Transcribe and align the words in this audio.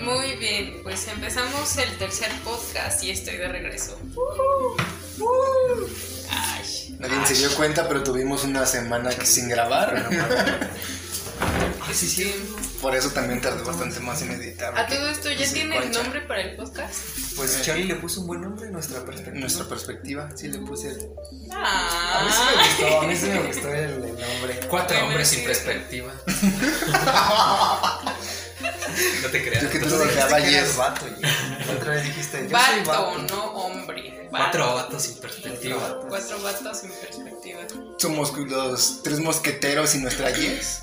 Muy 0.00 0.36
bien, 0.36 0.80
pues 0.82 1.06
empezamos 1.08 1.76
el 1.76 1.98
tercer 1.98 2.30
podcast 2.42 3.02
y 3.04 3.10
estoy 3.10 3.36
de 3.36 3.48
regreso. 3.48 3.98
Ay, 6.30 6.96
Nadie 6.98 7.26
se 7.26 7.34
dio 7.34 7.54
cuenta, 7.54 7.86
pero 7.86 8.02
tuvimos 8.02 8.44
una 8.44 8.64
semana 8.64 9.10
que 9.10 9.26
sin 9.26 9.48
grabar. 9.48 10.08
Sí, 11.92 12.08
sí. 12.08 12.34
Por 12.80 12.94
eso 12.96 13.10
también 13.10 13.42
tardé 13.42 13.62
bastante 13.64 14.00
más 14.00 14.22
en 14.22 14.30
editar. 14.30 14.72
a 14.78 14.86
todo 14.86 15.08
esto 15.10 15.30
ya 15.30 15.52
tiene 15.52 15.76
el 15.76 15.90
nombre 15.90 16.22
para 16.22 16.40
el 16.40 16.56
podcast. 16.56 17.00
Pues 17.36 17.60
Charlie 17.62 17.84
le 17.84 17.96
puso 17.96 18.22
un 18.22 18.28
buen 18.28 18.40
nombre 18.40 18.68
en 18.68 18.72
nuestra 18.72 19.04
perspectiva. 19.04 19.40
nuestra 19.40 19.68
perspectiva, 19.68 20.30
sí 20.34 20.48
le 20.48 20.58
puse 20.60 20.88
el... 20.88 20.96
A 20.96 22.24
mí 22.24 22.30
sí 22.30 22.40
me 22.40 22.52
Ah, 22.54 22.64
gustó, 22.66 23.00
a 23.00 23.06
mí 23.06 23.14
sí 23.16 23.26
me 23.26 23.40
gustó 23.42 23.68
el, 23.74 23.90
el 23.90 24.00
nombre. 24.00 24.60
Cuatro 24.70 25.04
hombres 25.04 25.28
sin 25.28 25.44
perspectiva. 25.44 26.14
no 29.22 29.28
te 29.28 29.44
creas. 29.44 29.62
Yo 29.62 29.70
que 29.70 29.78
tú 29.78 29.88
lo 29.88 29.98
dejaba 29.98 30.40
yes. 30.40 30.76
vato, 30.76 31.06
otra 31.76 31.94
vez 31.94 32.04
dijiste, 32.04 32.48
yo 32.48 32.58
soy 32.58 32.84
vato, 32.84 33.18
no 33.30 33.44
hombre. 33.52 34.28
Vato. 34.30 34.44
Cuatro 34.44 34.74
vatos 34.74 35.02
sin 35.02 35.18
perspectiva. 35.18 36.00
Cuatro 36.08 36.42
vatos 36.42 36.78
sin 36.78 36.90
perspectiva. 36.90 37.60
Somos 37.98 38.36
los 38.36 39.02
tres 39.02 39.20
mosqueteros 39.20 39.94
y 39.94 39.98
nuestra 39.98 40.30
yes. 40.30 40.82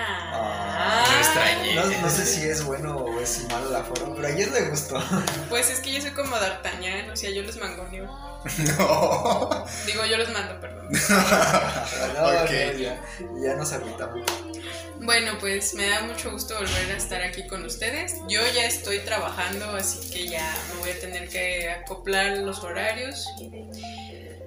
Ah, 0.00 1.04
Nuestra 1.12 1.74
No, 1.74 2.02
no 2.02 2.10
sé 2.10 2.24
si 2.24 2.46
es 2.46 2.64
bueno 2.64 2.96
o 2.96 3.20
es 3.20 3.44
malo 3.50 3.70
la 3.70 3.82
forma, 3.82 4.14
pero 4.14 4.28
a 4.28 4.30
le 4.30 4.70
gustó. 4.70 5.02
Pues 5.48 5.70
es 5.70 5.80
que 5.80 5.92
yo 5.92 6.00
soy 6.00 6.12
como 6.12 6.38
D'Artagnan, 6.38 7.10
o 7.10 7.16
sea, 7.16 7.30
yo 7.30 7.42
los 7.42 7.56
mangoneo. 7.56 8.06
No. 8.78 9.64
Digo, 9.84 10.06
yo 10.06 10.16
los 10.16 10.30
mando, 10.30 10.60
perdón. 10.60 10.88
No, 10.90 12.28
Ok. 12.44 12.50
no, 12.50 12.78
ya, 12.78 13.02
ya 13.42 13.54
nos 13.56 13.72
agüitamos. 13.72 14.47
Bueno, 15.00 15.32
pues 15.40 15.74
me 15.74 15.88
da 15.88 16.02
mucho 16.02 16.30
gusto 16.30 16.54
volver 16.54 16.90
a 16.92 16.96
estar 16.96 17.22
aquí 17.22 17.46
con 17.46 17.64
ustedes. 17.64 18.14
Yo 18.28 18.40
ya 18.54 18.66
estoy 18.66 18.98
trabajando, 19.00 19.64
así 19.70 20.10
que 20.10 20.28
ya 20.28 20.54
me 20.74 20.80
voy 20.80 20.90
a 20.90 21.00
tener 21.00 21.28
que 21.28 21.70
acoplar 21.70 22.38
los 22.38 22.62
horarios 22.64 23.26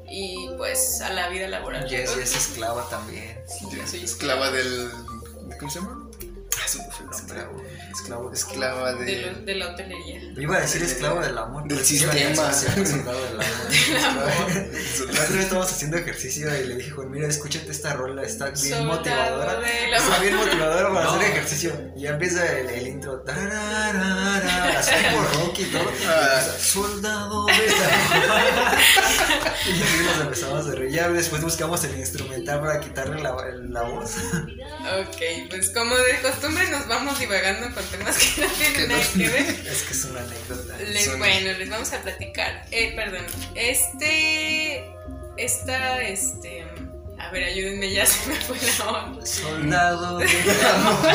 y 0.09 0.49
pues 0.57 1.01
a 1.01 1.13
la 1.13 1.29
vida 1.29 1.47
laboral. 1.47 1.87
Jess 1.89 2.15
es 2.17 2.35
esclava 2.35 2.87
también. 2.89 3.37
Yo 3.71 3.87
soy 3.87 4.03
Esclava 4.03 4.51
del... 4.51 4.89
¿Cómo 5.57 5.71
se 5.71 5.79
llama? 5.79 6.00
Se 6.71 6.77
me 6.77 6.83
fue 6.91 7.05
el 7.05 7.11
nombre. 7.11 7.37
Esclavo. 7.37 7.63
Esclavo 7.91 8.29
de 8.29 8.35
Esclava 8.37 8.93
de, 8.93 9.05
de... 9.05 9.21
lo- 9.31 9.39
de 9.41 9.55
la 9.55 9.67
hotelería. 9.71 10.21
Iba 10.37 10.57
a 10.57 10.61
decir 10.61 10.81
esclavo 10.83 11.19
del 11.21 11.37
amor. 11.37 11.67
Del 11.67 11.83
sistema. 11.83 12.53
soldado 12.53 13.23
del 13.25 13.41
amor. 13.41 13.45
La 15.11 15.21
otra 15.21 15.35
vez 15.35 15.43
estábamos 15.43 15.71
haciendo 15.71 15.97
ejercicio 15.97 16.47
y 16.57 16.67
le 16.67 16.75
dije, 16.75 16.91
Juan, 16.91 17.11
mira, 17.11 17.27
escúchate 17.27 17.69
esta 17.71 17.93
rola, 17.93 18.23
está 18.23 18.45
bien 18.45 18.55
Soldado 18.57 18.85
motivadora. 18.85 19.61
Está 19.97 20.19
bien 20.19 20.35
motivadora 20.35 20.93
para 20.93 21.03
No. 21.05 21.11
hacer 21.11 21.31
ejercicio. 21.31 21.91
Y 21.95 22.01
ya 22.03 22.11
empieza 22.11 22.59
el, 22.59 22.69
el 22.69 22.87
intro. 22.87 23.23
Así 23.27 24.91
como 25.11 25.23
rock 25.23 25.59
y 25.59 25.63
todo. 25.65 25.91
Ah. 26.07 26.41
Soldado 26.59 27.45
del 27.47 27.71
amor. 27.73 28.31
Y 29.63 29.81
así 29.83 30.03
nos 30.03 30.19
empezamos 30.21 30.67
a 30.67 30.71
reír. 30.71 30.91
Ya 30.91 31.09
después 31.09 31.41
buscamos 31.43 31.83
el 31.83 31.95
instrumental 31.97 32.59
para 32.61 32.79
quitarle 32.79 33.21
la, 33.21 33.35
la 33.69 33.81
voz. 33.83 34.15
Ok, 35.01 35.49
pues 35.49 35.69
como 35.69 35.95
de 35.95 36.19
costumbre 36.21 36.60
nos 36.69 36.87
vamos 36.87 37.19
divagando 37.19 37.73
con 37.73 37.83
temas 37.85 38.17
que 38.17 38.41
no 38.41 38.47
Que 38.49 38.55
tienen 38.65 38.89
no- 38.89 38.95
nada 38.97 39.09
que 39.13 39.29
ver. 39.29 39.67
Es 39.71 39.81
que 39.83 39.93
es 39.93 40.05
una 40.05 40.19
anécdota. 40.21 40.77
Les- 40.77 41.17
bueno, 41.17 41.51
les 41.57 41.69
vamos 41.69 41.91
a 41.93 42.01
platicar. 42.01 42.65
Eh, 42.71 42.93
perdón, 42.95 43.25
este, 43.55 44.85
esta, 45.37 46.01
este, 46.01 46.65
a 47.19 47.31
ver, 47.31 47.43
ayúdenme, 47.43 47.91
ya 47.91 48.05
se 48.07 48.29
me 48.29 48.35
fue 48.35 48.57
la 48.79 48.89
onda. 48.91 49.25
Soldado 49.25 50.07
amor. 50.17 50.25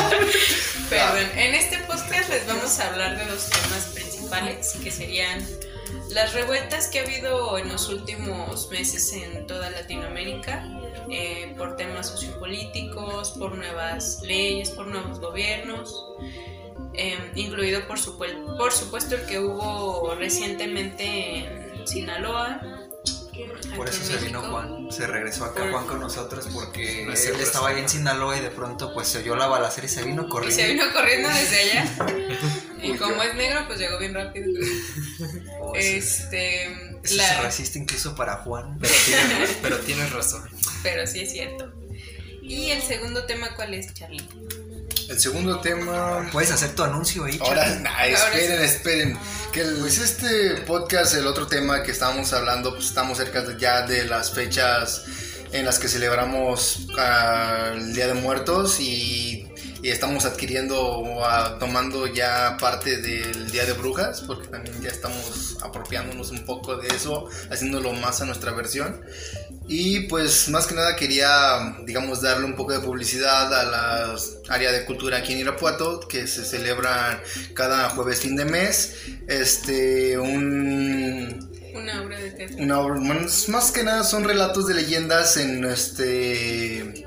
Perdón, 0.90 1.28
en 1.36 1.54
este 1.54 1.78
podcast 1.80 2.28
les 2.30 2.46
vamos 2.46 2.78
a 2.78 2.88
hablar 2.88 3.18
de 3.18 3.24
los 3.26 3.50
temas 3.50 3.86
principales, 3.92 4.74
que 4.82 4.90
serían 4.90 5.44
las 6.10 6.32
revueltas 6.32 6.86
que 6.86 7.00
ha 7.00 7.02
habido 7.02 7.58
en 7.58 7.68
los 7.68 7.88
últimos 7.88 8.70
meses 8.70 9.12
en 9.12 9.46
toda 9.48 9.68
Latinoamérica, 9.70 10.64
eh, 11.10 11.54
por 11.56 11.76
temas 11.76 12.08
sociopolíticos, 12.08 13.32
por 13.32 13.56
nuevas 13.56 14.20
leyes, 14.22 14.70
por 14.70 14.86
nuevos 14.86 15.20
gobiernos, 15.20 16.04
eh, 16.94 17.18
incluido 17.34 17.86
por, 17.86 17.98
por 18.56 18.72
supuesto 18.72 19.14
el 19.16 19.26
que 19.26 19.38
hubo 19.40 20.14
recientemente 20.16 21.38
en 21.78 21.86
Sinaloa. 21.86 22.60
Por 23.76 23.86
eso 23.86 24.02
se 24.02 24.16
vino. 24.24 24.40
Juan, 24.40 24.90
se 24.90 25.06
regresó 25.06 25.44
acá 25.44 25.60
Por- 25.60 25.70
Juan 25.72 25.86
con 25.86 26.00
nosotros 26.00 26.48
porque 26.54 27.02
él 27.02 27.10
estaba 27.38 27.68
ahí 27.68 27.80
en. 27.80 27.88
Sinaloa 27.88 28.38
y 28.38 28.40
de 28.40 28.48
pronto 28.50 28.94
pues 28.94 29.08
se 29.08 29.18
oyó 29.18 29.36
la 29.36 29.46
balacera 29.46 29.86
y 29.86 29.90
se 29.90 30.02
vino 30.04 30.22
Y 30.22 30.28
corriendo. 30.30 30.56
se 30.56 30.72
vino 30.72 30.84
corriendo 30.94 31.28
desde 31.28 31.60
allá. 31.60 31.96
Y 32.82 32.92
Uy, 32.92 32.98
como 32.98 33.22
es 33.22 33.34
negro, 33.34 33.60
pues 33.66 33.78
llegó 33.78 33.98
bien 33.98 34.12
rápido. 34.14 34.48
Oh, 35.60 35.72
Este. 35.74 36.64
ese 37.02 37.14
la- 37.16 37.30
es 37.38 37.42
racista 37.42 37.78
incluso 37.78 38.14
para 38.14 38.36
Juan. 38.38 38.78
Pero 38.78 38.94
tienes, 39.06 39.58
pero 39.62 39.78
tienes 39.80 40.12
razón. 40.12 40.48
Pero 40.82 41.06
sí 41.06 41.20
es 41.20 41.32
cierto. 41.32 41.72
Y 42.42 42.70
el 42.70 42.82
segundo 42.82 43.24
tema, 43.24 43.54
¿cuál 43.56 43.74
es, 43.74 43.92
Charlie? 43.94 44.26
El 45.08 45.20
segundo 45.20 45.60
tema... 45.60 46.28
Puedes 46.32 46.50
hacer 46.50 46.74
tu 46.74 46.82
anuncio 46.82 47.24
ahí. 47.24 47.38
Ahora, 47.40 47.64
Charlie? 47.64 47.82
nah, 47.82 48.04
esperen, 48.06 48.58
sí. 48.58 48.64
esperen. 48.64 49.18
Que 49.52 49.60
el- 49.62 49.76
pues 49.76 49.98
este 49.98 50.62
podcast, 50.62 51.14
el 51.14 51.26
otro 51.26 51.46
tema 51.46 51.82
que 51.82 51.92
estábamos 51.92 52.32
hablando, 52.32 52.72
pues 52.74 52.86
estamos 52.86 53.18
cerca 53.18 53.42
de- 53.42 53.58
ya 53.58 53.82
de 53.86 54.04
las 54.04 54.32
fechas 54.32 55.04
en 55.52 55.64
las 55.64 55.78
que 55.78 55.88
celebramos 55.88 56.86
ah, 56.98 57.72
el 57.74 57.94
Día 57.94 58.08
de 58.08 58.14
Muertos 58.14 58.80
y, 58.80 59.46
y 59.80 59.90
estamos 59.90 60.24
adquiriendo 60.24 60.80
o 60.82 61.24
ah, 61.24 61.56
tomando 61.60 62.08
ya 62.08 62.56
parte 62.60 62.96
del 63.00 63.50
Día 63.52 63.64
de 63.64 63.72
Brujas, 63.74 64.22
porque 64.22 64.48
también 64.48 64.80
ya 64.82 64.88
estamos 64.90 65.56
apropiándonos 65.62 66.30
un 66.32 66.44
poco 66.44 66.76
de 66.76 66.88
eso, 66.88 67.28
haciéndolo 67.50 67.92
más 67.92 68.20
a 68.20 68.24
nuestra 68.24 68.50
versión. 68.52 69.00
Y 69.68 70.00
pues 70.06 70.48
más 70.48 70.66
que 70.68 70.74
nada 70.76 70.94
quería, 70.94 71.76
digamos, 71.84 72.22
darle 72.22 72.44
un 72.44 72.54
poco 72.54 72.72
de 72.72 72.78
publicidad 72.80 73.52
a 73.52 73.64
la 73.64 74.16
área 74.48 74.70
de 74.70 74.84
cultura 74.84 75.18
aquí 75.18 75.32
en 75.32 75.40
Irapuato, 75.40 76.00
que 76.08 76.26
se 76.28 76.44
celebra 76.44 77.20
cada 77.52 77.88
jueves 77.90 78.20
fin 78.20 78.36
de 78.36 78.44
mes. 78.44 78.94
Este, 79.26 80.18
un, 80.18 81.50
Una 81.74 82.02
obra 82.02 82.20
de 82.20 82.30
teatro. 82.30 82.56
una 82.58 82.78
obra- 82.80 83.00
más, 83.00 83.48
más 83.48 83.72
que 83.72 83.82
nada 83.82 84.04
son 84.04 84.22
relatos 84.22 84.68
de 84.68 84.74
leyendas 84.74 85.36
en 85.36 85.64
este, 85.64 87.04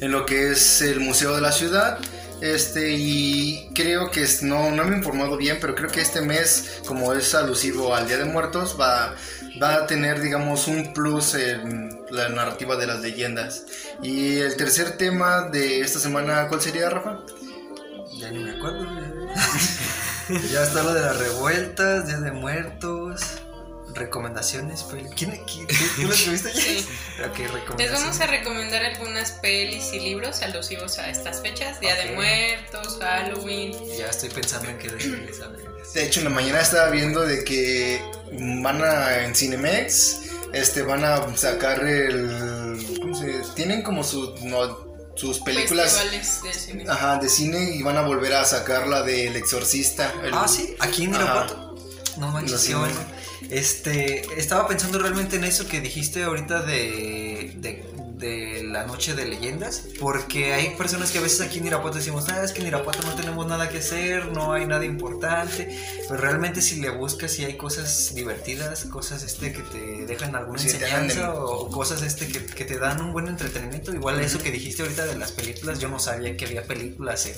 en 0.00 0.12
lo 0.12 0.26
que 0.26 0.50
es 0.52 0.82
el 0.82 1.00
Museo 1.00 1.34
de 1.34 1.40
la 1.40 1.52
Ciudad. 1.52 1.98
Este, 2.42 2.94
y 2.98 3.68
creo 3.72 4.10
que 4.10 4.24
es, 4.24 4.42
no, 4.42 4.72
no 4.72 4.84
me 4.84 4.94
he 4.94 4.98
informado 4.98 5.36
bien, 5.36 5.58
pero 5.60 5.76
creo 5.76 5.88
que 5.88 6.00
este 6.00 6.20
mes, 6.22 6.80
como 6.86 7.12
es 7.14 7.34
alusivo 7.36 7.94
al 7.94 8.08
Día 8.08 8.18
de 8.18 8.24
Muertos, 8.24 8.76
va, 8.78 9.14
va 9.62 9.76
a 9.76 9.86
tener, 9.86 10.20
digamos, 10.20 10.66
un 10.66 10.92
plus 10.92 11.34
en 11.34 12.04
la 12.10 12.28
narrativa 12.28 12.76
de 12.76 12.86
las 12.86 13.00
leyendas. 13.00 13.66
Y 14.02 14.38
el 14.38 14.56
tercer 14.56 14.96
tema 14.96 15.48
de 15.48 15.80
esta 15.80 15.98
semana, 15.98 16.48
¿cuál 16.48 16.60
sería, 16.60 16.90
Rafa? 16.90 17.20
Ya 18.18 18.30
ni 18.30 18.42
me 18.42 18.52
acuerdo. 18.52 18.84
ya. 20.50 20.62
está 20.62 20.82
lo 20.82 20.92
de 20.92 21.00
las 21.00 21.18
revueltas, 21.18 22.06
Día 22.08 22.20
de 22.20 22.32
Muertos, 22.32 23.41
recomendaciones. 23.94 24.84
¿Quién, 25.16 25.30
quién, 25.46 25.66
tú, 25.66 25.74
tú 25.96 26.02
lo 26.02 26.12
escribiste 26.14 26.52
ya? 26.52 26.60
Sí. 26.60 26.86
Ok, 27.28 27.78
Les 27.78 27.92
vamos 27.92 28.18
a 28.20 28.26
recomendar 28.26 28.84
algunas 28.84 29.32
pelis 29.32 29.92
y 29.92 30.00
libros 30.00 30.42
alusivos 30.42 30.98
a 30.98 31.08
estas 31.10 31.40
fechas: 31.42 31.78
Día 31.80 31.94
de. 31.94 32.12
Muertos, 32.12 32.98
Halloween. 33.00 33.72
Ya 33.98 34.06
estoy 34.06 34.30
pensando 34.30 34.68
en 34.70 34.78
qué 34.78 34.88
decirles, 34.88 35.40
a. 35.40 35.48
De 35.94 36.04
hecho, 36.06 36.20
en 36.20 36.24
la 36.24 36.30
mañana 36.30 36.60
estaba 36.60 36.88
viendo 36.90 37.20
de 37.20 37.44
que 37.44 38.02
van 38.62 38.82
a 38.82 39.24
en 39.24 39.34
Cinemex, 39.34 40.20
este, 40.52 40.82
van 40.82 41.04
a 41.04 41.36
sacar 41.36 41.84
el, 41.84 42.98
¿cómo 43.00 43.14
se? 43.14 43.42
Tienen 43.54 43.82
como 43.82 44.02
su, 44.02 44.34
no, 44.42 44.92
sus 45.14 45.40
películas, 45.40 46.00
de 46.42 46.52
cine. 46.54 46.84
ajá, 46.88 47.18
de 47.18 47.28
cine 47.28 47.70
y 47.74 47.82
van 47.82 47.98
a 47.98 48.02
volver 48.02 48.32
a 48.32 48.44
sacar 48.44 48.88
la 48.88 49.02
del 49.02 49.36
Exorcista. 49.36 50.12
el- 50.24 50.32
Ah, 50.34 50.48
sí, 50.48 50.74
aquí 50.80 51.04
en. 51.04 51.14
Irapuato. 51.14 51.74
No 52.16 52.28
manches, 52.28 52.74
bueno. 52.74 52.94
Este, 53.50 54.22
estaba 54.38 54.66
pensando 54.66 54.98
realmente 54.98 55.36
en 55.36 55.44
eso 55.44 55.68
que 55.68 55.80
dijiste 55.80 56.22
ahorita 56.24 56.62
de, 56.62 57.52
de, 57.56 57.84
de 58.16 58.62
la 58.64 58.86
noche 58.86 59.14
de 59.14 59.26
leyendas, 59.26 59.84
porque 60.00 60.54
hay 60.54 60.76
personas 60.76 61.10
que 61.10 61.18
a 61.18 61.20
veces 61.20 61.40
aquí 61.40 61.58
en 61.58 61.66
Irapuato 61.66 61.98
decimos, 61.98 62.28
ah, 62.28 62.42
es 62.44 62.52
que 62.52 62.60
en 62.60 62.68
Irapuato 62.68 63.02
no 63.02 63.14
tenemos 63.14 63.46
nada 63.46 63.68
que 63.68 63.78
hacer, 63.78 64.26
no 64.28 64.52
hay 64.52 64.66
nada 64.66 64.84
importante, 64.84 65.76
pero 66.08 66.20
realmente 66.20 66.62
si 66.62 66.80
le 66.80 66.90
buscas, 66.90 67.32
si 67.32 67.44
hay 67.44 67.56
cosas 67.56 68.14
divertidas, 68.14 68.84
cosas 68.84 69.22
este 69.22 69.52
que 69.52 69.62
te 69.62 70.06
dejan 70.06 70.34
alguna 70.34 70.58
Sí, 70.58 70.68
enseñanza 70.70 71.34
o 71.34 71.68
cosas 71.68 72.02
este 72.02 72.28
que, 72.28 72.44
que 72.44 72.64
te 72.64 72.78
dan 72.78 73.00
un 73.02 73.12
buen 73.12 73.28
entretenimiento, 73.28 73.92
igual 73.92 74.20
eso 74.20 74.38
que 74.38 74.50
dijiste 74.50 74.82
ahorita 74.82 75.04
de 75.06 75.16
las 75.16 75.32
películas, 75.32 75.78
yo 75.78 75.88
no 75.88 75.98
sabía 75.98 76.36
que 76.36 76.46
había 76.46 76.64
películas 76.64 77.26
en, 77.26 77.34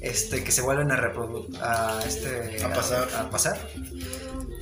este, 0.00 0.42
que 0.42 0.50
se 0.50 0.62
vuelven 0.62 0.90
a 0.92 0.96
reproducir, 0.96 1.60
a, 1.62 2.00
este, 2.06 2.62
A 2.64 2.72
pasar. 2.72 3.08
a 3.14 3.30
pasar. 3.30 3.70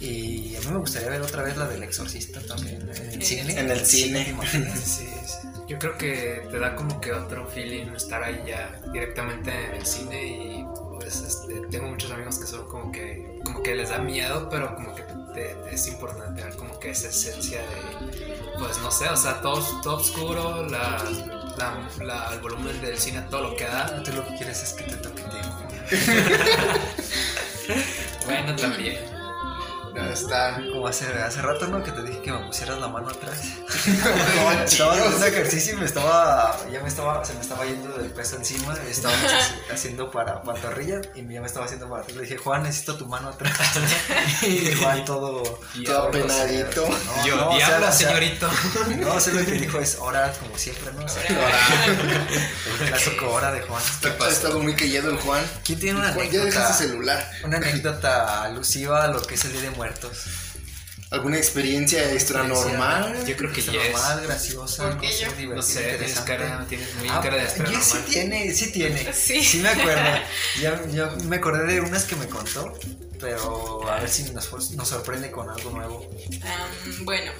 Y 0.00 0.54
a 0.56 0.60
mí 0.60 0.66
me 0.70 0.78
gustaría 0.78 1.08
ver 1.10 1.20
otra 1.22 1.42
vez 1.42 1.56
la 1.56 1.66
del 1.66 1.82
exorcista 1.82 2.40
también 2.40 2.82
en 2.82 2.88
el 2.90 3.22
Sí. 3.22 3.36
cine. 3.36 3.58
En 3.58 3.70
el 3.70 3.84
cine. 3.84 4.36
Sí, 4.76 5.08
sí. 5.26 5.48
Yo 5.66 5.78
creo 5.78 5.98
que 5.98 6.46
te 6.50 6.58
da 6.58 6.74
como 6.76 7.00
que 7.00 7.12
otro 7.12 7.46
feeling 7.46 7.88
estar 7.94 8.22
ahí 8.22 8.42
ya 8.46 8.80
directamente 8.92 9.50
en 9.66 9.74
el 9.74 9.84
cine 9.84 10.24
y 10.26 10.64
pues 10.98 11.20
este, 11.20 11.60
tengo 11.70 11.88
muchos 11.88 12.10
amigos 12.10 12.38
que 12.38 12.46
son 12.46 12.66
como 12.68 12.90
que 12.92 13.40
como 13.44 13.62
que 13.62 13.74
les 13.74 13.90
da 13.90 13.98
miedo, 13.98 14.48
pero 14.50 14.74
como 14.76 14.94
que 14.94 15.02
te- 15.02 15.14
te- 15.34 15.74
es 15.74 15.86
importante 15.88 16.42
ver 16.42 16.56
como 16.56 16.78
que 16.80 16.90
esa 16.90 17.08
esencia 17.08 17.60
de 17.60 18.56
pues 18.58 18.78
no 18.78 18.90
sé, 18.90 19.08
o 19.08 19.16
sea, 19.16 19.40
todo, 19.42 19.60
todo 19.82 19.96
oscuro, 19.96 20.66
la, 20.68 21.04
la- 21.58 21.88
la- 22.04 22.30
el 22.32 22.40
volumen 22.40 22.80
del 22.80 22.96
cine, 22.98 23.22
todo 23.30 23.50
lo 23.50 23.56
que 23.56 23.64
da. 23.64 24.02
Tú 24.02 24.12
lo 24.12 24.24
que 24.26 24.36
quieres 24.36 24.62
es 24.62 24.72
que 24.72 24.84
te 24.84 24.96
toque 24.96 25.22
tiempo. 25.22 25.58
Bueno, 28.26 28.54
también. 28.56 28.98
Ya 30.06 30.12
está. 30.12 30.56
Como 30.72 30.86
hace, 30.86 31.06
hace 31.22 31.42
rato, 31.42 31.66
¿no? 31.66 31.82
Que 31.82 31.92
te 31.92 32.02
dije 32.02 32.20
que 32.22 32.32
me 32.32 32.46
pusieras 32.46 32.78
la 32.78 32.88
mano 32.88 33.08
atrás. 33.08 33.40
No, 33.88 34.52
Estaba 34.62 34.92
haciendo 34.92 35.26
ejercicio 35.26 35.74
y 35.74 35.76
me 35.76 35.86
estaba, 35.86 36.56
ya 36.70 36.80
me 36.80 36.88
estaba, 36.88 37.24
se 37.24 37.32
me 37.34 37.40
estaba 37.40 37.64
yendo 37.64 37.96
del 37.96 38.10
peso 38.10 38.36
encima. 38.36 38.74
Estaba 38.88 39.14
haciendo 39.72 40.10
para 40.10 40.42
pantorrilla 40.42 41.00
y 41.14 41.26
ya 41.32 41.40
me 41.40 41.46
estaba 41.46 41.66
haciendo 41.66 41.88
para 41.88 42.02
atrás. 42.02 42.16
Le 42.16 42.22
dije, 42.22 42.36
Juan, 42.36 42.62
necesito 42.62 42.96
tu 42.96 43.06
mano 43.06 43.28
atrás. 43.28 43.56
y 44.42 44.72
Juan 44.74 45.04
todo... 45.04 45.60
Todo 45.84 46.08
apenadito. 46.08 46.86
No, 46.88 47.26
Yo, 47.26 47.36
no, 47.36 47.50
o 47.50 47.58
sea, 47.58 47.68
diablo, 47.68 47.88
o 47.88 47.92
sea, 47.92 48.08
señorito. 48.08 48.50
No, 48.98 49.14
o 49.14 49.20
sea, 49.20 49.34
lo 49.34 49.44
que 49.44 49.52
dijo 49.52 49.78
es 49.78 49.96
hora, 50.00 50.32
como 50.40 50.56
siempre, 50.58 50.92
¿no? 50.92 51.04
O 51.04 51.08
sea, 51.08 51.22
el 51.24 52.88
clásico 52.88 53.30
hora 53.30 53.52
de 53.52 53.62
Juan. 53.62 53.82
Ha 54.20 54.28
estado 54.28 54.60
muy 54.60 54.74
callado 54.74 55.10
el 55.10 55.16
Juan. 55.16 55.44
¿Quién 55.64 55.78
tiene 55.78 55.98
una 56.00 56.12
Juan, 56.12 56.30
ya 56.30 56.44
dejaste 56.44 56.84
anécdota? 56.84 56.88
celular. 56.88 57.30
Una 57.44 57.56
anécdota 57.58 58.42
alusiva 58.44 59.04
a 59.04 59.08
lo 59.08 59.22
que 59.22 59.34
es 59.34 59.44
el 59.44 59.52
Día 59.52 59.62
de 59.62 59.70
Muertos. 59.88 60.24
¿Alguna 61.10 61.38
experiencia 61.38 62.12
extra 62.12 62.42
normal? 62.42 63.24
Yo 63.26 63.34
creo 63.34 63.50
que 63.50 63.60
Extra 63.60 63.74
ya 63.76 63.82
es. 63.86 63.92
normal, 63.92 64.20
graciosa, 64.26 64.82
¿Por 64.90 64.96
no 64.96 65.02
sé, 65.10 65.16
divertida, 65.16 65.54
No 65.54 65.62
sé, 65.62 65.80
tienes 65.96 66.20
cara, 66.20 66.66
tienes 66.68 66.94
muy 66.96 67.08
Ah, 67.08 67.20
cara 67.22 67.36
de 67.36 67.42
extra 67.44 67.66
sí 67.82 67.98
tiene, 68.10 68.52
sí 68.52 68.72
tiene. 68.72 69.12
Sí. 69.14 69.42
Sí 69.42 69.58
me 69.58 69.70
acuerdo. 69.70 70.02
Ya, 70.60 70.84
ya 70.88 71.06
me 71.24 71.36
acordé 71.36 71.72
de 71.72 71.80
unas 71.80 72.04
que 72.04 72.14
me 72.16 72.26
contó, 72.26 72.74
pero 73.18 73.88
a 73.88 74.00
ver 74.00 74.10
si 74.10 74.24
nos, 74.32 74.52
nos 74.72 74.88
sorprende 74.88 75.30
con 75.30 75.48
algo 75.48 75.70
nuevo. 75.70 76.10
Bueno, 77.04 77.32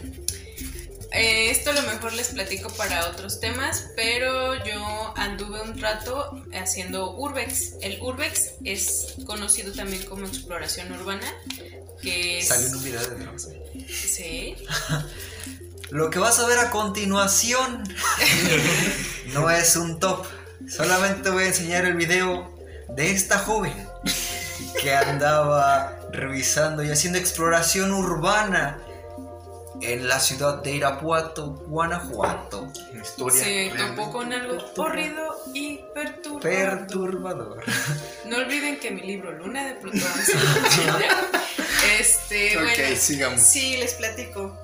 eh, 1.13 1.51
esto 1.51 1.69
a 1.71 1.73
lo 1.75 1.83
mejor 1.83 2.15
les 2.15 2.29
platico 2.29 2.71
para 2.71 3.07
otros 3.09 3.39
temas, 3.41 3.89
pero 3.97 4.55
yo 4.65 5.13
anduve 5.17 5.61
un 5.61 5.79
rato 5.79 6.43
haciendo 6.55 7.17
urbex. 7.19 7.75
El 7.83 8.01
urbex 8.01 8.53
es 8.65 9.15
conocido 9.27 9.73
también 9.75 10.05
como 10.05 10.27
exploración 10.27 10.91
urbana, 10.93 11.31
que 12.01 12.39
es... 12.39 12.49
Salió 12.49 12.69
en 12.69 12.77
un 12.77 12.85
video 12.85 13.01
de 13.01 13.17
Dross. 13.25 13.49
Sí. 13.89 14.57
Lo 15.91 16.11
que 16.11 16.19
vas 16.19 16.39
a 16.39 16.47
ver 16.47 16.59
a 16.59 16.71
continuación 16.71 17.83
no 19.33 19.51
es 19.51 19.77
un 19.77 19.99
top. 19.99 20.27
Solamente 20.69 21.31
voy 21.31 21.45
a 21.45 21.47
enseñar 21.47 21.87
el 21.87 21.95
video 21.95 22.55
de 22.91 23.11
esta 23.11 23.39
joven 23.39 23.73
que 24.83 24.95
andaba 24.95 25.99
revisando 26.13 26.83
y 26.83 26.91
haciendo 26.91 27.19
exploración 27.19 27.93
urbana 27.93 28.79
en 29.81 30.09
la 30.09 30.21
ciudad 30.21 30.63
de 30.63 30.73
Irapuato, 30.73 31.53
Guanajuato. 31.69 32.71
Historia. 33.01 33.45
Se 33.45 33.73
topó 33.77 34.11
con 34.11 34.33
algo 34.33 34.59
horrido 34.77 35.37
y 35.55 35.81
perturbador. 35.95 36.43
Perturbador. 36.43 37.65
No 38.27 38.37
olviden 38.37 38.79
que 38.81 38.91
mi 38.91 39.03
libro 39.03 39.33
Luna 39.33 39.65
de 39.67 39.75
Plutón. 39.75 40.03
Este, 41.99 42.57
Ok, 42.57 42.65
bueno, 42.65 42.97
sigamos. 42.97 43.41
Sí, 43.41 43.77
les 43.77 43.95
platico. 43.95 44.57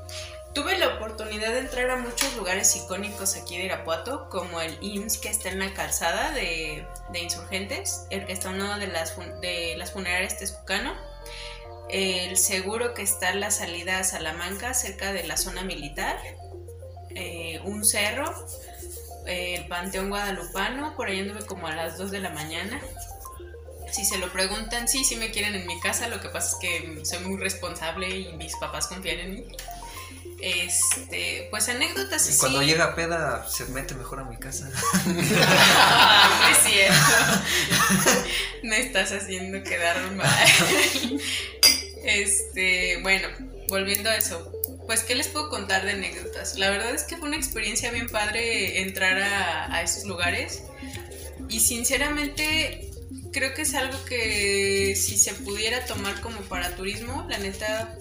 Tuve 0.54 0.78
la 0.78 0.94
oportunidad 0.94 1.52
de 1.52 1.58
entrar 1.58 1.90
a 1.90 1.96
muchos 1.96 2.32
lugares 2.36 2.76
icónicos 2.76 3.34
aquí 3.34 3.58
de 3.58 3.64
Irapuato, 3.64 4.28
como 4.30 4.60
el 4.60 4.78
IMSS 4.80 5.18
que 5.18 5.28
está 5.28 5.48
en 5.48 5.58
la 5.58 5.74
calzada 5.74 6.30
de, 6.30 6.86
de 7.12 7.18
Insurgentes, 7.18 8.06
el 8.10 8.24
que 8.24 8.32
está 8.32 8.50
en 8.50 8.62
una 8.62 8.78
de 8.78 8.86
las, 8.86 9.16
de 9.40 9.74
las 9.76 9.92
funerarias 9.92 10.38
Texucano, 10.38 10.94
el 11.90 12.36
seguro 12.36 12.94
que 12.94 13.02
está 13.02 13.30
en 13.30 13.40
la 13.40 13.50
salida 13.50 13.98
a 13.98 14.04
Salamanca, 14.04 14.74
cerca 14.74 15.12
de 15.12 15.24
la 15.24 15.36
zona 15.36 15.64
militar, 15.64 16.16
eh, 17.16 17.60
un 17.64 17.84
cerro, 17.84 18.32
el 19.26 19.66
Panteón 19.66 20.10
Guadalupano, 20.10 20.94
por 20.96 21.08
ahí 21.08 21.20
anduve 21.20 21.44
como 21.46 21.66
a 21.66 21.74
las 21.74 21.98
2 21.98 22.12
de 22.12 22.20
la 22.20 22.30
mañana. 22.30 22.80
Si 23.94 24.04
se 24.04 24.18
lo 24.18 24.32
preguntan, 24.32 24.88
sí, 24.88 25.04
sí 25.04 25.16
me 25.16 25.30
quieren 25.30 25.54
en 25.54 25.66
mi 25.66 25.78
casa, 25.80 26.08
lo 26.08 26.20
que 26.20 26.28
pasa 26.28 26.52
es 26.52 26.56
que 26.60 27.04
soy 27.04 27.20
muy 27.20 27.38
responsable 27.40 28.08
y 28.08 28.32
mis 28.34 28.56
papás 28.56 28.88
confían 28.88 29.18
en 29.20 29.34
mí. 29.34 29.44
Este, 30.40 31.46
pues 31.50 31.68
anécdotas 31.68 32.26
Y 32.26 32.30
así. 32.30 32.38
cuando 32.38 32.62
llega 32.62 32.94
peda, 32.94 33.48
se 33.48 33.64
mete 33.66 33.94
mejor 33.94 34.20
a 34.20 34.24
mi 34.24 34.36
casa. 34.36 34.68
Ah, 35.76 36.40
no 36.42 36.48
es 36.48 36.72
cierto. 36.72 38.20
Me 38.64 38.80
estás 38.80 39.12
haciendo 39.12 39.62
quedar 39.62 40.10
mal. 40.12 40.28
Este, 42.04 42.98
bueno, 43.02 43.28
volviendo 43.68 44.10
a 44.10 44.16
eso. 44.16 44.50
Pues, 44.86 45.02
¿qué 45.04 45.14
les 45.14 45.28
puedo 45.28 45.48
contar 45.48 45.84
de 45.86 45.92
anécdotas? 45.92 46.58
La 46.58 46.68
verdad 46.68 46.94
es 46.94 47.04
que 47.04 47.16
fue 47.16 47.28
una 47.28 47.36
experiencia 47.38 47.90
bien 47.90 48.08
padre 48.08 48.82
entrar 48.82 49.18
a, 49.22 49.72
a 49.74 49.82
esos 49.82 50.04
lugares. 50.04 50.62
Y 51.48 51.60
sinceramente, 51.60 52.90
creo 53.34 53.52
que 53.52 53.62
es 53.62 53.74
algo 53.74 54.02
que 54.04 54.94
si 54.96 55.18
se 55.18 55.34
pudiera 55.34 55.84
tomar 55.84 56.20
como 56.22 56.40
para 56.42 56.74
turismo, 56.76 57.26
la 57.28 57.36
neta 57.38 57.98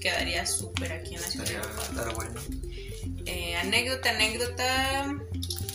quedaría 0.00 0.44
súper 0.46 0.92
aquí 0.92 1.14
en 1.14 1.20
la 1.20 1.28
ciudad. 1.28 1.46
estaría 1.46 2.12
bueno. 2.14 2.40
Eh, 3.26 3.54
anécdota, 3.56 4.10
anécdota. 4.10 5.14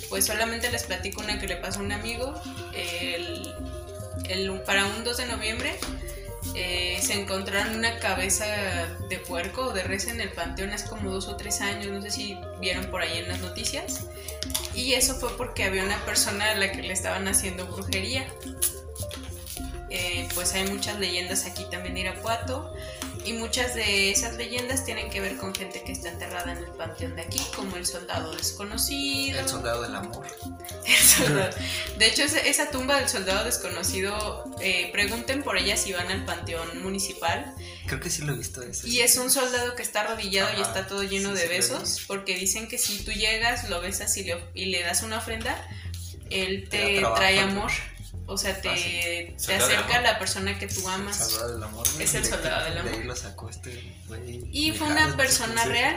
Pues 0.10 0.26
solamente 0.26 0.70
les 0.72 0.84
platico 0.84 1.22
una 1.22 1.40
que 1.40 1.48
le 1.48 1.58
pasó 1.58 1.80
a 1.80 1.84
un 1.84 1.92
amigo. 1.92 2.34
El, 2.76 3.54
el- 4.30 4.62
para 4.62 4.86
un 4.86 5.04
2 5.04 5.18
de 5.18 5.26
noviembre 5.28 5.76
eh, 6.56 6.98
se 7.02 7.14
encontraron 7.14 7.76
una 7.76 8.00
cabeza 8.00 8.46
de 9.10 9.18
puerco 9.20 9.68
o 9.68 9.74
de 9.74 9.84
res 9.84 10.08
en 10.08 10.20
el 10.22 10.30
panteón 10.30 10.72
hace 10.72 10.88
como 10.90 11.12
dos 11.12 11.28
o 11.28 11.36
tres 11.38 11.62
años. 11.62 11.88
No 11.88 12.02
sé 12.02 12.10
si 12.12 12.38
vieron 12.60 12.86
por 12.88 13.02
ahí 13.02 13.18
en 13.20 13.28
las 13.30 13.40
noticias. 13.42 14.06
Y 14.74 14.94
eso 14.94 15.16
fue 15.16 15.36
porque 15.38 15.64
había 15.66 15.84
una 15.84 16.04
persona 16.06 16.52
a 16.52 16.56
la 16.56 16.72
que 16.72 16.82
le 16.82 16.94
estaban 16.94 17.28
haciendo 17.28 17.66
brujería. 17.68 18.26
Pues 20.38 20.54
hay 20.54 20.70
muchas 20.70 21.00
leyendas 21.00 21.48
aquí 21.48 21.66
también 21.72 21.96
de 21.96 22.02
Irapuato. 22.02 22.72
Y 23.26 23.34
muchas 23.34 23.74
de 23.74 24.12
esas 24.12 24.36
leyendas 24.36 24.86
tienen 24.86 25.10
que 25.10 25.20
ver 25.20 25.36
con 25.36 25.54
gente 25.56 25.82
que 25.82 25.92
está 25.92 26.10
enterrada 26.10 26.52
en 26.52 26.60
el 26.60 26.70
panteón 26.78 27.16
de 27.16 27.24
aquí, 27.24 27.42
como 27.56 27.76
el 27.76 27.88
soldado 27.88 28.36
desconocido. 28.36 29.40
El 29.40 29.50
soldado 29.50 29.82
del 29.82 29.96
amor. 29.96 30.28
El 30.86 30.96
soldado- 30.96 31.56
De 31.98 32.06
hecho, 32.06 32.22
esa, 32.22 32.70
tumba 32.70 33.00
del 33.00 33.10
soldado 33.10 33.46
desconocido, 33.46 34.46
eh, 34.62 34.90
pregunten 34.92 35.42
por 35.42 35.58
ella 35.58 35.76
si 35.76 35.92
van 35.92 36.12
al 36.12 36.24
panteón 36.24 36.84
municipal. 36.84 37.56
Creo 37.88 38.00
que 38.00 38.12
sí 38.12 38.22
lo 38.22 38.34
he 38.34 38.38
visto 38.38 38.62
ese. 38.62 38.88
Y 38.88 39.00
es 39.00 39.18
un 39.18 39.32
soldado 39.32 39.74
que 39.74 39.82
está 39.82 40.02
arrodillado 40.02 40.56
y 40.56 40.62
está 40.62 40.86
todo 40.86 41.02
lleno 41.02 41.36
sí, 41.36 41.42
de 41.42 41.48
besos, 41.48 42.04
porque 42.06 42.36
dicen 42.36 42.68
que 42.68 42.78
si 42.78 43.04
tú 43.04 43.12
llegas, 43.12 43.70
lo 43.72 43.82
besas 43.82 44.16
y 44.18 44.24
le, 44.24 44.38
y 44.54 44.66
le 44.66 44.84
das 44.84 45.02
una 45.02 45.18
ofrenda, 45.18 45.68
él 46.30 46.70
Te 46.70 47.02
trae 47.02 47.40
amor. 47.40 47.72
O 48.30 48.38
sea, 48.38 48.60
te, 48.62 49.36
te 49.44 49.52
de 49.54 49.56
acerca 49.58 49.98
a 49.98 50.02
la 50.02 50.20
persona 50.20 50.60
que 50.60 50.68
tú 50.68 50.82
El 50.82 50.94
amas. 50.96 51.18
soldado 51.30 51.54
del 51.54 51.64
amor. 51.64 51.88
Es 52.00 52.14
el 52.14 52.26
soldado 52.26 52.66
del 52.66 52.74
De 52.74 52.80
amor. 52.82 52.94
ahí 52.94 53.04
lo 53.04 53.16
sacó 53.16 53.50
este 53.50 53.96
güey. 54.08 54.42
Y 54.52 54.72
fue 54.74 54.88
una 54.88 55.16
persona 55.16 55.64
real. 55.66 55.96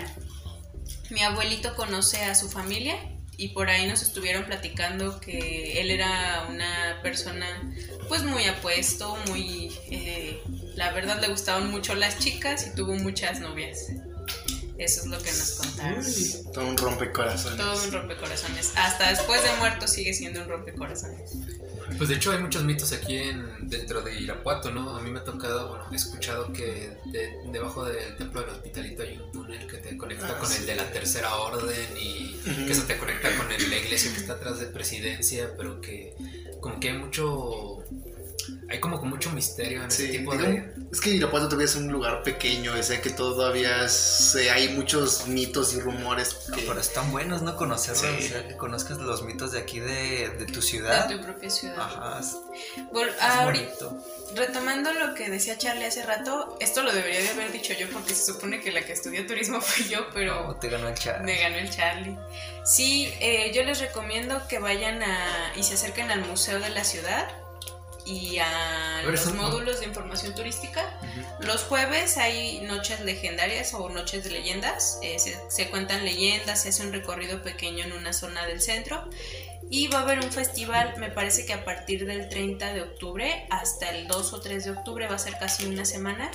Mi 1.10 1.22
abuelito 1.22 1.74
conoce 1.74 2.22
a 2.24 2.34
su 2.36 2.48
familia 2.48 2.94
y 3.36 3.48
por 3.48 3.68
ahí 3.68 3.86
nos 3.88 4.02
estuvieron 4.02 4.44
platicando 4.44 5.18
que 5.20 5.80
él 5.80 5.90
era 5.90 6.46
una 6.48 7.00
persona 7.02 7.46
pues 8.08 8.22
muy 8.22 8.44
apuesto, 8.44 9.16
muy... 9.26 9.72
eh, 9.90 10.40
la 10.76 10.92
verdad 10.92 11.20
le 11.20 11.28
gustaban 11.28 11.70
mucho 11.70 11.94
las 11.94 12.18
chicas 12.18 12.66
y 12.68 12.74
tuvo 12.76 12.94
muchas 12.94 13.40
novias. 13.40 13.86
Eso 14.78 15.00
es 15.00 15.06
lo 15.06 15.18
que 15.18 15.30
nos 15.32 15.50
contaron. 15.52 16.04
Todo 16.54 16.66
un 16.66 16.76
rompecorazones. 16.78 17.58
Todo 17.58 17.82
un 17.84 17.92
rompecorazones. 17.92 18.72
Hasta 18.76 19.10
después 19.10 19.42
de 19.42 19.52
muerto 19.56 19.86
sigue 19.88 20.14
siendo 20.14 20.42
un 20.42 20.48
rompecorazones. 20.48 21.32
Pues 21.96 22.08
de 22.08 22.14
hecho 22.16 22.32
hay 22.32 22.38
muchos 22.38 22.64
mitos 22.64 22.92
aquí 22.92 23.16
en, 23.16 23.68
dentro 23.68 24.00
de 24.02 24.18
Irapuato, 24.20 24.70
¿no? 24.70 24.96
A 24.96 25.00
mí 25.02 25.10
me 25.10 25.18
ha 25.20 25.24
tocado, 25.24 25.68
bueno, 25.68 25.84
he 25.92 25.96
escuchado 25.96 26.52
que 26.52 26.96
de- 27.06 27.32
debajo 27.52 27.84
del 27.84 28.16
templo 28.16 28.40
del 28.42 28.50
hospitalito 28.50 29.02
hay 29.02 29.18
un 29.18 29.30
túnel 29.32 29.66
que 29.66 29.76
te 29.78 29.96
conecta 29.96 30.28
Ah, 30.30 30.38
con 30.38 30.48
sí. 30.48 30.58
el 30.60 30.66
de 30.66 30.76
la 30.76 30.90
tercera 30.90 31.34
orden 31.36 31.76
y 32.00 32.40
que 32.44 32.72
eso 32.72 32.84
te 32.84 32.96
conecta 32.96 33.28
con 33.36 33.50
el- 33.52 33.68
la 33.70 33.76
iglesia 33.76 34.12
que 34.12 34.20
está 34.20 34.34
atrás 34.34 34.58
de 34.60 34.66
presidencia, 34.66 35.50
pero 35.56 35.80
que 35.80 36.14
como 36.60 36.78
que 36.80 36.90
hay 36.90 36.98
mucho... 36.98 37.78
hay 38.70 38.78
como 38.78 38.98
mucho 39.02 39.30
misterio 39.30 39.82
en 39.82 39.88
ese 39.88 40.08
tipo 40.08 40.36
de... 40.36 40.72
Es 40.92 41.00
que 41.00 41.10
Irapuato 41.10 41.46
todavía 41.46 41.64
es 41.64 41.74
un 41.74 41.90
lugar 41.90 42.22
pequeño, 42.22 42.80
sé 42.84 43.00
que 43.00 43.10
todavía 43.10 43.86
hay 44.52 44.68
muchos 44.70 45.26
mitos 45.26 45.74
y 45.74 45.80
rumores. 45.80 46.34
Que... 46.54 46.62
pero 46.62 46.78
están 46.78 47.10
buenos, 47.10 47.42
¿no? 47.42 47.56
Conocerlos, 47.56 48.30
que 48.30 48.56
conozcas 48.56 48.98
los 48.98 49.22
mitos 49.24 49.50
de 49.52 49.58
aquí 49.58 49.80
de, 49.80 50.30
de 50.38 50.46
tu 50.46 50.62
ciudad. 50.62 51.08
De 51.08 51.16
tu 51.16 51.24
propia 51.24 51.50
ciudad. 51.50 51.80
Ajá. 51.80 52.20
Bueno, 52.92 53.10
ahorita, 53.20 53.86
retomando 54.36 54.92
lo 54.92 55.14
que 55.14 55.28
decía 55.28 55.58
Charlie 55.58 55.86
hace 55.86 56.04
rato, 56.04 56.56
esto 56.60 56.84
lo 56.84 56.92
debería 56.92 57.20
de 57.22 57.28
haber 57.30 57.50
dicho 57.50 57.72
yo 57.72 57.88
porque 57.90 58.14
se 58.14 58.32
supone 58.32 58.60
que 58.60 58.70
la 58.70 58.82
que 58.82 58.92
estudió 58.92 59.26
turismo 59.26 59.60
fui 59.60 59.88
yo, 59.88 60.06
pero... 60.14 60.54
te 60.60 60.68
ganó 60.68 60.88
el 60.88 60.94
Charlie. 60.94 61.24
Me 61.24 61.40
ganó 61.40 61.56
el 61.56 61.70
Charlie. 61.70 62.16
Sí, 62.64 63.12
eh, 63.20 63.50
yo 63.52 63.64
les 63.64 63.80
recomiendo 63.80 64.40
que 64.48 64.60
vayan 64.60 65.02
a 65.02 65.52
y 65.56 65.64
se 65.64 65.74
acerquen 65.74 66.12
al 66.12 66.20
Museo 66.24 66.60
de 66.60 66.70
la 66.70 66.84
Ciudad 66.84 67.28
y 68.10 68.38
a 68.38 69.02
los 69.04 69.32
módulos 69.34 69.80
de 69.80 69.86
información 69.86 70.34
turística. 70.34 70.98
Los 71.40 71.62
jueves 71.62 72.18
hay 72.18 72.60
noches 72.62 73.00
legendarias 73.00 73.72
o 73.74 73.88
noches 73.88 74.24
de 74.24 74.30
leyendas. 74.30 74.98
Eh, 75.02 75.16
se, 75.18 75.70
cuentan 75.70 76.04
leyendas, 76.04 76.62
se 76.62 76.70
hace 76.70 76.84
un 76.84 76.92
recorrido 76.92 77.42
pequeño 77.42 77.84
en 77.84 77.92
una 77.92 78.12
zona 78.12 78.46
del 78.46 78.60
centro. 78.60 79.08
Y 79.70 79.86
va 79.86 80.00
a 80.00 80.02
haber 80.02 80.18
un 80.18 80.32
festival, 80.32 80.94
me 80.98 81.10
parece 81.10 81.46
que 81.46 81.52
a 81.52 81.64
partir 81.64 82.04
del 82.04 82.28
30 82.28 82.72
de 82.72 82.82
octubre 82.82 83.46
hasta 83.50 83.90
el 83.90 84.08
2 84.08 84.32
o 84.32 84.40
3 84.40 84.64
de 84.64 84.70
octubre, 84.72 85.06
va 85.06 85.14
a 85.14 85.18
ser 85.18 85.38
casi 85.38 85.66
una 85.66 85.84
semana. 85.84 86.30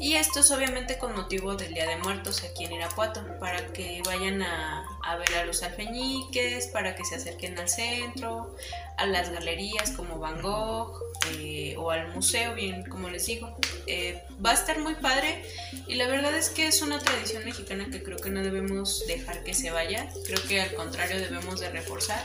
Y 0.00 0.14
esto 0.14 0.40
es 0.40 0.50
obviamente 0.50 0.96
con 0.96 1.14
motivo 1.14 1.56
del 1.56 1.74
Día 1.74 1.86
de 1.86 1.98
Muertos 1.98 2.42
aquí 2.42 2.64
en 2.64 2.72
Irapuato, 2.72 3.22
para 3.38 3.70
que 3.74 4.00
vayan 4.06 4.40
a, 4.40 4.88
a 5.04 5.16
ver 5.16 5.34
a 5.34 5.44
los 5.44 5.62
alfeñiques, 5.62 6.68
para 6.68 6.94
que 6.94 7.04
se 7.04 7.16
acerquen 7.16 7.58
al 7.58 7.68
centro, 7.68 8.56
a 8.96 9.06
las 9.06 9.30
galerías 9.30 9.90
como 9.90 10.18
Van 10.18 10.40
Gogh 10.40 11.02
eh, 11.32 11.74
o 11.76 11.90
al 11.90 12.14
museo, 12.14 12.54
bien 12.54 12.82
como 12.84 13.10
les 13.10 13.26
digo. 13.26 13.54
Eh, 13.86 14.22
va 14.44 14.52
a 14.52 14.54
estar 14.54 14.78
muy 14.78 14.94
padre 14.94 15.44
y 15.86 15.96
la 15.96 16.08
verdad 16.08 16.34
es 16.34 16.48
que 16.48 16.66
es 16.66 16.80
una 16.80 16.98
tradición 16.98 17.44
mexicana 17.44 17.88
que 17.90 18.02
creo 18.02 18.16
que 18.16 18.30
no 18.30 18.42
debemos 18.42 19.06
dejar 19.06 19.44
que 19.44 19.52
se 19.52 19.70
vaya, 19.70 20.08
creo 20.24 20.42
que 20.48 20.62
al 20.62 20.72
contrario 20.72 21.20
debemos 21.20 21.60
de 21.60 21.68
reforzar, 21.68 22.24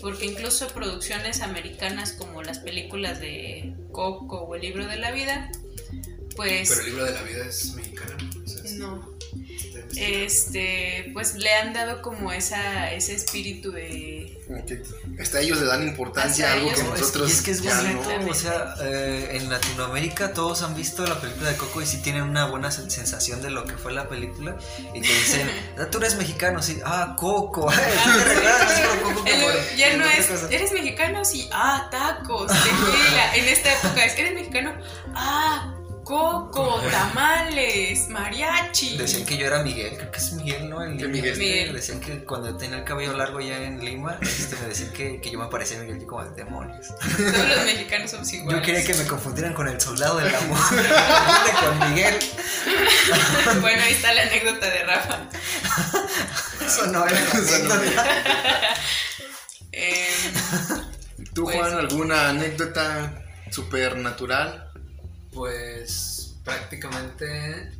porque 0.00 0.24
incluso 0.24 0.68
producciones 0.68 1.42
americanas 1.42 2.12
como 2.12 2.42
las 2.42 2.60
películas 2.60 3.20
de 3.20 3.74
Coco 3.92 4.40
o 4.40 4.54
El 4.54 4.62
libro 4.62 4.86
de 4.86 4.96
la 4.96 5.10
vida, 5.10 5.50
pues... 6.40 6.68
Pero 6.68 6.80
el 6.80 6.86
libro 6.86 7.04
de 7.04 7.12
la 7.12 7.22
vida 7.22 7.46
es 7.46 7.74
mexicano. 7.74 8.16
No 8.78 9.20
este, 9.96 11.10
pues 11.12 11.34
le 11.34 11.52
han 11.54 11.72
dado 11.72 12.02
como 12.02 12.32
esa, 12.32 12.92
ese 12.92 13.14
espíritu 13.14 13.72
de... 13.72 14.36
Hasta 15.20 15.40
ellos 15.40 15.60
le 15.60 15.66
dan 15.66 15.86
importancia 15.86 16.50
a 16.50 16.54
algo 16.54 16.72
que 16.72 16.82
nosotros... 16.82 17.28
Y 17.28 17.32
es 17.32 17.42
que 17.42 17.50
es 17.52 17.62
bonito, 17.62 18.10
o 18.28 18.34
sea, 18.34 18.74
eh, 18.82 19.28
en 19.32 19.48
Latinoamérica 19.48 20.32
todos 20.32 20.62
han 20.62 20.74
visto 20.74 21.06
la 21.06 21.20
película 21.20 21.50
de 21.50 21.56
Coco 21.56 21.82
y 21.82 21.86
sí 21.86 21.98
tienen 21.98 22.22
una 22.22 22.46
buena 22.46 22.70
sensación 22.70 23.42
de 23.42 23.50
lo 23.50 23.64
que 23.64 23.76
fue 23.76 23.92
la 23.92 24.08
película 24.08 24.56
y 24.94 25.00
te 25.00 25.08
dicen, 25.08 25.50
ah, 25.78 25.86
tú 25.90 25.98
eres 25.98 26.16
mexicano, 26.16 26.62
sí, 26.62 26.80
ah, 26.84 27.14
Coco, 27.16 27.70
ya 29.76 29.96
no 29.96 30.04
es, 30.04 30.30
eres 30.50 30.72
mexicano, 30.72 31.24
sí, 31.24 31.48
ah, 31.52 31.88
tacos, 31.90 32.50
en 33.34 33.44
esta 33.44 33.72
época 33.72 34.04
es, 34.04 34.18
eres 34.18 34.34
mexicano, 34.34 34.72
ah, 35.14 35.74
coco, 36.10 36.80
tamales, 36.90 38.08
mariachi. 38.08 38.96
Decían 38.96 39.24
que 39.24 39.36
yo 39.36 39.46
era 39.46 39.62
Miguel, 39.62 39.96
creo 39.96 40.10
que 40.10 40.18
es 40.18 40.32
Miguel, 40.32 40.68
¿no? 40.68 40.82
El 40.82 40.96
Miguel. 40.96 41.38
Miguel. 41.38 41.72
Decían 41.72 42.00
que 42.00 42.24
cuando 42.24 42.56
tenía 42.56 42.78
el 42.78 42.84
cabello 42.84 43.16
largo 43.16 43.40
ya 43.40 43.62
en 43.62 43.78
Lima, 43.84 44.18
este, 44.20 44.56
me 44.56 44.66
decían 44.66 44.92
que, 44.92 45.20
que, 45.20 45.30
yo 45.30 45.38
me 45.38 45.46
parecía 45.46 45.78
a 45.78 45.82
Miguel 45.82 46.04
como 46.06 46.24
de 46.24 46.30
demonios. 46.34 46.88
Todos 46.88 47.48
los 47.48 47.64
mexicanos 47.64 48.10
somos 48.10 48.32
iguales. 48.32 48.60
Yo 48.60 48.66
quería 48.66 48.84
que 48.84 48.94
me 48.94 49.06
confundieran 49.06 49.54
con 49.54 49.68
el 49.68 49.80
soldado 49.80 50.16
del 50.16 50.34
amor. 50.34 50.58
con 50.58 51.90
Miguel. 51.90 52.18
bueno, 53.60 53.82
ahí 53.84 53.92
está 53.92 54.12
la 54.12 54.22
anécdota 54.22 54.68
de 54.68 54.82
Rafa. 54.82 55.28
Eso 56.66 56.86
no 56.88 57.06
era 57.06 57.18
anécdota. 57.18 57.80
Em, 59.72 61.26
¿Tú, 61.32 61.44
pues 61.44 61.56
Juan, 61.56 61.74
alguna 61.74 62.30
anécdota 62.30 63.22
supernatural? 63.52 64.70
Pues 65.32 66.36
prácticamente, 66.44 67.70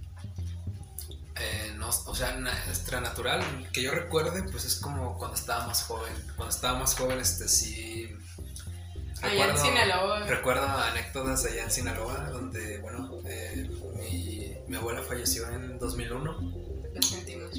eh, 1.37 1.75
no, 1.77 1.89
o 1.89 2.15
sea, 2.15 2.39
extra 2.69 3.01
natural, 3.01 3.43
que 3.73 3.83
yo 3.83 3.91
recuerde, 3.93 4.43
pues 4.45 4.65
es 4.65 4.77
como 4.77 5.19
cuando 5.19 5.37
estaba 5.37 5.67
más 5.67 5.83
joven. 5.83 6.13
Cuando 6.37 6.55
estaba 6.55 6.79
más 6.79 6.95
joven, 6.95 7.19
este 7.19 7.49
sí. 7.49 8.17
Recuerdo, 9.21 9.43
allá 9.43 9.51
en 9.51 9.59
Sinaloa. 9.59 10.27
Recuerdo 10.27 10.67
anécdotas 10.67 11.45
allá 11.45 11.65
en 11.65 11.71
Sinaloa, 11.71 12.31
donde, 12.31 12.79
bueno, 12.79 13.21
eh, 13.27 13.71
mi, 13.97 14.57
mi, 14.69 14.77
abuela 14.77 15.03
falleció 15.03 15.49
en 15.51 15.79
2001. 15.79 16.71
Lo 16.93 17.03
sentimos 17.03 17.51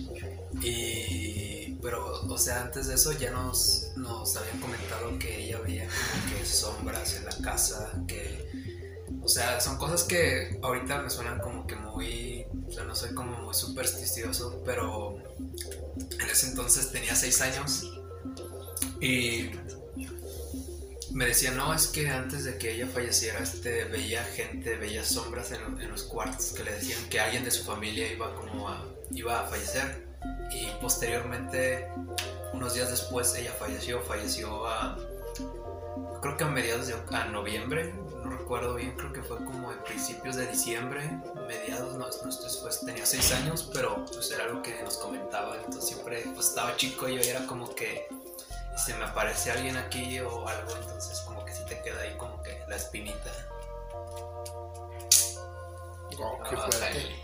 Y, 0.62 1.78
pero, 1.82 2.22
o 2.22 2.38
sea, 2.38 2.64
antes 2.64 2.88
de 2.88 2.96
eso 2.96 3.12
ya 3.14 3.32
nos, 3.32 3.92
nos 3.96 4.36
habían 4.36 4.60
comentado 4.60 5.18
que 5.20 5.46
ella 5.46 5.60
veía 5.60 5.88
como 5.88 6.38
que 6.38 6.46
sombras 6.46 7.16
en 7.16 7.26
la 7.26 7.36
casa, 7.38 7.92
que 8.08 8.50
o 9.24 9.28
sea, 9.28 9.60
son 9.62 9.78
cosas 9.78 10.04
que 10.04 10.60
ahorita 10.62 11.02
me 11.02 11.10
suenan 11.10 11.40
como 11.40 11.68
que 11.68 11.76
muy. 11.76 12.46
O 12.68 12.72
sea, 12.72 12.84
no 12.84 12.96
soy 12.96 13.14
como 13.14 13.38
muy 13.38 13.54
supersticioso, 13.54 14.62
pero 14.66 15.18
en 15.98 16.30
ese 16.30 16.48
entonces 16.48 16.92
tenía 16.92 17.16
seis 17.16 17.42
años 17.42 17.92
y 19.00 19.52
me 21.12 21.26
decía, 21.26 21.52
no, 21.52 21.74
es 21.74 21.88
que 21.88 22.10
antes 22.10 22.46
de 22.46 22.58
que 22.58 22.74
ella 22.74 22.88
falleciera, 22.88 23.40
este, 23.40 23.86
veía 23.86 24.24
gente, 24.24 24.76
veía 24.78 25.04
sombras 25.04 25.52
en, 25.52 25.90
los 25.90 26.04
cuartos 26.04 26.54
que 26.54 26.64
le 26.64 26.72
decían 26.72 27.02
que 27.10 27.20
alguien 27.20 27.44
de 27.44 27.52
su 27.52 27.64
familia 27.64 28.12
iba 28.12 28.34
como 28.36 28.70
a, 28.70 28.88
iba 29.12 29.42
a 29.42 29.48
fallecer. 29.48 30.08
Y 30.54 30.68
posteriormente, 30.80 31.88
unos 32.54 32.74
días 32.76 32.90
después, 32.90 33.34
ella 33.36 33.52
falleció, 33.58 34.02
falleció 34.02 34.68
a, 34.68 34.98
creo 36.22 36.38
que 36.38 36.44
a 36.44 36.48
mediados 36.48 36.88
de 36.88 36.96
noviembre, 37.32 37.94
no 38.24 38.30
recuerdo 38.30 38.76
bien, 38.76 38.96
creo 38.96 39.12
que 39.12 39.24
fue 39.24 39.38
como 39.38 39.72
en 39.72 39.80
principios 39.84 40.36
de 40.36 40.48
diciembre, 40.48 41.10
mediados, 41.48 41.96
no, 41.96 42.06
después 42.06 42.82
tenía 42.86 43.06
seis 43.06 43.32
años, 43.32 43.70
pero 43.74 44.06
pues 44.06 44.32
era 44.32 44.46
algo 44.46 44.62
que 44.62 44.82
nos 44.84 44.98
comentaba, 44.98 45.56
entonces 45.58 45.86
siempre 45.86 46.24
pues 46.34 46.50
estaba 46.50 46.76
chico 46.76 47.10
y 47.10 47.16
yo 47.16 47.22
era 47.22 47.46
como 47.48 47.74
que 47.74 48.08
se 48.76 48.94
me 48.96 49.06
aparece 49.06 49.52
alguien 49.52 49.78
aquí 49.78 50.20
o 50.20 50.48
algo, 50.48 50.76
entonces 50.76 51.20
como 51.22 51.44
que 51.46 51.54
sí 51.54 51.62
te 51.68 51.82
queda 51.82 52.02
ahí 52.02 52.16
como 52.18 52.42
que 52.42 52.62
la 52.68 52.76
espinita. 52.76 53.32
Oh, 56.24 56.40
qué 56.48 56.56
fuerte. 56.56 57.16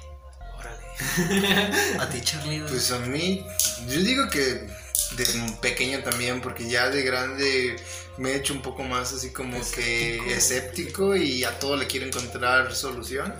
Órale. 0.58 2.00
¿A 2.00 2.10
ti, 2.10 2.22
Charlie? 2.22 2.62
Pues 2.62 2.92
a 2.92 3.00
mí, 3.00 3.46
yo 3.88 4.00
digo 4.00 4.28
que 4.30 4.68
de 5.16 5.26
pequeño 5.62 6.04
también, 6.04 6.42
porque 6.42 6.70
ya 6.70 6.90
de 6.90 7.02
grande 7.04 7.76
me 8.18 8.32
he 8.32 8.36
hecho 8.36 8.54
un 8.54 8.62
poco 8.62 8.84
más 8.84 9.14
así 9.14 9.32
como 9.32 9.60
que 9.72 10.18
escéptico 10.34 11.16
y 11.16 11.44
a 11.44 11.58
todo 11.60 11.78
le 11.78 11.88
quiero 11.88 12.06
encontrar 12.06 12.74
solución. 12.76 13.34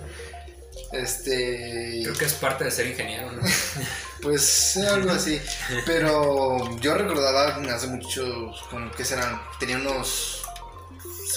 Este. 0.92 2.00
Creo 2.02 2.14
que 2.14 2.24
es 2.24 2.34
parte 2.34 2.64
de 2.64 2.70
ser 2.70 2.86
ingeniero, 2.86 3.30
¿no? 3.32 3.42
pues 4.22 4.76
algo 4.78 5.10
así. 5.10 5.40
Pero 5.84 6.78
yo 6.80 6.94
recordaba 6.94 7.56
hace 7.74 7.88
mucho, 7.88 8.52
como 8.70 8.90
que 8.92 9.04
serán, 9.04 9.40
tenía 9.60 9.76
unos 9.76 10.42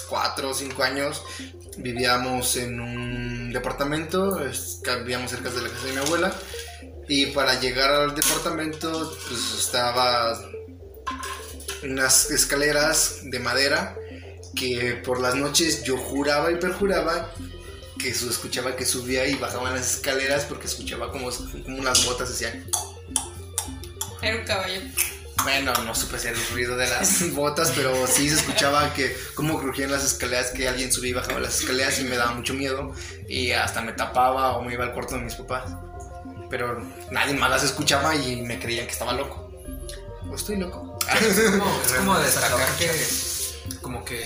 4 0.10 0.50
o 0.50 0.54
5 0.54 0.84
años. 0.84 1.24
Vivíamos 1.78 2.58
en 2.58 2.80
un 2.80 3.54
departamento, 3.54 4.40
vivíamos 5.00 5.32
cerca 5.32 5.50
de 5.50 5.62
la 5.62 5.70
casa 5.70 5.86
de 5.86 5.94
mi 5.94 6.00
abuela. 6.00 6.34
Y 7.13 7.25
para 7.25 7.60
llegar 7.60 7.91
al 7.91 8.15
departamento, 8.15 9.18
pues 9.27 9.53
estaba 9.60 10.41
unas 11.84 12.32
escaleras 12.32 13.20
de 13.24 13.38
madera 13.38 13.98
que 14.56 15.01
por 15.03 15.20
las 15.20 15.36
noches 15.36 15.84
yo 15.84 15.98
juraba 15.98 16.53
y 16.53 16.56
perjuraba 16.56 17.34
que 18.00 18.08
escuchaba 18.08 18.77
que 18.77 18.86
subía 18.86 19.27
y 19.27 19.36
bajaban 19.36 19.75
las 19.75 19.96
escaleras 19.96 20.46
porque 20.46 20.68
escuchaba 20.68 21.12
como, 21.12 21.30
como 21.30 21.80
unas 21.80 22.06
botas 22.06 22.30
hacían. 22.30 22.65
Era 24.22 24.38
un 24.38 24.46
caballo. 24.46 24.80
Bueno, 25.44 25.74
no 25.84 25.94
supe 25.94 26.18
si 26.18 26.30
era 26.30 26.38
el 26.38 26.48
ruido 26.48 26.77
de 26.77 26.88
las 26.88 27.30
botas, 27.34 27.74
pero 27.75 28.08
sí 28.08 28.30
se 28.30 28.36
escuchaba 28.36 28.94
que 28.94 29.13
como 29.36 29.60
crujían 29.60 29.91
las 29.91 30.06
escaleras, 30.06 30.51
que 30.51 30.65
alguien 30.65 30.94
subía 30.94 31.10
y 31.10 31.13
bajaba 31.15 31.41
las 31.41 31.60
escaleras 31.60 32.00
y 32.00 32.06
me 32.06 32.15
daba 32.15 32.32
mucho 32.32 32.53
miedo 32.53 32.96
y 33.27 33.51
hasta 33.51 33.82
me 33.82 33.91
tapaba 33.91 34.56
o 34.56 34.63
me 34.63 34.75
iba 34.75 34.86
al 34.86 34.94
cuarto 34.94 35.15
de 35.15 35.24
mis 35.24 35.36
papás. 35.36 35.74
Pero 36.51 36.79
nadie 37.10 37.34
más 37.34 37.50
las 37.50 37.63
escuchaba 37.63 38.13
y 38.15 38.43
me 38.43 38.60
creían 38.60 38.86
que 38.86 38.91
estaba 38.91 39.13
loco. 39.13 39.50
¿O 40.29 40.36
estoy 40.36 40.58
loco? 40.58 41.00
Es 41.20 41.51
como, 41.98 42.20
destacar 42.20 42.77
que 42.77 42.91
como 43.81 44.05
que 44.05 44.24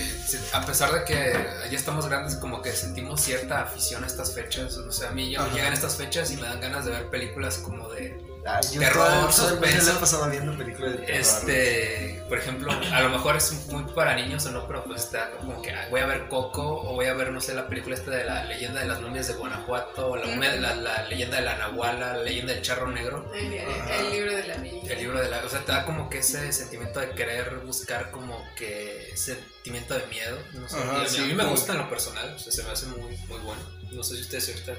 a 0.52 0.64
pesar 0.66 0.92
de 0.92 1.04
que 1.04 1.32
ya 1.70 1.76
estamos 1.76 2.06
grandes 2.06 2.36
como 2.36 2.60
que 2.60 2.72
sentimos 2.72 3.20
cierta 3.20 3.62
afición 3.62 4.02
a 4.02 4.06
estas 4.06 4.34
fechas 4.34 4.76
o 4.76 4.90
sea 4.90 5.10
a 5.10 5.12
mí 5.12 5.30
ya 5.30 5.46
llegan 5.52 5.72
estas 5.72 5.96
fechas 5.96 6.30
y 6.30 6.36
me 6.36 6.42
dan 6.42 6.60
ganas 6.60 6.84
de 6.84 6.92
ver 6.92 7.10
películas 7.10 7.58
como 7.58 7.88
de 7.90 8.18
Ah, 8.46 8.60
yo 8.72 8.78
Terror, 8.80 9.26
el 9.26 9.32
suspenso. 9.32 9.90
he 9.92 9.94
pasado 9.96 10.30
viendo 10.30 10.56
películas 10.56 10.92
de 10.92 10.98
terror. 10.98 11.20
Este, 11.20 12.22
por 12.28 12.38
ejemplo, 12.38 12.70
a 12.72 13.00
lo 13.00 13.08
mejor 13.10 13.36
es 13.36 13.52
muy 13.68 13.82
para 13.92 14.14
niños 14.14 14.46
o 14.46 14.50
no, 14.52 14.66
pero 14.66 14.84
pues 14.84 15.04
está 15.04 15.30
como 15.32 15.60
que 15.62 15.72
ah, 15.72 15.88
voy 15.90 16.00
a 16.00 16.06
ver 16.06 16.28
Coco 16.28 16.62
o 16.82 16.94
voy 16.94 17.06
a 17.06 17.14
ver, 17.14 17.30
no 17.32 17.40
sé, 17.40 17.54
la 17.54 17.66
película 17.68 17.96
esta 17.96 18.10
de 18.12 18.24
la 18.24 18.44
leyenda 18.44 18.80
de 18.80 18.86
las 18.86 19.00
momias 19.00 19.26
de 19.28 19.34
Guanajuato 19.34 20.08
o 20.10 20.16
la, 20.16 20.26
la, 20.56 20.74
la 20.76 21.02
leyenda 21.08 21.36
de 21.38 21.42
la 21.42 21.56
Nahuala, 21.56 22.16
la 22.16 22.22
leyenda 22.22 22.52
del 22.52 22.62
charro 22.62 22.86
negro. 22.90 23.30
El, 23.34 23.52
el 23.52 24.10
libro 24.12 24.34
de 24.36 24.46
la 24.46 24.56
Biblia. 24.56 24.92
El 24.92 24.98
libro 24.98 25.20
de 25.20 25.28
la... 25.28 25.38
O 25.44 25.48
sea, 25.48 25.60
te 25.64 25.72
da 25.72 25.84
como 25.84 26.08
que 26.08 26.18
ese 26.18 26.52
sentimiento 26.52 27.00
de 27.00 27.10
querer 27.10 27.56
buscar 27.64 28.10
como 28.10 28.42
que 28.54 29.10
ese 29.12 29.34
sentimiento 29.34 29.94
de 29.94 30.06
miedo. 30.06 30.38
No 30.52 30.68
sé, 30.68 30.76
Ajá, 30.76 30.92
y 30.92 30.96
a 30.96 31.02
mí- 31.02 31.08
sí, 31.08 31.18
a 31.22 31.26
mí 31.26 31.34
me 31.34 31.44
gusta 31.44 31.72
en 31.72 31.78
lo 31.78 31.90
personal, 31.90 32.32
o 32.34 32.38
sea, 32.38 32.52
se 32.52 32.62
me 32.62 32.70
hace 32.70 32.86
muy, 32.86 33.16
muy 33.28 33.38
bueno. 33.40 33.75
No 33.92 34.02
sé 34.02 34.16
si 34.16 34.22
ustedes 34.22 34.48
ahorita 34.48 34.74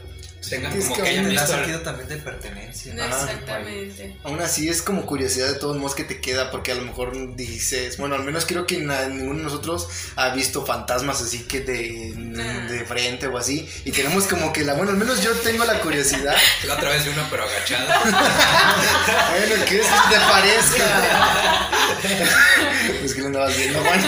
tengan 0.48 0.72
es 0.74 0.84
como 0.86 0.96
que 0.98 1.02
que 1.02 1.10
hayan 1.10 1.30
visto... 1.30 1.48
sentido 1.48 1.82
también 1.82 2.08
de 2.08 2.18
pertenencia. 2.18 2.94
No, 2.94 3.04
exactamente. 3.06 4.16
Aún 4.24 4.40
así 4.42 4.70
es 4.70 4.82
como 4.84 5.06
curiosidad 5.08 5.48
de 5.48 5.56
todos 5.56 5.76
modos 5.78 5.96
que 5.96 6.04
te 6.04 6.22
queda 6.22 6.52
porque 6.52 6.72
a 6.72 6.76
lo 6.76 6.84
mejor 6.84 7.36
dices, 7.36 7.98
bueno, 7.98 8.14
al 8.16 8.24
menos 8.24 8.46
creo 8.46 8.68
que 8.68 8.78
na- 8.78 9.08
ninguno 9.08 9.40
de 9.40 9.44
nosotros 9.46 9.88
ha 10.18 10.30
visto 10.36 10.66
fantasmas 10.66 11.22
así 11.22 11.40
que 11.46 11.62
de, 11.62 12.14
Nah. 12.16 12.68
de 12.68 12.86
frente 12.86 13.26
o 13.28 13.38
así 13.38 13.68
y 13.86 13.92
tenemos 13.92 14.26
como 14.28 14.54
que 14.54 14.64
la, 14.64 14.74
bueno, 14.76 14.92
al 14.92 14.98
menos 14.98 15.24
yo 15.24 15.32
tengo 15.38 15.66
la 15.66 15.80
curiosidad, 15.80 16.36
La 16.68 16.76
otra 16.76 16.90
vez 16.90 17.04
vi 17.06 17.10
una 17.12 17.28
pero 17.30 17.44
agachada. 17.44 18.00
bueno, 19.48 19.66
que 19.66 19.80
eso 19.80 19.96
te 20.12 20.18
parezca. 20.18 21.70
pues 23.00 23.14
que 23.16 23.22
lo 23.22 23.28
andabas 23.28 23.58
viendo, 23.58 23.80
Juan. 23.82 24.02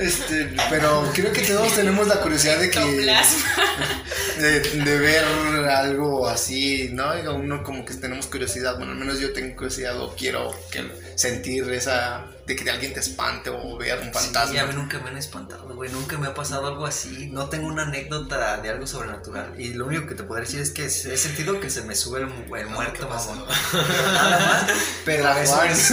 Este, 0.00 0.50
pero 0.70 1.10
creo 1.12 1.32
que 1.32 1.42
todos 1.42 1.74
tenemos 1.74 2.06
la 2.06 2.20
curiosidad 2.20 2.58
de 2.58 2.70
que 2.70 2.80
de, 4.38 4.60
de 4.60 4.98
ver 4.98 5.24
algo 5.70 6.28
así, 6.28 6.90
¿no? 6.92 7.10
Uno 7.34 7.62
como 7.62 7.84
que 7.84 7.94
tenemos 7.94 8.26
curiosidad, 8.26 8.76
bueno, 8.76 8.92
al 8.92 8.98
menos 8.98 9.18
yo 9.18 9.32
tengo 9.32 9.54
curiosidad 9.56 10.00
o 10.00 10.14
quiero 10.14 10.54
que, 10.70 10.84
sentir 11.16 11.70
esa, 11.72 12.26
de 12.48 12.56
que 12.56 12.68
alguien 12.70 12.92
te 12.94 13.00
espante 13.00 13.50
o 13.50 13.76
ver 13.76 14.00
un 14.00 14.12
fantasma. 14.12 14.50
Sí, 14.50 14.58
a 14.58 14.64
mí 14.66 14.74
nunca 14.74 14.98
me 14.98 15.10
han 15.10 15.16
espantado, 15.18 15.68
güey. 15.74 15.90
Nunca 15.92 16.16
me 16.18 16.26
ha 16.26 16.34
pasado 16.34 16.66
algo 16.66 16.86
así. 16.86 17.28
No 17.30 17.48
tengo 17.48 17.68
una 17.68 17.82
anécdota 17.82 18.56
de 18.56 18.70
algo 18.70 18.86
sobrenatural. 18.86 19.52
Y 19.60 19.74
lo 19.74 19.86
único 19.86 20.06
que 20.06 20.14
te 20.14 20.22
podría 20.24 20.46
decir 20.46 20.60
es 20.62 20.70
que 20.70 20.86
he 20.86 20.90
sentido 21.16 21.60
que 21.60 21.68
se 21.70 21.82
me 21.82 21.94
sube 21.94 22.20
el, 22.20 22.26
mu- 22.26 22.56
el 22.56 22.66
muerto, 22.68 23.06
mamón. 23.08 23.44
Nada 24.14 24.38
más. 24.40 24.72
Pero 25.04 25.28
a 25.28 25.34
veces 25.34 25.90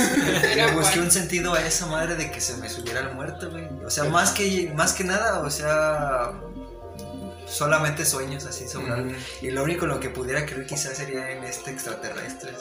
le 0.56 0.72
busqué 0.72 1.00
un 1.02 1.12
sentido 1.12 1.54
a 1.54 1.62
esa 1.62 1.86
madre 1.88 2.16
de 2.16 2.32
que 2.32 2.40
se 2.42 2.56
me 2.58 2.70
subiera 2.70 3.02
el 3.02 3.14
muerto, 3.14 3.52
güey. 3.52 3.68
O 3.86 3.90
sea, 3.90 4.06
más 4.06 4.32
que, 4.32 4.72
más 4.76 4.94
que 4.94 5.04
nada, 5.04 5.42
o 5.42 5.50
sea. 5.50 6.32
Solamente 7.48 8.06
sueños 8.06 8.46
así 8.46 8.68
sobre 8.68 8.92
algo. 8.94 9.12
Y 9.42 9.52
lo 9.52 9.64
único 9.64 9.86
en 9.86 9.92
lo 9.92 10.00
que 10.00 10.10
pudiera 10.10 10.46
creer 10.46 10.66
quizás 10.66 10.98
sería 10.98 11.32
en 11.32 11.44
este 11.44 11.72
extraterrestres. 11.72 12.56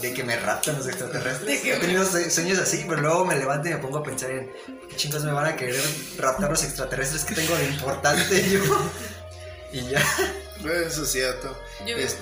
De 0.00 0.12
que 0.14 0.22
me 0.24 0.36
raptan 0.38 0.76
los 0.76 0.86
extraterrestres. 0.86 1.46
De 1.46 1.60
que 1.60 1.74
He 1.74 1.78
tenido 1.80 2.04
sue- 2.04 2.30
sueños 2.30 2.58
así, 2.58 2.84
pero 2.88 3.00
luego 3.02 3.24
me 3.24 3.36
levanto 3.36 3.68
y 3.68 3.72
me 3.72 3.78
pongo 3.78 3.98
a 3.98 4.02
pensar 4.02 4.30
en 4.30 4.50
qué 4.88 4.96
chingos 4.96 5.24
me 5.24 5.32
van 5.32 5.46
a 5.46 5.56
querer 5.56 5.82
raptar 6.18 6.50
los 6.50 6.62
extraterrestres 6.62 7.24
que 7.24 7.34
tengo 7.34 7.56
de 7.56 7.66
importante 7.66 8.50
yo. 8.50 8.60
Y 9.72 9.88
ya. 9.88 10.00
Eso 10.86 11.02
es 11.02 11.10
cierto. 11.10 11.56
Yo, 11.84 11.96
Es- 11.96 12.16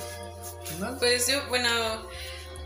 ¿no? 0.81 0.97
Pues 0.99 1.27
yo, 1.27 1.47
bueno, 1.51 1.69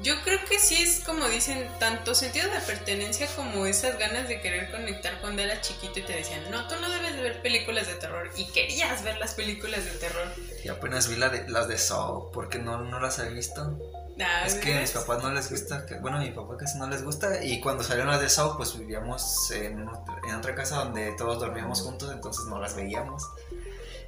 yo 0.03 0.15
creo 0.23 0.39
que 0.49 0.59
sí 0.59 0.83
es 0.83 1.01
como 1.05 1.27
dicen, 1.29 1.69
tanto 1.79 2.15
sentido 2.15 2.49
de 2.51 2.61
pertenencia 2.61 3.27
como 3.35 3.67
esas 3.67 3.99
ganas 3.99 4.29
de 4.29 4.41
querer 4.41 4.71
conectar 4.71 5.21
cuando 5.21 5.43
eras 5.43 5.63
chiquito 5.63 6.01
y 6.01 6.03
te 6.03 6.13
decían, 6.13 6.43
no, 6.51 6.67
tú 6.69 6.75
no 6.81 6.89
debes 6.91 7.15
de 7.17 7.23
ver 7.23 7.43
películas 7.43 7.87
de 7.87 7.95
terror 7.95 8.31
y 8.37 8.45
querías 8.53 9.03
ver 9.03 9.19
las 9.19 9.35
películas 9.35 9.85
de 9.85 9.91
terror. 9.93 10.27
Y 10.65 10.69
apenas 10.69 11.09
vi 11.09 11.17
la 11.17 11.29
de, 11.31 11.49
las 11.49 11.69
de 11.69 11.79
Saw, 11.79 12.31
porque 12.33 12.59
no, 12.59 12.79
no 12.83 13.01
las 13.01 13.19
he 13.19 13.29
visto. 13.31 13.79
Ah, 14.21 14.45
Es 14.47 14.55
que 14.55 14.75
a 14.75 14.81
mis 14.81 14.93
papás 14.93 15.23
no 15.23 15.31
les 15.33 15.51
gusta, 15.51 15.85
que- 15.87 15.99
bueno, 15.99 16.17
a 16.17 16.21
mi 16.21 16.31
papá 16.31 16.57
casi 16.57 16.79
no 16.79 16.89
les 16.89 17.03
gusta. 17.05 17.45
Y 17.45 17.61
cuando 17.61 17.83
salieron 17.83 18.11
las 18.11 18.21
de 18.21 18.29
Saw, 18.31 18.57
pues 18.57 18.79
vivíamos 18.79 19.51
en, 19.51 19.81
en 20.29 20.35
otra 20.35 20.55
casa 20.55 20.77
donde 20.77 21.13
todos 21.13 21.39
dormíamos 21.41 21.83
juntos, 21.83 22.11
entonces 22.13 22.47
no 22.47 22.59
las 22.61 22.75
veíamos. 22.77 23.23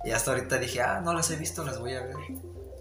Y 0.04 0.12
hasta 0.12 0.30
ahorita 0.30 0.58
dije, 0.58 0.80
ah, 0.80 1.00
no 1.02 1.12
las 1.12 1.30
he 1.30 1.36
visto, 1.36 1.64
las 1.64 1.78
voy 1.78 1.94
a 1.94 2.00
ver. 2.02 2.16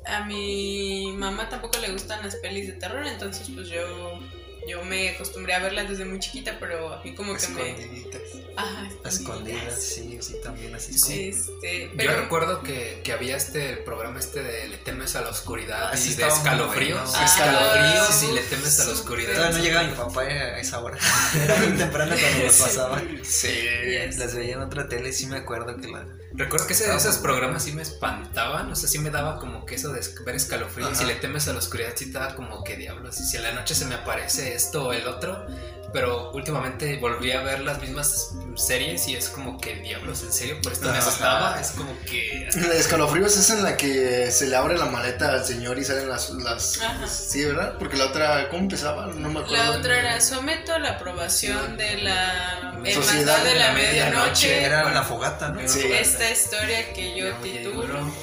A 0.08 0.26
mi 0.26 1.12
mamá 1.17 1.50
tampoco 1.50 1.78
le 1.80 1.91
gustan 1.91 2.24
las 2.24 2.36
pelis 2.38 2.67
de 2.67 2.74
terror, 2.74 3.06
entonces 3.06 3.48
pues 3.54 3.67
yo, 3.70 4.20
yo 4.67 4.84
me 4.86 5.10
acostumbré 5.10 5.54
a 5.54 5.60
verlas 5.60 5.89
desde 5.89 6.06
muy 6.06 6.20
chiquita, 6.20 6.58
pero 6.60 6.93
a 6.93 7.04
mí 7.04 7.13
como 7.15 7.36
que 7.36 7.48
me... 7.50 7.72
Escondiditas. 7.72 8.22
Ajá, 8.56 8.89
Escondidas, 9.06 9.84
sí, 9.84 10.17
sí, 10.22 10.36
también 10.43 10.74
así. 10.74 10.98
Sí. 10.98 11.30
Este, 11.30 11.91
Yo 11.96 12.12
recuerdo 12.15 12.63
que, 12.63 13.02
que 13.04 13.12
había 13.13 13.38
este 13.38 13.70
el 13.70 13.80
programa 13.84 14.17
este 14.20 14.41
de 14.41 14.67
Le 14.70 14.78
temes 14.78 15.15
a 15.15 15.22
la 15.22 15.30
oscuridad 15.30 15.89
Ah, 15.93 15.98
sí, 15.98 16.13
y 16.13 16.15
de 16.15 16.28
escalofríos. 16.28 17.00
bueno. 17.04 17.17
Ah, 17.17 17.26
escalofríos 17.26 18.15
sí. 18.15 18.28
y 18.32 18.34
le 18.34 18.41
temes 18.41 18.80
a 18.80 18.86
la 18.86 18.91
oscuridad. 18.93 19.34
Todavía 19.36 19.58
no 19.60 19.63
llegaba 19.63 19.88
mi 19.88 19.96
papá 19.96 20.22
a 20.24 20.60
esa 20.60 20.80
hora. 20.80 20.98
Era 21.43 21.56
muy 21.58 21.78
temprano 21.78 22.15
cuando 22.20 22.43
los 22.46 22.54
Sí. 22.56 22.63
pasaba. 22.63 23.02
Sí. 23.24 23.48
Yes. 23.89 24.17
Las 24.17 24.34
veía 24.36 24.54
en 24.56 24.62
otra 24.62 24.88
tele 24.89 25.10
y 25.10 25.13
sí 25.13 25.28
me 25.28 25.38
acuerdo 25.38 25.78
que 25.78 25.88
la... 25.89 26.08
Recuerdo 26.34 26.68
que 26.68 26.74
ese- 26.74 26.94
esos 26.96 27.18
programas 27.18 27.63
sí 27.63 27.72
me 27.72 27.82
espantaban, 27.82 28.72
o 28.72 28.76
sea, 28.76 28.88
sí 28.90 29.00
me 29.00 29.10
daba 29.10 29.40
como 29.40 29.66
que 29.66 29.76
eso 29.76 29.92
de 29.94 30.02
ver 30.26 30.36
escalofríos. 30.36 30.90
Si 30.98 31.06
le 31.06 31.16
temes 31.16 31.48
a 31.48 31.54
la 31.54 31.60
oscuridad, 31.60 31.94
sí 31.96 32.12
te 32.12 32.20
da 32.20 32.36
como 32.36 32.63
que 32.63 32.76
diablos. 32.76 33.20
Y 33.20 33.26
si 33.26 33.38
en 33.38 33.44
la 33.44 33.54
noche 33.54 33.74
se 33.76 33.86
me 33.86 33.96
aparece 33.96 34.54
esto 34.54 34.88
o 34.88 34.94
el 34.94 35.08
otro, 35.08 35.46
pero 35.93 36.32
últimamente 36.32 36.97
volví 36.97 37.32
a 37.32 37.41
ver 37.41 37.62
las 37.62 37.82
mismas 37.82 38.34
series 38.56 39.08
y 39.08 39.15
es 39.15 39.30
como 39.30 39.60
que 39.60 39.76
diablos, 39.76 40.23
en 40.23 40.34
serio, 40.34 40.58
por 40.62 40.73
esto 40.73 40.89
me 40.91 40.97
asustaba. 40.97 41.60
Es 41.60 41.71
como 41.71 41.97
que. 42.06 42.50
La 42.56 42.67
de 42.69 42.80
escalofríos 42.80 43.38
es 43.38 43.50
en 43.52 43.63
la 43.63 43.78
que 43.78 44.30
se 44.32 44.47
le 44.47 44.56
abre 44.56 44.78
la 44.78 44.86
maleta 44.86 45.32
al 45.32 45.45
señor 45.45 45.78
y 45.80 45.86
salen 45.86 46.10
las... 46.10 46.30
las 46.32 46.82
Ajá. 46.82 47.08
Sí, 47.08 47.45
¿verdad? 47.45 47.76
Porque 47.80 47.97
la 47.97 48.06
otra, 48.08 48.50
¿cómo 48.50 48.63
empezaba? 48.63 49.08
No 49.08 49.30
me 49.30 49.39
acuerdo. 49.39 49.63
La 49.63 49.71
otra 49.71 50.00
era 50.00 50.21
someto 50.21 50.73
a 50.73 50.80
la 50.80 50.91
aprobación 50.91 51.78
de 51.78 51.97
la 51.97 52.78
Sociedad 52.93 53.43
de 53.43 53.56
la 53.56 53.71
medianoche. 53.73 54.63
Era 54.63 54.91
la 54.91 55.04
fogata, 55.04 55.50
¿no? 55.50 55.67
Sí. 55.67 55.82
Esta 55.91 56.30
historia 56.30 56.93
que 56.93 57.17
yo 57.17 57.26
Oye, 57.41 57.60
titulo. 57.60 57.82
duro, 57.82 58.13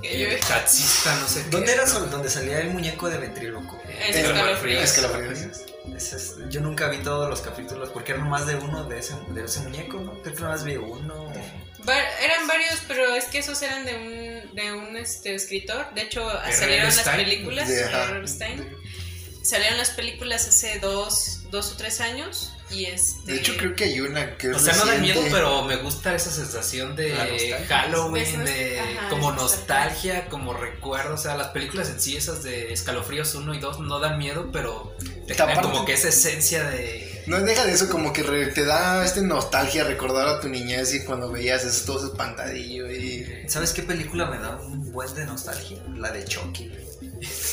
Que 0.00 0.18
yo 0.18 0.28
eh, 0.28 0.40
taxista, 0.46 1.14
no 1.16 1.28
sé 1.28 1.44
qué. 1.44 1.50
¿Dónde 1.50 1.72
era 1.72 1.86
¿no? 1.86 2.00
donde 2.06 2.28
salía 2.28 2.60
el 2.60 2.70
muñeco 2.70 3.08
de 3.08 3.18
ventríloco? 3.18 3.80
En 3.88 4.14
escalofríos. 4.16 4.82
Escalofríos. 4.82 5.71
Es- 5.96 6.36
yo 6.48 6.60
nunca 6.60 6.88
vi 6.88 6.98
todos 6.98 7.28
los 7.28 7.40
capítulos 7.40 7.90
porque 7.90 8.12
eran 8.12 8.28
más 8.28 8.46
de 8.46 8.54
uno 8.56 8.84
de 8.84 8.98
ese, 8.98 9.14
de 9.28 9.44
ese 9.44 9.60
muñeco, 9.60 9.98
¿no? 10.00 10.12
Creo 10.22 10.34
que 10.34 10.40
nada 10.40 10.52
más 10.54 10.64
vi 10.64 10.76
uno. 10.76 11.32
Va- 11.88 12.08
eran 12.20 12.46
varios, 12.46 12.80
pero 12.86 13.14
es 13.16 13.24
que 13.24 13.38
esos 13.38 13.60
eran 13.62 13.84
de 13.84 13.94
un, 14.48 14.54
de 14.54 14.72
un 14.72 14.96
este, 14.96 15.34
escritor. 15.34 15.92
De 15.94 16.02
hecho, 16.02 16.28
salieron 16.52 16.86
las 16.86 17.08
películas. 17.08 17.68
De-. 17.68 18.28
Stein. 18.28 18.76
Salieron 19.42 19.76
las 19.78 19.90
películas 19.90 20.46
hace 20.46 20.78
dos, 20.78 21.40
dos 21.50 21.72
o 21.72 21.76
tres 21.76 22.00
años. 22.00 22.52
Y 22.72 22.86
este. 22.86 23.32
De 23.32 23.38
hecho, 23.38 23.56
creo 23.56 23.74
que 23.76 23.84
hay 23.84 24.00
una 24.00 24.36
que 24.36 24.50
es 24.50 24.56
O 24.56 24.58
sea, 24.58 24.74
no 24.76 24.86
da 24.86 24.94
miedo, 24.96 25.20
pero 25.30 25.64
me 25.64 25.76
gusta 25.76 26.14
esa 26.14 26.30
sensación 26.30 26.96
de. 26.96 27.12
Halloween, 27.68 28.44
De 28.44 28.50
de 28.52 28.76
esos- 28.78 28.88
ajá, 28.98 29.08
como 29.10 29.32
nostalgia, 29.32 30.26
como 30.28 30.54
recuerdo. 30.54 31.14
O 31.14 31.18
sea, 31.18 31.36
las 31.36 31.48
películas 31.48 31.88
en 31.90 32.00
sí, 32.00 32.16
esas 32.16 32.42
de 32.42 32.72
Escalofríos 32.72 33.34
1 33.34 33.54
y 33.54 33.58
2, 33.58 33.80
no 33.80 33.98
dan 34.00 34.18
miedo, 34.18 34.50
pero 34.52 34.94
te 35.26 35.34
Aparte- 35.34 35.36
generan 35.54 35.62
como 35.62 35.84
que 35.84 35.92
esa 35.94 36.08
esencia 36.08 36.64
de. 36.64 37.10
No 37.26 37.40
deja 37.40 37.64
de 37.64 37.72
eso, 37.72 37.88
como 37.88 38.12
que 38.12 38.24
re- 38.24 38.46
te 38.48 38.64
da 38.64 39.04
este 39.04 39.22
nostalgia 39.22 39.84
recordar 39.84 40.26
a 40.26 40.40
tu 40.40 40.48
niñez 40.48 40.92
y 40.94 41.04
cuando 41.04 41.30
veías 41.30 41.62
eso, 41.64 41.84
todo 41.86 41.98
ese 41.98 42.06
espantadillo 42.08 42.90
y... 42.90 43.44
¿Sabes 43.46 43.72
qué 43.72 43.84
película 43.84 44.26
me 44.26 44.38
da 44.38 44.56
un 44.56 44.90
buen 44.90 45.14
de 45.14 45.24
nostalgia? 45.24 45.78
La 45.96 46.10
de 46.10 46.24
Chucky. 46.24 46.72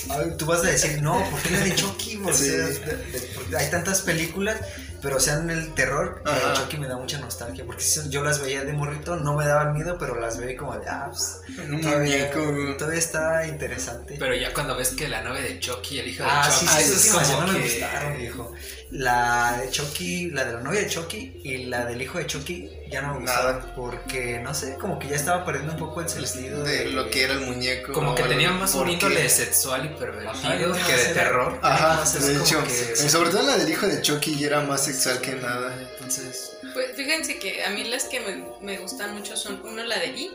Ay, 0.09 0.31
tú 0.39 0.47
vas 0.47 0.61
a 0.61 0.71
decir, 0.71 0.99
no, 1.03 1.23
¿por 1.29 1.39
qué 1.43 1.51
la 1.51 1.59
de 1.59 1.75
Chucky? 1.75 2.19
O 2.25 2.33
sea, 2.33 2.51
de- 2.51 2.73
de- 2.79 3.29
porque 3.35 3.55
hay 3.57 3.69
tantas 3.69 4.01
películas, 4.01 4.57
pero 5.01 5.17
o 5.17 5.19
sea, 5.19 5.35
en 5.35 5.49
el 5.49 5.73
terror, 5.73 6.21
la 6.25 6.33
de 6.33 6.41
Ajá. 6.41 6.53
Chucky 6.53 6.77
me 6.77 6.87
da 6.87 6.97
mucha 6.97 7.19
nostalgia. 7.19 7.65
Porque 7.65 7.81
si 7.83 8.09
yo 8.09 8.23
las 8.23 8.41
veía 8.41 8.63
de 8.63 8.73
morrito, 8.73 9.15
no 9.17 9.35
me 9.35 9.45
daban 9.45 9.73
miedo, 9.73 9.97
pero 9.99 10.19
las 10.19 10.37
veo 10.37 10.49
y 10.49 10.55
como 10.55 10.77
de, 10.77 10.87
ah, 10.89 11.09
pues, 11.11 11.41
Un 11.69 11.81
todavía, 11.81 12.29
muñeco. 12.33 12.75
todavía 12.77 12.99
está 12.99 13.47
interesante. 13.47 14.15
Pero 14.19 14.35
ya 14.35 14.53
cuando 14.53 14.75
ves 14.75 14.89
que 14.89 15.07
la 15.07 15.21
novia 15.21 15.41
de 15.41 15.59
Chucky 15.59 15.99
el 15.99 16.07
hijo 16.09 16.23
de 16.23 16.29
Ah, 16.31 16.49
Chucky, 16.51 16.67
sí, 16.67 16.83
sí, 16.83 16.93
sí, 16.99 17.07
es 17.17 17.27
como 17.29 17.41
no 17.47 17.53
me 17.53 17.59
gustaron, 17.59 18.17
viejo. 18.17 18.53
La 18.91 19.59
de 19.61 19.69
Chucky, 19.69 20.31
la 20.31 20.45
de 20.45 20.53
la 20.53 20.61
novia 20.61 20.81
de 20.81 20.87
Chucky 20.87 21.41
y 21.43 21.65
la 21.65 21.85
del 21.85 22.01
hijo 22.01 22.17
de 22.17 22.25
Chucky 22.27 22.69
ya 22.89 23.01
no 23.01 23.15
me 23.19 23.25
Nada. 23.25 23.53
gustaron 23.53 23.71
porque, 23.75 24.39
no 24.39 24.53
sé, 24.53 24.77
como 24.77 24.97
que 24.99 25.07
ya 25.07 25.15
estaba 25.15 25.45
perdiendo 25.45 25.73
un 25.73 25.79
poco 25.79 26.01
el 26.01 26.09
sentido 26.09 26.63
De 26.63 26.85
lo 26.91 27.09
que 27.09 27.23
era 27.23 27.33
el 27.33 27.41
muñeco. 27.41 27.93
Como 27.93 28.15
que 28.15 28.23
tenía 28.23 28.51
más 28.51 28.73
un 28.75 28.89
índole 28.89 29.29
sexual 29.29 29.85
y 29.85 29.89
pervertido 29.99 30.73
que 30.73 30.93
de 30.95 31.01
era- 31.03 31.13
terror. 31.13 31.59
Ajá, 31.61 32.03
de 32.19 32.35
hecho. 32.35 32.63
que- 32.63 32.91
eh, 32.93 33.09
Sobre 33.09 33.29
todo 33.29 33.43
la 33.43 33.57
del 33.57 33.69
hijo 33.69 33.87
de 33.87 34.01
Chucky 34.01 34.43
era 34.43 34.61
más 34.61 34.83
sexual 34.85 35.19
que 35.21 35.35
nada. 35.35 35.73
Entonces, 35.93 36.57
Pues 36.73 36.95
fíjense 36.95 37.39
que 37.39 37.63
a 37.63 37.69
mí 37.71 37.83
las 37.85 38.05
que 38.05 38.19
me, 38.19 38.45
me 38.61 38.77
gustan 38.79 39.13
mucho 39.15 39.35
son, 39.35 39.61
uno, 39.63 39.83
la 39.83 39.97
de 39.99 40.07
It. 40.07 40.31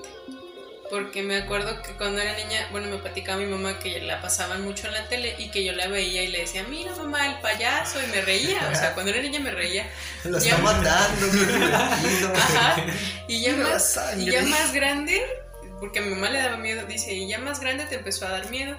Porque 0.90 1.22
me 1.22 1.36
acuerdo 1.36 1.80
que 1.82 1.92
cuando 1.92 2.20
era 2.20 2.36
niña, 2.36 2.68
bueno, 2.70 2.88
me 2.88 2.98
platicaba 2.98 3.38
mi 3.38 3.46
mamá 3.46 3.78
que 3.78 4.00
la 4.00 4.20
pasaban 4.20 4.62
mucho 4.62 4.86
en 4.86 4.94
la 4.94 5.08
tele 5.08 5.34
y 5.38 5.50
que 5.50 5.64
yo 5.64 5.72
la 5.72 5.88
veía 5.88 6.22
y 6.22 6.28
le 6.28 6.40
decía, 6.40 6.64
mira 6.68 6.94
mamá, 6.94 7.26
el 7.26 7.40
payaso, 7.40 8.02
y 8.02 8.06
me 8.08 8.20
reía. 8.20 8.68
O 8.70 8.74
sea, 8.74 8.92
cuando 8.92 9.10
era 9.10 9.22
niña 9.22 9.40
me 9.40 9.50
reía. 9.50 9.88
Lo 10.24 10.36
está 10.36 10.58
matando. 10.58 11.26
Ajá. 12.34 12.84
Y 13.28 13.40
ya 13.40 13.56
más, 13.56 13.98
y 14.18 14.30
ya 14.30 14.42
más 14.42 14.72
grande, 14.72 15.24
porque 15.80 16.00
a 16.00 16.02
mi 16.02 16.10
mamá 16.10 16.28
le 16.28 16.38
daba 16.38 16.58
miedo, 16.58 16.84
dice, 16.86 17.14
y 17.14 17.28
ya 17.28 17.38
más 17.38 17.60
grande 17.60 17.86
te 17.86 17.94
empezó 17.94 18.26
a 18.26 18.30
dar 18.30 18.50
miedo. 18.50 18.76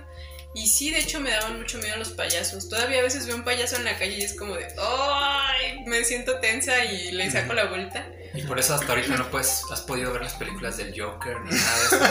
Y 0.54 0.68
sí, 0.68 0.90
de 0.90 1.00
hecho 1.00 1.20
me 1.20 1.32
daban 1.32 1.58
mucho 1.58 1.80
miedo 1.80 1.98
los 1.98 2.12
payasos. 2.12 2.70
Todavía 2.70 3.00
a 3.00 3.04
veces 3.04 3.28
veo 3.28 3.36
un 3.36 3.44
payaso 3.44 3.76
en 3.76 3.84
la 3.84 3.98
calle 3.98 4.20
y 4.20 4.22
es 4.22 4.38
como 4.38 4.56
de, 4.56 4.68
¡ay! 4.80 5.84
Me 5.86 6.04
siento 6.06 6.40
tensa 6.40 6.86
y 6.86 7.12
le 7.12 7.30
saco 7.30 7.54
la 7.54 7.66
vuelta. 7.66 8.08
Y 8.36 8.42
por 8.44 8.60
eso 8.60 8.74
hasta 8.76 8.88
ahorita 8.90 9.16
no 9.18 9.30
puedes, 9.30 9.64
has 9.72 9.82
podido 9.82 10.12
ver 10.12 10.22
las 10.24 10.34
películas 10.34 10.78
del 10.78 10.94
Joker 11.00 11.40
ni 11.42 11.52
nada 11.52 11.80
de 11.80 11.86
eso. 11.86 11.98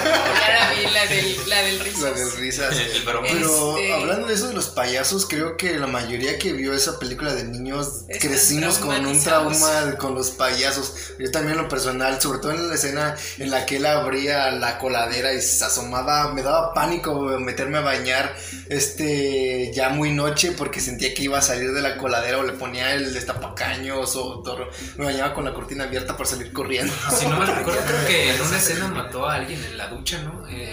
Ya 0.44 0.54
la 0.54 0.72
vi, 0.72 0.94
la 0.94 1.06
del, 1.06 1.48
la 1.48 1.62
del 1.62 1.80
risas. 1.80 2.02
La 2.02 2.10
del 2.12 2.32
risas. 2.32 2.76
El 2.76 3.02
broma. 3.02 3.28
Pero 3.30 3.78
Este- 3.78 3.92
hablando 3.94 4.26
de 4.28 4.34
eso 4.34 4.48
de 4.48 4.54
los 4.54 4.68
payasos, 4.68 5.26
creo 5.28 5.56
que 5.56 5.78
la 5.78 5.86
mayoría 5.86 6.38
que 6.38 6.52
vio 6.52 6.72
esa 6.74 6.98
película 6.98 7.34
de 7.34 7.44
niños 7.44 8.04
Están 8.08 8.30
crecimos 8.30 8.78
con 8.78 9.04
un 9.06 9.22
trauma 9.22 9.96
con 9.98 10.14
los 10.14 10.30
payasos. 10.30 10.94
Yo 11.18 11.30
también 11.30 11.56
en 11.56 11.62
lo 11.64 11.68
personal, 11.68 12.20
sobre 12.20 12.38
todo 12.38 12.52
en 12.52 12.68
la 12.68 12.74
escena 12.74 13.16
en 13.38 13.50
la 13.50 13.66
que 13.66 13.76
él 13.76 13.86
abría 13.86 14.50
la 14.50 14.78
coladera 14.78 15.32
y 15.32 15.40
se 15.40 15.64
asomaba, 15.64 16.32
me 16.32 16.42
daba 16.42 16.72
pánico 16.74 17.14
meterme 17.38 17.78
a 17.78 17.82
bañar 17.82 18.34
este 18.68 19.72
ya 19.74 19.88
muy 19.90 20.10
noche 20.12 20.52
porque 20.52 20.80
sentía 20.80 21.14
que 21.14 21.22
iba 21.24 21.38
a 21.38 21.42
salir 21.42 21.72
de 21.72 21.82
la 21.82 21.96
coladera 21.96 22.38
o 22.38 22.42
le 22.42 22.52
ponía 22.52 22.94
el 22.94 23.12
destapacaños 23.12 24.16
o 24.16 24.40
todo. 24.42 24.68
me 24.96 25.04
bañaba 25.06 25.34
con 25.34 25.44
la 25.44 25.52
cortina 25.54 25.84
abierta 25.84 26.13
para 26.16 26.28
salir 26.28 26.52
corriendo. 26.52 26.92
Si 27.16 27.26
no 27.26 27.38
me 27.38 27.46
recuerdo, 27.46 27.80
creo 27.86 28.06
que 28.06 28.34
en 28.34 28.40
una 28.40 28.56
escena 28.56 28.88
mató 28.88 29.28
a 29.28 29.34
alguien 29.34 29.62
en 29.64 29.76
la 29.76 29.88
ducha, 29.88 30.22
¿no? 30.22 30.46
Eh, 30.48 30.72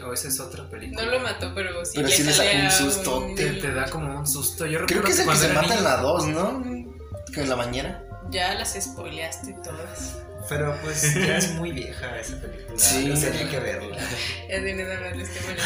No. 0.00 0.08
O 0.08 0.12
esa 0.12 0.28
es 0.28 0.40
otra 0.40 0.68
película. 0.68 1.04
No 1.04 1.10
lo 1.10 1.20
mató, 1.20 1.52
pero 1.54 1.84
sí, 1.84 1.92
Pero 1.96 2.08
sí 2.08 2.22
le 2.22 2.32
sacó 2.32 2.56
un 2.56 2.70
susto. 2.70 3.26
Te, 3.36 3.50
te 3.54 3.72
da 3.72 3.86
como 3.90 4.18
un 4.18 4.26
susto. 4.26 4.66
Yo 4.66 4.86
Creo 4.86 5.02
que 5.02 5.12
es 5.12 5.18
el 5.20 5.28
que 5.28 5.36
se 5.36 5.48
mata 5.52 5.74
en 5.74 5.84
la 5.84 5.96
2, 5.98 6.26
¿no? 6.28 6.62
Que 7.32 7.42
en 7.42 7.48
la 7.48 7.54
bañera. 7.54 8.02
Ya 8.30 8.54
las 8.54 8.76
spoileaste 8.80 9.54
todas. 9.64 10.16
Pero 10.48 10.76
pues 10.82 11.14
ya 11.26 11.38
es 11.38 11.52
muy 11.52 11.72
vieja 11.72 12.18
esa 12.18 12.40
película. 12.40 12.78
Sí. 12.78 13.12
Sí, 13.16 13.22
tenía 13.22 13.50
que 13.50 13.58
verla. 13.58 13.96
Ya 14.48 14.60
de 14.60 14.74
nada 14.74 15.00
más 15.00 15.18
estoy 15.18 15.56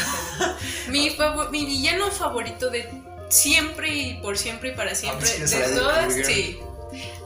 mi, 1.51 1.65
villano 1.65 2.09
favorito 2.09 2.69
de 2.69 2.89
siempre 3.29 3.93
y 3.93 4.13
por 4.21 4.37
siempre 4.37 4.69
y 4.69 4.75
para 4.75 4.95
siempre, 4.95 5.27
Ah, 5.29 5.33
sí, 5.35 5.43
es 5.43 5.51
de 5.51 5.79
todas, 5.79 6.13
sí. 6.13 6.59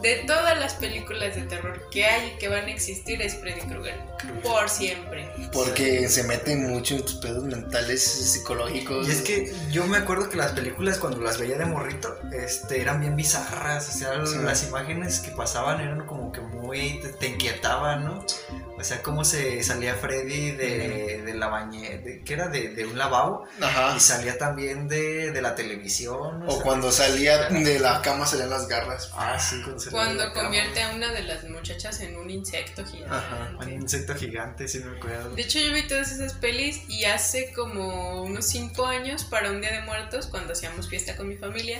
De 0.06 0.18
todas 0.28 0.60
las 0.60 0.76
películas 0.76 1.36
de 1.36 1.42
terror 1.44 1.90
que 1.90 2.06
hay 2.06 2.34
y 2.36 2.38
que 2.38 2.48
van 2.48 2.66
a 2.66 2.70
existir 2.72 3.20
es 3.24 3.36
Freddy 3.40 3.62
Krueger. 3.62 3.96
Por 4.44 4.70
siempre. 4.70 5.28
Porque 5.52 6.08
se 6.10 6.24
meten 6.26 6.70
mucho 6.70 6.94
en 6.94 7.02
tus 7.04 7.16
pedos 7.16 7.44
mentales 7.44 8.04
psicológicos. 8.04 9.08
Y 9.08 9.12
es 9.12 9.22
que 9.22 9.52
yo 9.72 9.88
me 9.88 9.98
acuerdo 9.98 10.30
que 10.30 10.38
las 10.38 10.52
películas 10.52 11.00
cuando 11.00 11.20
las 11.22 11.40
veía 11.40 11.58
de 11.58 11.66
morrito, 11.66 12.16
este, 12.32 12.82
eran 12.82 13.00
bien 13.02 13.16
bizarras, 13.16 13.90
o 13.90 13.98
sea, 13.98 14.26
Sí. 14.28 14.36
las 14.44 14.64
imágenes 14.68 15.22
que 15.22 15.32
pasaban 15.32 15.82
eran 15.82 16.06
como 16.06 16.32
que 16.32 16.42
muy, 16.42 17.00
te, 17.02 17.10
te 17.10 17.28
inquietaban, 17.30 18.06
¿no? 18.06 18.26
O 18.78 18.84
sea, 18.84 19.02
cómo 19.02 19.24
se 19.24 19.64
salía 19.64 19.96
Freddy 19.96 20.52
de, 20.52 21.22
de 21.26 21.34
la 21.34 21.48
bañera, 21.48 22.02
que 22.26 22.34
era 22.34 22.50
de, 22.50 22.70
de 22.76 22.86
un 22.86 22.98
lavabo, 22.98 23.46
Ajá. 23.62 23.94
y 23.96 24.00
salía 24.02 24.38
también 24.38 24.90
de, 24.90 25.32
de 25.32 25.42
la 25.42 25.56
televisión. 25.56 26.44
O 26.46 26.52
sea, 26.56 26.62
cuando 26.64 26.92
salía 26.92 27.48
de 27.50 27.80
la 27.80 28.02
cama 28.02 28.26
salían 28.28 28.50
las 28.50 28.68
garras. 28.68 29.10
Ah, 29.16 29.40
sí, 29.40 29.62
cuando, 29.64 29.82
de 29.82 29.92
Cuando 29.96 30.34
convierte 30.34 30.82
a 30.82 30.90
una 30.96 31.12
de 31.12 31.24
las 31.24 31.44
muchachas 31.46 32.00
en 32.02 32.16
un 32.18 32.30
insecto 32.30 32.86
gigante. 32.86 33.16
Ajá. 33.16 33.58
Un 33.60 33.72
insecto 33.72 34.14
gigante, 34.16 34.68
sí 34.68 34.80
me 34.80 34.98
acuerdo. 34.98 35.36
De 35.36 35.42
hecho, 35.42 35.60
yo 35.60 35.74
vi 35.74 35.84
todas 35.88 36.12
esas 36.12 36.34
pelis 36.34 36.82
y 36.88 37.06
hace 37.06 37.52
como 37.54 38.24
unos 38.24 38.46
5 38.48 38.86
años, 38.86 39.24
para 39.24 39.52
un 39.52 39.62
día 39.62 39.72
de 39.72 39.82
muertos, 39.82 40.28
cuando 40.28 40.54
hacíamos 40.54 40.90
fiesta 40.90 41.16
con 41.18 41.28
mi 41.30 41.36
familia, 41.38 41.80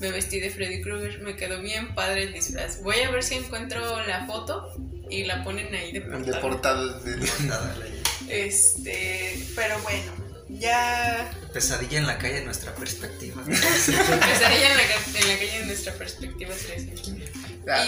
me 0.00 0.10
vestí 0.10 0.40
de 0.40 0.50
Freddy 0.50 0.82
Krueger. 0.82 1.20
Me 1.20 1.36
quedó 1.36 1.60
bien 1.60 1.94
padre 1.94 2.24
el 2.24 2.32
disfraz. 2.32 2.82
Voy 2.82 3.00
a 3.00 3.10
ver 3.10 3.22
si 3.22 3.34
encuentro 3.36 4.04
la 4.06 4.26
foto 4.26 4.70
y 5.10 5.24
la 5.24 5.42
ponen 5.44 5.74
ahí 5.74 5.92
de 5.92 6.00
portada. 6.02 6.24
De 6.36 6.40
portada. 6.40 6.98
de- 7.04 8.02
Este, 8.28 9.46
pero 9.54 9.78
bueno, 9.80 10.12
ya. 10.48 11.30
Pesadilla 11.52 11.98
en 11.98 12.06
la 12.06 12.18
calle, 12.18 12.44
nuestra 12.44 12.74
perspectiva. 12.74 13.42
Pesadilla 13.46 14.70
en 14.72 14.76
la, 14.76 14.82
en 15.20 15.28
la 15.28 15.36
calle 15.38 15.58
de 15.60 15.66
nuestra 15.66 15.92
perspectiva 15.94 16.52
13. 16.54 16.94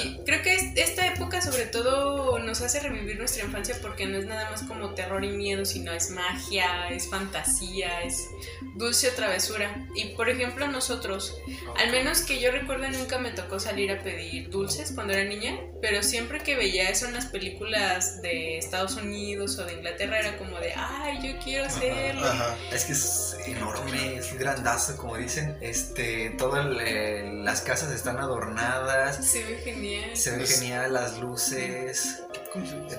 Y 0.04 0.18
creo 0.24 0.42
que 0.42 0.54
es- 0.54 0.64
esta 0.76 1.06
época 1.06 1.40
sobre 1.42 1.66
todo 1.66 2.38
nos 2.38 2.60
hace 2.62 2.80
revivir 2.80 3.18
nuestra 3.18 3.44
infancia 3.44 3.76
porque 3.82 4.06
no 4.06 4.18
es 4.18 4.26
nada 4.26 4.50
más 4.50 4.62
como 4.62 4.94
terror 4.94 5.24
y 5.24 5.28
miedo, 5.30 5.64
sino 5.64 5.92
es 5.92 6.10
magia, 6.10 6.88
es 6.90 7.08
fantasía, 7.08 8.02
es 8.02 8.26
dulce 8.74 9.08
o 9.10 9.12
travesura. 9.12 9.86
Y 9.94 10.14
por 10.16 10.28
ejemplo 10.28 10.66
nosotros, 10.68 11.34
al 11.78 11.90
menos 11.90 12.20
que 12.22 12.40
yo 12.40 12.50
recuerdo 12.50 12.88
nunca 12.88 13.18
me 13.18 13.30
tocó 13.32 13.58
salir 13.60 13.90
a 13.92 14.02
pedir 14.02 14.48
dulces 14.50 14.92
cuando 14.94 15.12
era 15.12 15.24
niña, 15.24 15.58
pero 15.82 16.02
siempre 16.02 16.40
que 16.40 16.56
veía 16.56 16.88
eso 16.90 17.06
en 17.06 17.14
las 17.14 17.26
películas 17.26 18.22
de 18.22 18.58
Estados 18.58 18.96
Unidos 18.96 19.58
o 19.58 19.64
de 19.64 19.74
Inglaterra 19.74 20.18
era 20.20 20.36
como 20.38 20.58
de, 20.58 20.72
ay, 20.74 21.18
yo 21.22 21.38
quiero 21.42 21.64
hacerlo. 21.66 22.24
Ajá. 22.26 22.56
Es 22.72 22.84
que 22.84 22.92
es 22.92 23.36
enorme, 23.46 24.16
es 24.16 24.38
grandazo, 24.38 24.96
como 24.96 25.16
dicen. 25.16 25.56
Este, 25.60 26.30
todas 26.38 26.66
las 26.66 27.60
casas 27.62 27.92
están 27.92 28.18
adornadas. 28.18 29.20
Ve 29.65 29.65
genial. 29.74 30.16
Se 30.16 30.30
ve 30.36 30.44
Es- 30.44 30.58
genial 30.60 30.92
las 30.94 31.18
luces. 31.18 32.20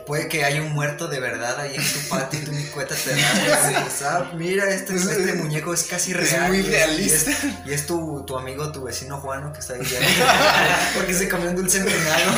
Puede 0.05 0.27
que 0.27 0.45
haya 0.45 0.61
un 0.61 0.71
muerto 0.73 1.07
de 1.07 1.19
verdad 1.19 1.59
ahí 1.59 1.75
en 1.75 1.81
tu 1.93 1.99
patio 2.09 2.39
y 2.39 2.43
tú 2.43 2.51
ni 2.51 2.63
cuenta 2.65 2.93
te 2.95 3.09
das. 3.15 4.01
Ah, 4.05 4.31
mira, 4.35 4.69
este, 4.69 4.95
Es- 4.95 5.05
este 5.05 5.33
muñeco 5.33 5.73
es 5.73 5.83
casi 5.83 6.11
es 6.11 6.17
real. 6.31 6.49
muy 6.49 6.59
y 6.59 6.61
realista. 6.63 7.31
Y 7.31 7.33
es, 7.33 7.45
y 7.67 7.73
es 7.73 7.85
tu, 7.87 8.23
tu 8.25 8.37
amigo, 8.37 8.71
tu 8.71 8.83
vecino 8.83 9.19
Juano 9.19 9.51
que 9.53 9.59
está 9.59 9.73
ahí. 9.73 9.81
ya. 9.83 10.91
Porque 10.95 11.13
se 11.13 11.27
comió 11.27 11.49
un 11.49 11.55
dulce 11.55 11.79
empinado. 11.79 12.31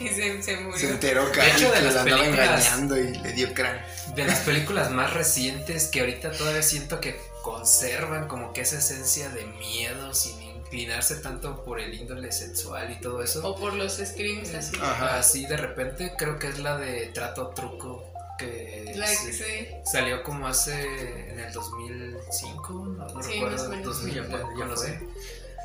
Y 0.00 0.08
se, 0.08 0.42
se 0.42 0.56
murió. 0.56 0.78
Se 0.78 0.88
enteró 0.88 1.30
que 1.30 1.42
De 1.42 1.50
hecho, 1.50 1.68
de 1.70 1.74
que 1.74 1.82
las 1.82 1.94
la 1.94 2.00
andaba 2.00 2.24
engañando 2.24 2.96
y 2.98 3.12
le 3.18 3.32
dio 3.34 3.52
crán. 3.52 3.84
De 4.14 4.24
las 4.24 4.38
películas 4.38 4.90
más 4.90 5.12
recientes 5.12 5.88
que 5.88 6.00
ahorita 6.00 6.30
todavía 6.32 6.62
siento 6.62 7.02
que 7.02 7.20
conservan 7.42 8.26
como 8.26 8.54
que 8.54 8.62
esa 8.62 8.78
esencia 8.78 9.28
de 9.28 9.44
miedo 9.44 10.14
sin 10.14 10.40
inclinarse 10.70 11.16
tanto 11.16 11.64
por 11.64 11.80
el 11.80 11.92
índole 11.92 12.30
sexual 12.30 12.92
y 12.92 13.00
todo 13.00 13.22
eso. 13.22 13.46
O 13.46 13.56
por 13.56 13.74
los 13.74 13.94
screams 13.94 14.54
así. 14.54 14.76
Ajá. 14.80 15.18
Así 15.18 15.46
de 15.46 15.56
repente 15.56 16.14
creo 16.16 16.38
que 16.38 16.48
es 16.48 16.58
la 16.60 16.76
de 16.78 17.06
Trato 17.08 17.48
Truco 17.48 18.06
que 18.38 18.94
sí, 19.06 19.66
salió 19.84 20.22
como 20.22 20.46
hace 20.46 21.30
en 21.30 21.40
el 21.40 21.52
2005, 21.52 22.72
no, 22.72 23.06
no 23.08 23.22
Sí, 23.22 23.32
recuerdo, 23.32 23.56
más 23.56 23.66
o 23.66 23.68
menos. 23.68 23.84
2000, 23.86 24.14
Ya 24.58 24.64
no 24.64 24.76
sé. 24.76 25.00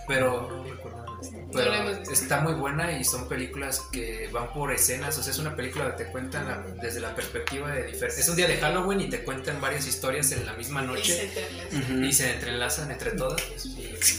Pero 0.07 0.49
No 0.49 0.63
recuerdo. 0.63 1.14
Pero 1.53 1.73
está 2.11 2.41
muy 2.41 2.53
buena 2.53 2.91
y 2.99 3.03
son 3.03 3.27
películas 3.27 3.81
que 3.91 4.29
van 4.31 4.51
por 4.53 4.71
escenas, 4.73 5.17
o 5.17 5.23
sea, 5.23 5.31
es 5.31 5.39
una 5.39 5.55
película 5.55 5.95
que 5.95 6.03
te 6.05 6.11
cuentan 6.11 6.47
la- 6.47 6.63
desde 6.81 6.99
la 6.99 7.15
perspectiva 7.15 7.71
de 7.71 7.83
diferentes... 7.83 8.17
Es 8.19 8.29
un 8.29 8.35
día 8.35 8.47
de 8.47 8.57
Halloween 8.57 9.01
y 9.01 9.09
te 9.09 9.23
cuentan 9.23 9.59
varias 9.61 9.87
historias 9.87 10.31
en 10.31 10.45
la 10.45 10.53
misma 10.53 10.81
Y 10.81 10.85
se 10.85 10.91
noche 10.93 11.23
entrelazan. 11.25 12.03
y 12.05 12.13
se 12.13 12.31
entrelazan 12.33 12.91
entre 12.91 13.11
todas. 13.11 13.41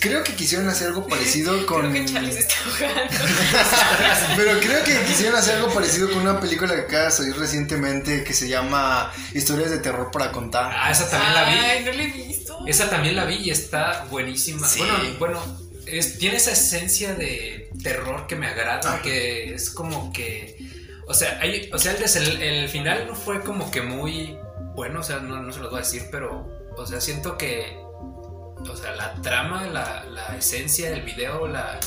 Creo 0.00 0.24
que 0.24 0.34
quisieron 0.34 0.68
hacer 0.68 0.88
algo 0.88 1.06
parecido 1.06 1.64
con. 1.66 1.90
Creo 1.90 1.92
que 1.92 2.12
Charlie 2.12 2.32
se 2.32 2.38
está. 2.40 2.54
Pero 4.36 4.58
creo 4.60 4.82
que 4.84 4.98
quisieron 5.04 5.36
hacer 5.36 5.56
algo 5.56 5.72
parecido 5.72 6.08
con 6.10 6.22
una 6.22 6.40
película 6.40 6.74
que 6.74 6.80
acaba 6.82 7.04
de 7.04 7.10
salir 7.10 7.36
recientemente 7.36 8.24
que 8.24 8.32
se 8.32 8.48
llama 8.48 9.12
Historias 9.34 9.70
de 9.70 9.78
terror 9.78 10.10
para 10.10 10.32
contar. 10.32 10.72
Ah, 10.76 10.90
esa 10.90 11.08
también 11.08 11.34
la 11.34 11.44
vi. 11.44 11.58
Ay, 11.58 11.84
no 11.84 11.92
la 11.92 12.02
he 12.02 12.06
visto. 12.10 12.58
Esa 12.66 12.90
también 12.90 13.16
la 13.16 13.24
vi 13.24 13.36
y 13.36 13.50
está 13.50 14.06
buenísima. 14.10 14.66
Sí. 14.66 14.80
Bueno, 14.80 14.94
bueno, 15.18 15.58
es- 15.86 16.18
tiene 16.18 16.36
esa 16.36 16.52
esencia 16.52 17.14
de 17.14 17.70
terror 17.82 18.26
que 18.26 18.36
me 18.36 18.46
agrada, 18.46 18.94
Ajá. 18.94 19.02
que 19.02 19.54
es 19.54 19.70
como 19.70 20.12
que, 20.12 20.56
o 21.06 21.14
sea, 21.14 21.38
hay, 21.40 21.70
o 21.72 21.78
sea, 21.78 21.92
el, 21.92 22.42
el, 22.42 22.68
final 22.68 23.06
no 23.06 23.14
fue 23.14 23.40
como 23.42 23.70
que 23.70 23.82
muy 23.82 24.38
bueno, 24.74 25.00
o 25.00 25.02
sea, 25.02 25.18
no, 25.18 25.40
no 25.42 25.52
se 25.52 25.60
los 25.60 25.70
voy 25.70 25.78
a 25.78 25.82
decir, 25.82 26.04
pero, 26.10 26.46
o 26.76 26.86
sea, 26.86 27.00
siento 27.00 27.38
que, 27.38 27.78
o 28.68 28.76
sea, 28.76 28.94
la 28.96 29.14
trama, 29.22 29.66
la, 29.66 30.04
la 30.04 30.36
esencia 30.36 30.90
del 30.90 31.02
video, 31.02 31.46
la, 31.46 31.78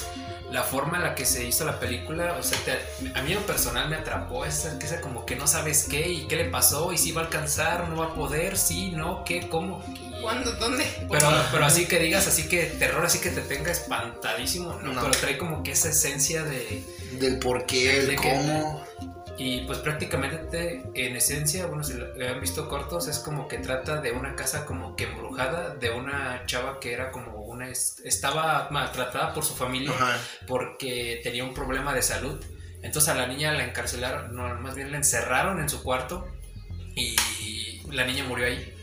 la 0.52 0.64
forma 0.64 0.98
en 0.98 1.04
la 1.04 1.14
que 1.16 1.26
se 1.26 1.44
hizo 1.46 1.66
la 1.66 1.80
película, 1.80 2.36
o 2.40 2.42
sea, 2.44 2.58
te- 2.66 3.10
a 3.14 3.22
mí 3.22 3.32
en 3.34 3.36
lo 3.40 3.46
personal 3.46 3.90
me 3.90 3.98
atrapó 3.98 4.46
esa, 4.46 4.80
que 4.80 4.86
esa 4.88 5.02
como 5.02 5.26
que 5.26 5.36
no 5.36 5.46
sabes 5.46 5.88
qué 5.90 6.10
y 6.10 6.28
qué 6.28 6.38
le 6.38 6.46
pasó 6.46 6.92
y 6.94 6.98
si 6.98 7.12
va 7.12 7.22
a 7.22 7.26
alcanzar, 7.26 7.88
no 7.90 7.98
va 7.98 8.06
a 8.08 8.16
poder, 8.16 8.58
sí, 8.58 8.92
no, 8.92 9.24
qué, 9.24 9.48
cómo. 9.50 9.84
¿Cuándo? 10.21 10.51
¿Dónde? 10.53 10.86
Pero, 11.10 11.29
pero 11.51 11.65
así 11.65 11.86
que 11.88 11.99
digas, 11.99 12.27
así 12.27 12.47
que 12.47 12.63
terror, 12.65 13.05
así 13.05 13.19
que 13.19 13.29
te 13.29 13.41
tenga 13.41 13.71
espantadísimo, 13.71 14.73
¿no? 14.82 14.93
No. 14.93 15.01
Pero 15.01 15.12
trae 15.12 15.38
como 15.38 15.63
que 15.63 15.71
esa 15.71 15.89
esencia 15.89 16.43
de... 16.43 16.84
Del 17.13 17.39
por 17.39 17.65
qué, 17.65 17.99
el 17.99 18.08
De 18.08 18.15
que- 18.15 18.29
cómo. 18.29 18.86
Y 19.38 19.62
pues 19.62 19.79
prácticamente 19.79 20.38
te- 20.38 20.84
en 21.08 21.15
esencia, 21.15 21.65
bueno, 21.65 21.82
si 21.86 21.93
lo 21.93 22.27
han 22.27 22.41
visto 22.41 22.67
cortos, 22.67 23.08
es 23.08 23.19
como 23.19 23.47
que 23.47 23.58
trata 23.60 24.01
de 24.01 24.12
una 24.12 24.36
casa 24.36 24.65
como 24.65 24.97
que 24.97 25.05
embrujada, 25.05 25.75
de 25.75 25.91
una 25.91 26.43
chava 26.45 26.79
que 26.82 26.91
era 26.91 27.10
como 27.12 27.38
una... 27.43 27.69
es- 27.69 28.01
Estaba 28.03 28.67
maltratada 28.69 29.34
por 29.34 29.45
su 29.45 29.55
familia 29.55 29.91
Ajá. 29.91 30.17
porque 30.45 31.21
tenía 31.23 31.45
un 31.45 31.53
problema 31.53 31.93
de 31.93 32.01
salud. 32.01 32.43
Entonces 32.82 33.10
a 33.10 33.15
la 33.15 33.27
niña 33.27 33.53
la 33.53 33.63
encarcelaron, 33.63 34.36
no, 34.36 34.53
más 34.55 34.75
bien 34.75 34.91
la 34.91 34.97
encerraron 34.97 35.60
en 35.62 35.69
su 35.69 35.84
cuarto 35.84 36.27
y 36.95 37.15
la 37.91 38.05
niña 38.05 38.25
murió 38.25 38.45
ahí. 38.45 38.73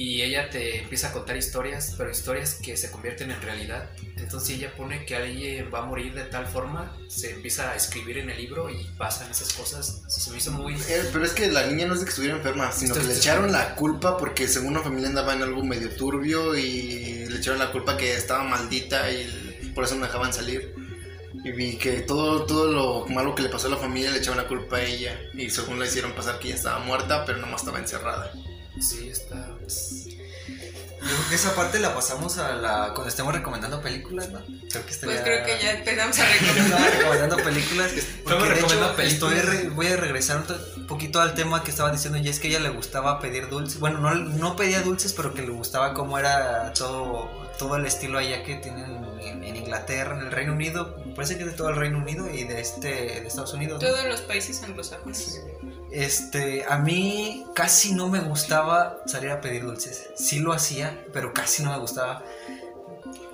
Y 0.00 0.22
ella 0.22 0.48
te 0.48 0.78
empieza 0.78 1.08
a 1.08 1.12
contar 1.12 1.36
historias, 1.36 1.94
pero 1.98 2.10
historias 2.10 2.54
que 2.54 2.74
se 2.74 2.90
convierten 2.90 3.32
en 3.32 3.42
realidad. 3.42 3.90
Entonces 4.16 4.56
ella 4.56 4.72
pone 4.74 5.04
que 5.04 5.14
alguien 5.14 5.70
va 5.72 5.80
a 5.80 5.84
morir 5.84 6.14
de 6.14 6.22
tal 6.22 6.46
forma, 6.46 6.96
se 7.06 7.32
empieza 7.32 7.70
a 7.70 7.76
escribir 7.76 8.16
en 8.16 8.30
el 8.30 8.38
libro 8.38 8.70
y 8.70 8.82
pasan 8.96 9.30
esas 9.30 9.52
cosas. 9.52 10.00
Se 10.08 10.30
me 10.30 10.38
hizo 10.38 10.52
muy... 10.52 10.72
Eh, 10.72 11.10
pero 11.12 11.22
es 11.22 11.32
que 11.32 11.48
la 11.48 11.66
niña 11.66 11.84
no 11.84 11.92
es 11.92 12.00
de 12.00 12.06
que 12.06 12.10
estuviera 12.12 12.34
enferma, 12.34 12.72
sino 12.72 12.94
que 12.94 13.02
le 13.02 13.14
echaron 13.14 13.52
la 13.52 13.74
culpa 13.74 14.16
porque 14.16 14.48
según 14.48 14.70
una 14.70 14.80
familia 14.80 15.08
andaba 15.08 15.34
en 15.34 15.42
algo 15.42 15.62
medio 15.62 15.94
turbio 15.94 16.56
y 16.56 17.26
le 17.28 17.36
echaron 17.36 17.58
la 17.58 17.70
culpa 17.70 17.98
que 17.98 18.14
estaba 18.14 18.42
maldita 18.42 19.12
y 19.12 19.70
por 19.74 19.84
eso 19.84 19.96
no 19.96 20.06
dejaban 20.06 20.32
salir. 20.32 20.74
Y 21.44 21.52
vi 21.52 21.76
que 21.76 22.00
todo, 22.00 22.46
todo 22.46 22.72
lo 22.72 23.06
malo 23.06 23.34
que 23.34 23.42
le 23.42 23.50
pasó 23.50 23.66
a 23.66 23.70
la 23.72 23.76
familia 23.76 24.12
le 24.12 24.20
echaban 24.20 24.38
la 24.38 24.48
culpa 24.48 24.78
a 24.78 24.82
ella. 24.82 25.20
Y 25.34 25.50
según 25.50 25.78
la 25.78 25.84
hicieron 25.84 26.12
pasar 26.12 26.38
que 26.38 26.48
ella 26.48 26.56
estaba 26.56 26.78
muerta, 26.78 27.26
pero 27.26 27.36
nomás 27.36 27.60
estaba 27.60 27.78
encerrada. 27.78 28.32
Sí, 28.80 29.08
está... 29.08 29.56
pues, 29.60 30.06
Yo 30.06 31.06
creo 31.06 31.28
que 31.28 31.34
esa 31.34 31.54
parte 31.54 31.78
la 31.80 31.94
pasamos 31.94 32.38
a 32.38 32.54
la 32.54 32.88
cuando 32.94 33.08
estemos 33.08 33.32
recomendando 33.34 33.80
películas, 33.80 34.30
¿no? 34.30 34.40
Creo 34.70 34.84
que 34.86 34.90
estaría- 34.92 35.22
Pues 35.22 35.22
creo 35.24 35.46
que 35.46 35.62
ya 35.62 35.72
empezamos 35.72 36.18
a 36.18 36.24
recomendar. 36.26 36.90
recomendando 36.98 37.36
películas. 37.38 37.90
Porque 38.24 38.42
de 38.42 38.48
recomendando 38.50 38.86
hecho, 38.86 38.96
películas. 38.96 39.12
estoy 39.34 39.40
re- 39.40 39.68
voy 39.70 39.86
a 39.88 39.96
regresar 39.96 40.38
un, 40.38 40.46
to- 40.46 40.60
un 40.76 40.86
poquito 40.86 41.20
al 41.20 41.34
tema 41.34 41.62
que 41.62 41.70
estaba 41.70 41.90
diciendo, 41.92 42.18
y 42.18 42.28
es 42.28 42.38
que 42.40 42.48
a 42.48 42.50
ella 42.50 42.60
le 42.60 42.68
gustaba 42.70 43.18
pedir 43.20 43.48
dulces. 43.48 43.78
Bueno, 43.80 43.98
no, 44.00 44.14
no 44.14 44.56
pedía 44.56 44.80
dulces, 44.82 45.12
pero 45.12 45.32
que 45.34 45.42
le 45.42 45.50
gustaba 45.50 45.94
cómo 45.94 46.18
era 46.18 46.72
todo, 46.74 47.30
todo 47.58 47.76
el 47.76 47.86
estilo 47.86 48.18
allá 48.18 48.42
que 48.44 48.56
tienen 48.56 49.04
en, 49.20 49.42
en 49.44 49.56
Inglaterra, 49.56 50.18
en 50.18 50.26
el 50.26 50.32
Reino 50.32 50.52
Unido. 50.52 50.96
Me 51.06 51.14
parece 51.14 51.36
que 51.36 51.44
es 51.44 51.50
de 51.50 51.56
todo 51.56 51.70
el 51.70 51.76
Reino 51.76 51.98
Unido 51.98 52.28
y 52.30 52.44
de 52.44 52.60
este 52.60 52.88
de 52.88 53.26
Estados 53.26 53.52
Unidos. 53.54 53.82
¿no? 53.82 53.88
Todos 53.88 54.04
los 54.06 54.20
países 54.22 54.62
anglosajones. 54.62 55.40
Este, 55.92 56.64
a 56.68 56.78
mí 56.78 57.46
casi 57.54 57.94
no 57.94 58.08
me 58.08 58.20
gustaba 58.20 58.98
salir 59.06 59.30
a 59.30 59.40
pedir 59.40 59.64
dulces. 59.64 60.10
Sí 60.16 60.38
lo 60.38 60.52
hacía, 60.52 61.04
pero 61.12 61.32
casi 61.32 61.62
no 61.62 61.72
me 61.72 61.78
gustaba. 61.78 62.22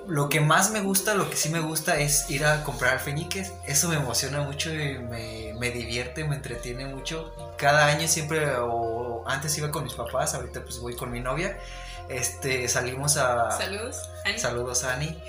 Lo 0.06 0.28
que 0.28 0.40
más 0.40 0.70
me 0.70 0.80
gusta, 0.80 1.14
lo 1.14 1.28
que 1.28 1.36
sí 1.36 1.48
me 1.48 1.58
gusta 1.60 1.96
es 1.96 2.30
ir 2.30 2.46
a 2.46 2.62
comprar 2.62 2.94
alfeñiques. 2.94 3.52
Eso 3.66 3.88
me 3.88 3.96
emociona 3.96 4.42
mucho 4.42 4.72
y 4.72 4.98
me, 4.98 5.54
me 5.58 5.70
divierte, 5.70 6.24
me 6.24 6.36
entretiene 6.36 6.86
mucho. 6.86 7.34
Cada 7.58 7.86
año 7.86 8.06
siempre, 8.06 8.54
o 8.56 9.24
antes 9.26 9.58
iba 9.58 9.70
con 9.70 9.82
mis 9.84 9.94
papás, 9.94 10.34
ahorita 10.34 10.62
pues 10.62 10.78
voy 10.78 10.94
con 10.94 11.10
mi 11.10 11.20
novia. 11.20 11.58
Este, 12.08 12.68
salimos 12.68 13.16
a... 13.16 13.50
Saludos. 13.50 14.08
Ani. 14.24 14.38
Saludos 14.38 14.84
Ani. 14.84 15.20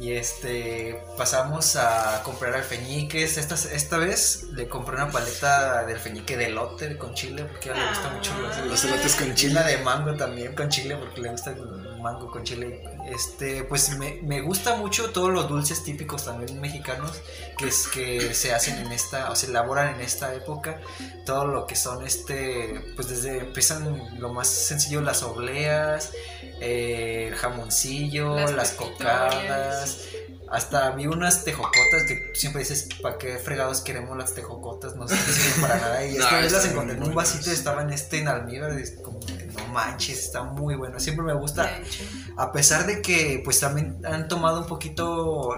Y 0.00 0.12
este 0.14 0.98
pasamos 1.18 1.76
a 1.76 2.22
comprar 2.22 2.54
alfeñiques. 2.54 3.36
Esta, 3.36 3.54
esta 3.54 3.98
vez 3.98 4.44
le 4.54 4.66
compré 4.66 4.96
una 4.96 5.10
paleta 5.10 5.84
de 5.84 5.92
alfeñique 5.92 6.38
de 6.38 6.46
elote 6.46 6.96
con 6.96 7.12
chile 7.12 7.44
porque 7.44 7.68
a 7.68 7.72
ella 7.74 7.82
le 7.82 7.88
gusta 7.90 8.08
mucho 8.08 8.32
los, 8.40 8.56
Los 8.66 8.84
elotes 8.84 9.14
con 9.14 9.30
y 9.30 9.34
chile. 9.34 9.52
la 9.52 9.62
de 9.64 9.76
mango 9.78 10.16
también 10.16 10.54
con 10.54 10.70
chile 10.70 10.96
porque 10.96 11.20
le 11.20 11.30
gusta 11.30 11.50
el 11.50 12.00
mango 12.00 12.30
con 12.30 12.42
chile. 12.44 12.82
Este, 13.10 13.64
pues 13.64 13.96
me, 13.98 14.20
me 14.22 14.40
gusta 14.40 14.76
mucho 14.76 15.10
todos 15.10 15.30
los 15.30 15.48
dulces 15.48 15.82
típicos 15.82 16.24
también 16.24 16.60
mexicanos 16.60 17.20
que 17.60 17.68
es 17.68 17.86
que 17.88 18.34
se 18.34 18.52
hacen 18.52 18.78
en 18.78 18.90
esta, 18.92 19.30
o 19.30 19.36
se 19.36 19.46
elaboran 19.46 19.94
en 19.94 20.00
esta 20.00 20.34
época. 20.34 20.80
Todo 21.26 21.46
lo 21.46 21.66
que 21.66 21.76
son 21.76 22.06
este, 22.06 22.80
pues 22.96 23.08
desde 23.08 23.38
empiezan 23.38 24.18
lo 24.18 24.32
más 24.32 24.48
sencillo 24.48 25.02
las 25.02 25.22
obleas, 25.22 26.12
eh, 26.60 27.26
el 27.28 27.34
jamoncillo, 27.34 28.36
Las 28.52 28.72
cocadas. 28.72 30.06
Hasta 30.50 30.90
vi 30.90 31.06
unas 31.06 31.44
tejocotas 31.44 32.02
que 32.08 32.32
siempre 32.34 32.60
dices, 32.60 32.88
¿para 33.00 33.18
qué 33.18 33.38
fregados 33.38 33.82
queremos 33.82 34.18
las 34.18 34.34
tejocotas? 34.34 34.96
No 34.96 35.06
sirven 35.06 35.60
para 35.60 35.76
nada. 35.76 36.04
Y 36.04 36.14
No, 36.18 36.24
esta 36.24 36.40
vez 36.40 36.52
las 36.52 36.64
encontré 36.66 36.96
en 36.96 37.02
un 37.04 37.14
vasito 37.14 37.38
y 37.38 37.44
buenas. 37.44 37.58
estaban 37.58 37.92
este 37.92 38.18
en 38.18 38.28
almíbar. 38.28 38.76
y 38.76 38.82
es 38.82 38.92
como, 39.02 39.20
no 39.20 39.66
manches, 39.68 40.18
está 40.18 40.42
muy 40.42 40.74
bueno. 40.74 40.98
Siempre 40.98 41.24
me 41.24 41.34
gusta. 41.34 41.66
De 41.66 41.82
hecho. 41.82 42.02
A 42.40 42.52
pesar 42.52 42.86
de 42.86 43.02
que 43.02 43.42
pues 43.44 43.60
también 43.60 43.98
han 44.02 44.26
tomado 44.26 44.62
un 44.62 44.66
poquito 44.66 45.54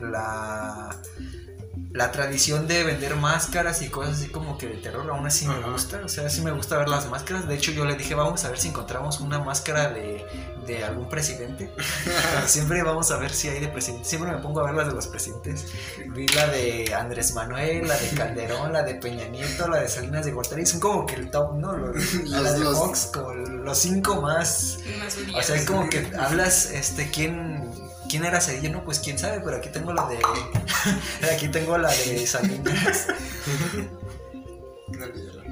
la, 0.00 0.88
la 1.94 2.10
tradición 2.10 2.66
de 2.66 2.82
vender 2.82 3.14
máscaras 3.14 3.80
y 3.80 3.88
cosas 3.88 4.16
así 4.16 4.28
como 4.28 4.58
que 4.58 4.66
de 4.66 4.74
terror, 4.78 5.08
aún 5.10 5.24
así 5.28 5.46
me 5.46 5.60
gusta, 5.60 6.00
o 6.04 6.08
sea, 6.08 6.28
sí 6.28 6.42
me 6.42 6.50
gusta 6.50 6.76
ver 6.76 6.88
las 6.88 7.08
máscaras. 7.08 7.46
De 7.46 7.54
hecho, 7.54 7.70
yo 7.70 7.84
le 7.84 7.94
dije, 7.94 8.16
vamos 8.16 8.44
a 8.44 8.48
ver 8.50 8.58
si 8.58 8.66
encontramos 8.66 9.20
una 9.20 9.38
máscara 9.38 9.90
de, 9.90 10.26
de 10.66 10.82
algún 10.84 11.08
presidente. 11.08 11.72
siempre 12.46 12.82
vamos 12.82 13.12
a 13.12 13.16
ver 13.18 13.30
si 13.32 13.48
hay 13.48 13.60
de 13.60 13.68
presidente. 13.68 14.08
Siempre 14.08 14.32
me 14.32 14.38
pongo 14.38 14.58
a 14.60 14.64
ver 14.64 14.74
las 14.74 14.88
de 14.88 14.92
los 14.94 15.06
presidentes. 15.06 15.66
Vi 16.08 16.26
la 16.28 16.48
de 16.48 16.92
Andrés 16.94 17.32
Manuel, 17.32 17.86
la 17.86 17.96
de 17.96 18.08
Calderón, 18.08 18.72
la 18.72 18.82
de 18.82 18.96
Peña 18.96 19.28
Nieto, 19.28 19.68
la 19.68 19.78
de 19.80 19.88
Salinas 19.88 20.24
de 20.24 20.32
Gortari. 20.32 20.66
Son 20.66 20.80
como 20.80 21.06
que 21.06 21.14
el 21.14 21.30
top, 21.30 21.54
¿no? 21.54 21.72
Los, 21.76 22.12
Los- 22.14 22.28
la 22.28 22.52
de 22.54 22.64
Fox, 22.64 23.10
como 23.14 23.32
los 23.34 23.78
cinco 23.78 24.20
más 24.20 24.78
Más 24.98 25.16
o 25.32 25.42
sea, 25.42 25.54
es 25.54 25.64
como 25.64 25.88
que 25.88 26.10
hablas, 26.18 26.70
este, 26.72 27.08
¿quién, 27.10 27.70
quién 28.08 28.24
era 28.24 28.40
Cedillo? 28.40 28.70
No, 28.70 28.84
pues 28.84 28.98
quién 29.00 29.18
sabe, 29.18 29.40
pero 29.44 29.56
aquí 29.58 29.68
tengo 29.70 29.92
la 29.92 30.06
de. 30.08 30.18
aquí 31.34 31.48
tengo 31.48 31.76
la 31.78 31.90
de 31.90 32.26
Salinas. 32.26 33.06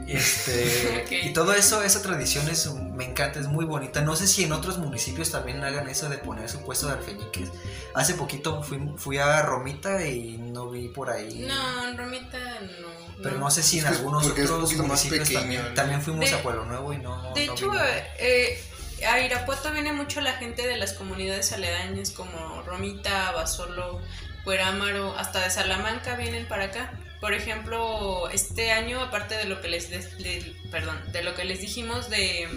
Este, 0.09 1.03
Ok. 1.05 1.13
Y 1.27 1.33
todo 1.33 1.55
eso, 1.55 1.83
esa 1.83 2.03
tradición 2.03 2.49
es, 2.49 2.67
me 2.75 3.05
encanta, 3.05 3.41
es 3.41 3.47
muy 3.49 3.65
bonita. 3.65 4.03
No 4.03 4.15
sé 4.17 4.27
si 4.27 4.45
en 4.45 4.53
otros 4.53 4.79
municipios 4.79 5.31
también 5.31 5.63
hagan 5.65 5.89
eso 5.89 6.09
de 6.09 6.19
poner 6.19 6.49
su 6.49 6.61
puesto 6.63 6.87
de 6.89 6.95
alfeñiques. 6.95 7.49
Hace 7.95 8.15
poquito 8.15 8.63
fui, 8.63 8.79
fui 8.97 9.19
a 9.19 9.43
Romita 9.43 10.07
y 10.07 10.37
no 10.39 10.71
vi 10.71 10.89
por 10.89 11.11
ahí. 11.11 11.45
No, 11.49 11.89
en 11.89 11.97
Romita 11.97 12.39
no. 12.61 13.03
Pero 13.23 13.39
no 13.39 13.51
sé 13.51 13.63
si 13.63 13.79
en 13.79 13.87
algunos 13.87 14.27
otros 14.27 14.75
municipios 14.77 15.21
pequeño, 15.29 15.41
también. 15.41 15.63
¿no? 15.69 15.75
También 15.75 16.03
fuimos 16.03 16.29
De- 16.31 16.37
a 16.37 16.43
Pueblo 16.43 16.65
Nuevo 16.65 16.93
y 16.93 16.99
no. 16.99 17.33
De 17.35 17.47
no 17.47 17.53
hecho, 17.55 17.71
vi 17.71 17.77
nada. 17.77 17.99
eh, 18.19 18.61
a 19.05 19.21
Irapuato 19.21 19.73
viene 19.73 19.93
mucho 19.93 20.21
la 20.21 20.33
gente 20.35 20.67
de 20.67 20.77
las 20.77 20.93
comunidades 20.93 21.53
aledañas 21.53 22.11
como 22.11 22.63
Romita, 22.63 23.33
Basolo, 23.33 24.01
Cuerámaro, 24.45 25.17
hasta 25.17 25.41
de 25.45 25.51
Salamanca 25.51 26.17
vienen 26.17 26.47
para 26.47 26.65
acá. 26.65 26.93
Por 27.21 27.35
ejemplo, 27.35 28.29
este 28.31 28.73
año, 28.73 29.01
aparte 29.01 29.37
de 29.37 29.45
lo 29.45 29.61
que 29.61 29.69
les, 29.69 29.89
de- 29.91 30.57
perdón, 30.73 30.99
de 31.13 31.23
lo 31.23 31.35
que 31.37 31.45
les 31.45 31.61
dijimos 31.61 32.11
de 32.11 32.49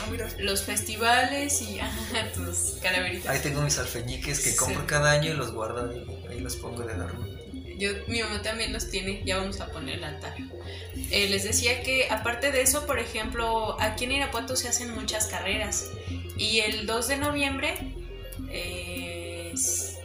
Ah, 0.00 0.06
los 0.38 0.62
festivales 0.62 1.60
y 1.60 1.80
tus 2.34 2.78
calaveritas. 2.80 3.28
Ahí 3.28 3.40
tengo 3.40 3.62
mis 3.62 3.78
alfeñiques 3.78 4.38
que 4.40 4.50
Sí. 4.50 4.56
compro 4.56 4.86
cada 4.86 5.10
año 5.10 5.32
y 5.32 5.34
los 5.34 5.52
guardo 5.52 5.90
ahí, 5.90 6.06
ahí 6.30 6.40
los 6.40 6.54
pongo 6.56 6.82
de 6.82 6.92
adorno. 6.92 7.26
Yo, 7.78 7.90
mi 8.06 8.22
mamá 8.22 8.42
también 8.42 8.72
los 8.72 8.90
tiene, 8.90 9.22
ya 9.24 9.38
vamos 9.38 9.60
a 9.60 9.66
poner 9.68 9.98
el 9.98 10.04
altar. 10.04 10.34
Eh, 11.10 11.28
les 11.28 11.44
decía 11.44 11.82
que 11.82 12.08
aparte 12.10 12.52
de 12.52 12.62
eso, 12.62 12.86
por 12.86 12.98
ejemplo, 12.98 13.76
aquí 13.80 14.04
en 14.04 14.12
Irapuato 14.12 14.56
se 14.56 14.68
hacen 14.68 14.94
muchas 14.94 15.26
carreras. 15.26 15.90
Y 16.36 16.60
el 16.60 16.86
2 16.86 17.08
de 17.08 17.16
noviembre, 17.16 17.74
eh, 18.50 19.54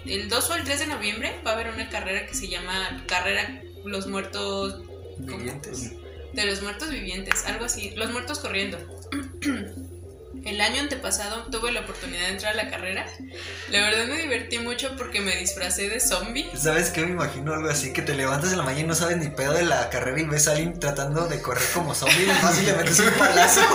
el 0.05 0.29
2 0.29 0.49
o 0.49 0.55
el 0.55 0.63
3 0.63 0.79
de 0.79 0.87
noviembre 0.87 1.33
va 1.45 1.51
a 1.51 1.53
haber 1.53 1.69
una 1.69 1.89
carrera 1.89 2.25
que 2.25 2.33
se 2.33 2.47
llama 2.47 3.03
Carrera 3.07 3.61
Los 3.85 4.07
Muertos 4.07 4.81
Vivientes. 5.17 5.93
de 6.33 6.45
los 6.45 6.61
muertos 6.61 6.91
vivientes, 6.91 7.45
algo 7.45 7.65
así, 7.65 7.91
los 7.95 8.11
muertos 8.11 8.39
corriendo. 8.39 8.77
El 10.47 10.61
año 10.61 10.79
antepasado 10.79 11.43
tuve 11.51 11.73
la 11.73 11.81
oportunidad 11.81 12.21
de 12.21 12.29
entrar 12.29 12.53
a 12.53 12.63
la 12.63 12.69
carrera. 12.69 13.05
La 13.69 13.81
verdad 13.81 14.07
me 14.07 14.21
divertí 14.21 14.59
mucho 14.59 14.95
porque 14.95 15.19
me 15.19 15.35
disfracé 15.35 15.89
de 15.89 15.99
zombie. 15.99 16.49
¿Sabes 16.55 16.89
qué? 16.89 17.01
Me 17.01 17.11
imagino 17.11 17.53
algo 17.53 17.67
así, 17.67 17.91
que 17.91 18.01
te 18.01 18.13
levantas 18.13 18.53
en 18.53 18.59
la 18.59 18.63
mañana 18.63 18.85
y 18.85 18.87
no 18.87 18.95
sabes 18.95 19.17
ni 19.17 19.27
pedo 19.27 19.51
de 19.51 19.65
la 19.65 19.89
carrera 19.89 20.21
y 20.21 20.23
ves 20.23 20.47
a 20.47 20.51
alguien 20.51 20.79
tratando 20.79 21.27
de 21.27 21.41
correr 21.41 21.67
como 21.73 21.93
zombie 21.93 22.23
y 22.23 22.61
y 22.61 22.65
le 22.65 22.73
metes 22.75 22.97
un 22.97 23.11
palazo. 23.15 23.59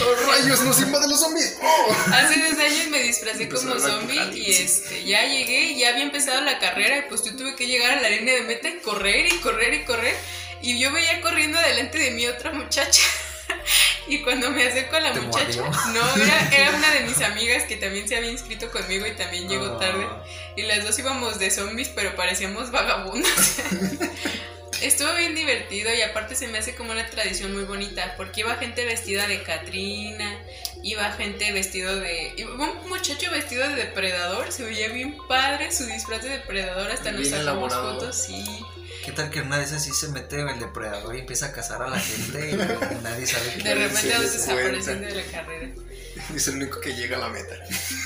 ¡Oh, 0.00 0.30
rayos! 0.30 0.60
¡Nos 0.60 0.80
invaden 0.80 1.10
los 1.10 1.18
zombies! 1.18 1.58
¡Oh! 1.62 1.96
Hace 2.12 2.40
dos 2.40 2.56
años 2.56 2.86
me 2.88 3.02
disfracé 3.02 3.48
como 3.48 3.76
zombie 3.76 4.38
y 4.38 4.52
este, 4.52 5.04
ya 5.04 5.24
llegué, 5.26 5.76
ya 5.76 5.88
había 5.88 6.04
empezado 6.04 6.42
la 6.42 6.60
carrera 6.60 6.98
y 6.98 7.02
pues 7.08 7.24
yo 7.24 7.34
tuve 7.34 7.56
que 7.56 7.66
llegar 7.66 7.98
a 7.98 8.00
la 8.00 8.08
línea 8.08 8.34
de 8.34 8.42
meta 8.42 8.68
y 8.68 8.78
correr 8.78 9.26
y 9.26 9.36
correr 9.38 9.74
y 9.74 9.84
correr. 9.84 10.14
Y 10.62 10.78
yo 10.78 10.92
veía 10.92 11.20
corriendo 11.22 11.58
delante 11.58 11.98
de 11.98 12.12
mí 12.12 12.24
otra 12.28 12.52
muchacha. 12.52 13.02
Y 14.10 14.22
cuando 14.22 14.50
me 14.50 14.66
acerco 14.66 14.96
a 14.96 15.00
la 15.00 15.12
¿Te 15.12 15.20
muchacha, 15.20 15.60
mordió? 15.62 15.92
no, 15.92 16.22
era, 16.22 16.48
era 16.50 16.70
una 16.76 16.90
de 16.94 17.00
mis 17.00 17.20
amigas 17.20 17.64
que 17.64 17.76
también 17.76 18.08
se 18.08 18.16
había 18.16 18.30
inscrito 18.30 18.70
conmigo 18.70 19.06
y 19.06 19.10
también 19.16 19.46
llegó 19.50 19.66
Ah. 19.66 19.78
tarde. 19.78 20.06
Y 20.56 20.62
las 20.62 20.82
dos 20.82 20.98
íbamos 20.98 21.38
de 21.38 21.50
zombies, 21.50 21.88
pero 21.90 22.16
parecíamos 22.16 22.70
vagabundos. 22.70 23.30
Estuvo 24.80 25.12
bien 25.14 25.34
divertido 25.34 25.92
y 25.92 26.02
aparte 26.02 26.36
se 26.36 26.46
me 26.48 26.58
hace 26.58 26.74
como 26.76 26.92
una 26.92 27.04
tradición 27.10 27.52
muy 27.52 27.64
bonita, 27.64 28.14
porque 28.16 28.40
iba 28.40 28.54
gente 28.56 28.84
vestida 28.84 29.26
de 29.26 29.42
Catrina, 29.42 30.38
iba 30.84 31.10
gente 31.12 31.50
vestido 31.52 31.96
de... 31.98 32.32
iba 32.36 32.52
un 32.54 32.88
muchacho 32.88 33.28
vestido 33.32 33.68
de 33.68 33.74
depredador, 33.74 34.52
se 34.52 34.62
veía 34.62 34.88
bien 34.88 35.16
padre 35.26 35.72
su 35.72 35.84
disfraz 35.84 36.22
de 36.22 36.28
depredador, 36.28 36.90
hasta 36.92 37.10
nos 37.10 37.28
sacamos 37.28 37.74
fotos, 37.74 38.16
sí. 38.24 38.44
¿Qué 39.04 39.12
tal 39.12 39.30
que 39.30 39.40
una 39.40 39.58
de 39.58 39.64
esas 39.64 39.82
sí 39.84 39.92
se 39.92 40.08
mete 40.08 40.40
el 40.40 40.58
depredador 40.58 41.14
y 41.16 41.20
empieza 41.20 41.46
a 41.46 41.52
cazar 41.52 41.82
a 41.82 41.88
la 41.88 41.98
gente 41.98 42.50
y 42.50 42.56
nadie 43.02 43.26
sabe 43.26 43.50
De 43.56 43.62
qué 43.62 43.74
repente 43.74 44.00
se 44.00 44.08
vamos 44.10 44.22
des 44.22 44.32
desapareciendo 44.32 44.82
cuenta. 44.82 45.06
de 45.08 45.14
la 45.14 45.30
carrera. 45.32 45.70
Es 46.34 46.48
el 46.48 46.56
único 46.56 46.80
que 46.80 46.94
llega 46.94 47.16
a 47.16 47.20
la 47.20 47.28
meta. 47.28 47.54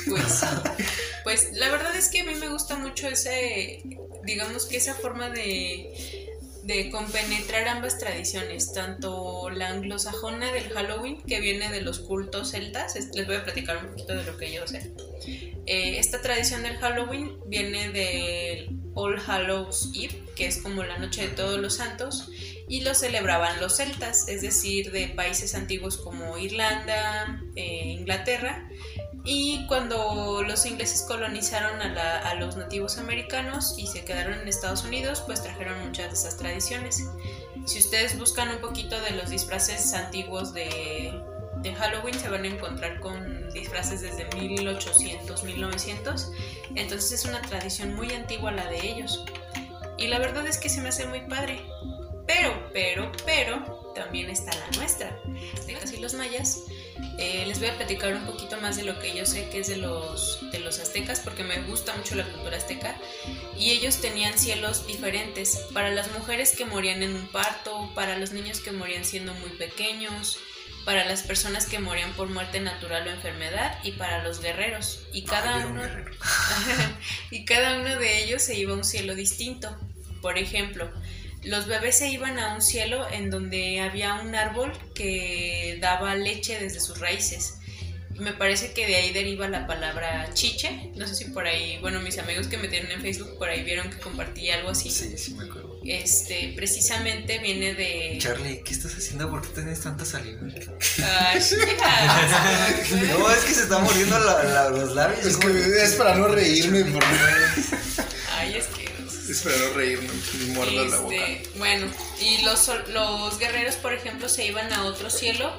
Pues, 0.09 0.40
pues 1.24 1.48
la 1.55 1.70
verdad 1.70 1.96
es 1.96 2.09
que 2.09 2.20
a 2.20 2.24
mí 2.24 2.35
me 2.35 2.48
gusta 2.48 2.76
mucho 2.76 3.09
ese, 3.09 3.83
digamos 4.24 4.66
que 4.66 4.76
esa 4.76 4.94
forma 4.94 5.31
de, 5.31 6.21
de 6.62 6.90
compenetrar 6.90 7.66
ambas 7.68 7.98
tradiciones, 7.98 8.72
tanto 8.72 9.51
la 9.51 9.68
anglosajona 9.68 10.53
del 10.53 10.68
Halloween, 10.70 11.20
que 11.22 11.40
viene 11.40 11.70
de 11.70 11.83
los 11.83 11.98
cultos 11.98 12.53
celtas, 12.53 12.94
les 13.14 13.27
voy 13.27 13.37
a 13.37 13.44
platicar 13.44 13.79
un 13.79 13.90
poquito 13.90 14.14
de 14.14 14.25
lo 14.25 14.37
que 14.37 14.53
yo 14.53 14.66
sé. 14.66 14.92
Eh, 15.66 15.98
esta 15.98 16.20
tradición 16.20 16.62
del 16.62 16.77
Halloween 16.77 17.38
viene 17.46 17.90
del 17.90 18.77
All 18.94 19.20
Hallows 19.27 19.90
Eve, 19.94 20.22
que 20.37 20.46
es 20.46 20.59
como 20.59 20.83
la 20.83 20.98
noche 20.98 21.22
de 21.22 21.35
todos 21.35 21.59
los 21.61 21.77
santos, 21.77 22.29
y 22.68 22.81
lo 22.83 22.94
celebraban 22.94 23.61
los 23.61 23.77
celtas, 23.77 24.29
es 24.29 24.42
decir, 24.42 24.92
de 24.92 25.09
países 25.09 25.55
antiguos 25.55 25.96
como 25.96 26.38
Irlanda, 26.38 27.42
eh, 27.57 27.96
Inglaterra, 27.98 28.68
y 29.24 29.66
cuando 29.66 30.42
los 30.42 30.66
ingleses 30.66 31.02
colonizaron 31.02 31.80
a, 31.80 32.35
los 32.35 32.56
nativos 32.56 32.98
americanos 32.98 33.74
y 33.78 33.87
se 33.87 34.04
quedaron 34.04 34.40
en 34.40 34.48
Estados 34.48 34.85
Unidos, 34.85 35.22
pues 35.24 35.42
trajeron 35.42 35.78
muchas 35.87 36.08
de 36.08 36.14
esas 36.14 36.37
tradiciones. 36.37 37.08
Si 37.64 37.78
ustedes 37.78 38.18
buscan 38.18 38.50
un 38.50 38.61
poquito 38.61 39.00
de 39.00 39.12
los 39.12 39.30
disfraces 39.30 39.94
antiguos 39.94 40.52
de, 40.52 41.22
de 41.58 41.74
Halloween, 41.74 42.18
se 42.18 42.28
van 42.28 42.42
a 42.42 42.48
encontrar 42.48 42.98
con 42.98 43.48
disfraces 43.52 44.00
desde 44.00 44.24
1800, 44.35 45.44
1900. 45.44 46.32
Entonces 46.74 47.12
es 47.12 47.24
una 47.24 47.40
tradición 47.42 47.94
muy 47.94 48.12
antigua 48.12 48.50
la 48.50 48.66
de 48.66 48.80
ellos. 48.90 49.24
Y 49.98 50.08
la 50.08 50.18
verdad 50.18 50.44
es 50.48 50.58
que 50.58 50.68
se 50.68 50.80
me 50.80 50.88
hace 50.88 51.06
muy 51.06 51.20
padre. 51.20 51.64
Pero, 52.26 52.70
pero, 52.72 53.12
pero, 53.24 53.82
también 53.94 54.31
está 54.31 54.52
la 54.55 54.70
nuestra. 54.76 55.18
De 55.66 55.74
casi 55.74 55.98
los 55.98 56.14
mayas 56.14 56.61
eh, 57.18 57.44
les 57.46 57.59
voy 57.59 57.68
a 57.68 57.76
platicar 57.76 58.14
un 58.14 58.24
poquito 58.24 58.61
más 58.61 58.76
de 58.76 58.85
lo 58.85 58.98
que 58.98 59.14
yo 59.14 59.26
sé 59.26 59.48
que 59.50 59.61
es 59.61 59.68
de 59.68 59.76
los, 59.76 60.38
de 60.50 60.61
los 60.61 60.78
aztecas, 60.78 61.20
porque 61.20 61.44
me 61.44 61.61
gusta 61.62 61.94
mucho 61.96 62.14
la 62.14 62.24
cultura 62.24 62.57
azteca. 62.57 62.96
Y 63.59 63.70
ellos 63.70 64.00
tenían 64.00 64.38
cielos 64.38 64.87
diferentes 64.87 65.57
para 65.72 65.90
las 65.90 66.11
mujeres 66.12 66.55
que 66.57 66.64
morían 66.64 67.02
en 67.02 67.14
un 67.14 67.28
parto, 67.28 67.90
para 67.94 68.18
los 68.18 68.33
niños 68.33 68.61
que 68.61 68.72
morían 68.72 69.05
siendo 69.05 69.35
muy 69.35 69.50
pequeños, 69.50 70.38
para 70.85 71.05
las 71.05 71.22
personas 71.22 71.66
que 71.66 71.78
morían 71.78 72.12
por 72.14 72.28
muerte 72.28 72.61
natural 72.61 73.07
o 73.07 73.11
enfermedad 73.11 73.78
y 73.85 73.92
para 73.92 74.22
los 74.24 74.40
guerreros. 74.40 75.00
Y 75.12 75.24
cada, 75.24 75.66
uno, 75.66 75.83
y 77.31 77.44
cada 77.44 77.78
uno 77.78 77.98
de 77.98 78.24
ellos 78.24 78.42
se 78.42 78.57
iba 78.57 78.72
a 78.72 78.76
un 78.76 78.85
cielo 78.85 79.14
distinto. 79.14 79.76
Por 80.20 80.38
ejemplo, 80.38 80.90
los 81.44 81.66
bebés 81.66 81.98
se 81.98 82.09
iban 82.09 82.38
a 82.38 82.55
un 82.55 82.62
cielo 82.62 83.07
en 83.11 83.31
donde 83.31 83.81
había 83.81 84.14
un 84.14 84.35
árbol 84.35 84.72
que 84.94 85.78
daba 85.81 86.14
leche 86.14 86.59
desde 86.59 86.81
sus 86.81 87.00
raíces. 87.00 87.55
Me 88.16 88.33
parece 88.33 88.72
que 88.72 88.87
de 88.87 88.94
ahí 88.96 89.12
deriva 89.12 89.48
la 89.48 89.66
palabra 89.66 90.28
chiche. 90.35 90.92
No 90.94 91.09
sé 91.09 91.14
si 91.14 91.24
por 91.26 91.46
ahí, 91.46 91.78
bueno, 91.81 92.00
mis 92.00 92.18
amigos 92.18 92.46
que 92.46 92.59
me 92.59 92.68
tienen 92.68 92.92
en 92.92 93.00
Facebook 93.00 93.38
por 93.38 93.48
ahí 93.48 93.64
vieron 93.64 93.90
que 93.90 93.98
compartí 93.98 94.50
algo 94.50 94.70
así. 94.70 94.90
Sí, 94.90 95.16
sí 95.16 95.35
me 95.35 95.44
acuerdo. 95.44 95.81
Este, 95.85 96.52
precisamente 96.55 97.38
viene 97.38 97.74
de. 97.74 98.18
Charlie, 98.20 98.62
¿qué 98.62 98.72
estás 98.72 98.94
haciendo? 98.94 99.28
¿Por 99.28 99.42
qué 99.42 99.48
tienes 99.48 99.81
tanta 99.81 100.05
saliva? 100.05 100.40
Ay, 100.42 101.40
no, 103.09 103.31
es 103.31 103.44
que 103.44 103.55
se 103.55 103.62
están 103.62 103.83
muriendo 103.83 104.16
los 104.18 104.94
labios. 104.94 105.26
Es 105.26 105.37
que 105.38 105.48
es 105.83 105.94
para 105.94 106.14
no 106.14 106.28
reírme, 106.28 106.85
por 106.85 107.02
Ay, 108.38 108.55
es 108.57 108.66
que 108.66 108.82
Espero 109.33 109.73
reírme 109.73 110.11
ni 110.38 110.45
muerdo 110.53 110.85
la 110.85 110.99
boca. 110.99 111.14
Este, 111.14 111.59
bueno, 111.59 111.87
y 112.21 112.42
los, 112.42 112.71
los 112.88 113.38
guerreros, 113.38 113.77
por 113.77 113.95
ejemplo, 113.95 114.29
se 114.29 114.45
iban 114.45 114.71
a 114.75 114.85
otro 114.85 115.09
cielo 115.09 115.51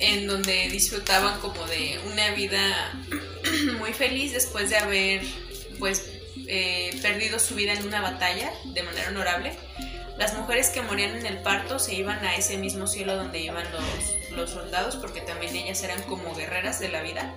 en 0.00 0.26
donde 0.26 0.68
disfrutaban 0.68 1.38
como 1.38 1.64
de 1.66 2.00
una 2.06 2.32
vida 2.32 2.92
muy 3.78 3.92
feliz 3.92 4.32
después 4.32 4.70
de 4.70 4.78
haber 4.78 5.22
pues 5.78 6.10
eh, 6.48 6.98
perdido 7.00 7.38
su 7.38 7.54
vida 7.54 7.72
en 7.74 7.86
una 7.86 8.00
batalla 8.00 8.52
de 8.64 8.82
manera 8.82 9.10
honorable. 9.10 9.52
Las 10.16 10.36
mujeres 10.36 10.70
que 10.70 10.82
morían 10.82 11.16
en 11.16 11.26
el 11.26 11.38
parto 11.38 11.78
se 11.78 11.94
iban 11.94 12.24
a 12.24 12.34
ese 12.34 12.56
mismo 12.56 12.88
cielo 12.88 13.14
donde 13.14 13.38
iban 13.38 13.64
los, 13.70 14.36
los 14.36 14.50
soldados 14.50 14.96
porque 14.96 15.20
también 15.20 15.54
ellas 15.54 15.84
eran 15.84 16.02
como 16.02 16.34
guerreras 16.34 16.80
de 16.80 16.88
la 16.88 17.02
vida. 17.02 17.32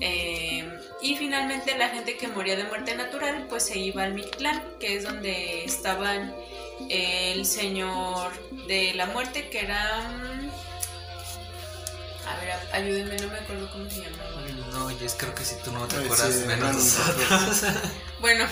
Eh, 0.00 0.68
y 1.02 1.16
finalmente 1.16 1.76
la 1.76 1.88
gente 1.88 2.16
que 2.16 2.28
moría 2.28 2.56
de 2.56 2.64
muerte 2.64 2.94
natural 2.94 3.46
pues 3.48 3.64
se 3.64 3.78
iba 3.78 4.02
al 4.02 4.14
Mictlán, 4.14 4.62
que 4.80 4.96
es 4.96 5.04
donde 5.04 5.64
estaban 5.64 6.34
el 6.88 7.44
señor 7.46 8.32
de 8.66 8.94
la 8.94 9.06
muerte, 9.06 9.48
que 9.48 9.60
era... 9.60 10.08
Mm, 10.08 10.50
a 12.28 12.40
ver, 12.40 12.50
ayúdenme, 12.72 13.16
no 13.18 13.28
me 13.28 13.38
acuerdo 13.38 13.70
cómo 13.70 13.88
se 13.88 14.00
llamaba. 14.02 14.42
No, 14.72 14.90
yo 14.90 15.06
creo 15.16 15.34
que 15.34 15.44
si 15.44 15.54
tú 15.62 15.70
no 15.72 15.86
te 15.86 15.96
acuerdas, 15.96 16.34
menos 16.46 16.74
nosotros. 16.74 17.72
bueno, 18.20 18.46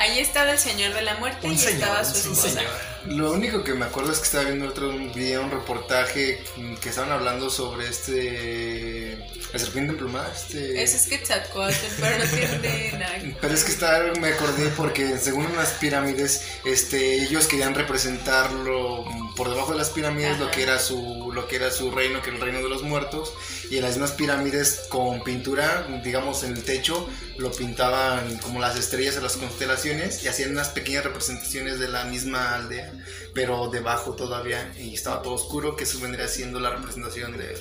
Ahí 0.00 0.18
estaba 0.18 0.52
el 0.52 0.58
señor 0.58 0.94
de 0.94 1.02
la 1.02 1.16
muerte 1.16 1.46
y 1.46 1.54
estaba 1.54 2.02
su 2.06 2.32
esposa. 2.32 2.62
Lo 3.06 3.32
único 3.32 3.64
que 3.64 3.74
me 3.74 3.86
acuerdo 3.86 4.12
es 4.12 4.18
que 4.18 4.24
estaba 4.24 4.44
viendo 4.44 4.68
otro 4.68 4.90
día 5.14 5.40
un 5.40 5.50
reportaje 5.50 6.42
que 6.80 6.88
estaban 6.88 7.12
hablando 7.12 7.50
sobre 7.50 7.88
este. 7.88 9.18
La 9.52 9.58
serpiente 9.58 9.92
emplumada. 9.92 10.32
Este... 10.32 10.82
Ese 10.82 10.96
es 10.96 11.06
Quetzalcóatl, 11.06 11.74
pero 11.98 12.18
no 12.18 12.24
tiene 12.24 12.92
nada. 12.98 13.18
Pero 13.40 13.54
es 13.54 13.64
que 13.64 13.72
estaba, 13.72 14.12
me 14.20 14.28
acordé 14.28 14.68
porque 14.76 15.18
según 15.18 15.46
unas 15.46 15.70
pirámides, 15.72 16.42
este, 16.64 17.24
ellos 17.24 17.46
querían 17.46 17.74
representarlo 17.74 19.04
por 19.36 19.48
debajo 19.48 19.72
de 19.72 19.78
las 19.78 19.90
pirámides 19.90 20.38
lo 20.38 20.50
que 20.50 20.62
era 20.62 20.78
su 20.78 21.32
lo 21.32 21.48
que 21.48 21.56
era 21.56 21.70
su 21.70 21.90
reino, 21.90 22.22
que 22.22 22.28
era 22.28 22.38
el 22.38 22.42
reino 22.44 22.58
de 22.58 22.68
los 22.68 22.82
muertos, 22.82 23.32
y 23.70 23.76
en 23.76 23.82
las 23.82 23.92
mismas 23.92 24.12
pirámides 24.12 24.82
con 24.88 25.22
pintura, 25.22 25.86
digamos 26.04 26.44
en 26.44 26.52
el 26.52 26.62
techo, 26.62 27.08
lo 27.38 27.50
pintaban 27.50 28.38
como 28.38 28.60
las 28.60 28.76
estrellas 28.76 29.14
de 29.14 29.22
las 29.22 29.36
constelaciones 29.36 30.22
y 30.24 30.28
hacían 30.28 30.50
unas 30.50 30.68
pequeñas 30.68 31.04
representaciones 31.04 31.78
de 31.78 31.88
la 31.88 32.04
misma 32.04 32.54
aldea, 32.54 32.89
pero 33.34 33.68
debajo 33.68 34.14
todavía 34.14 34.72
y 34.78 34.94
estaba 34.94 35.22
todo 35.22 35.34
oscuro, 35.34 35.76
que 35.76 35.84
eso 35.84 36.00
vendría 36.00 36.28
siendo 36.28 36.60
la 36.60 36.70
representación 36.70 37.36
de, 37.36 37.56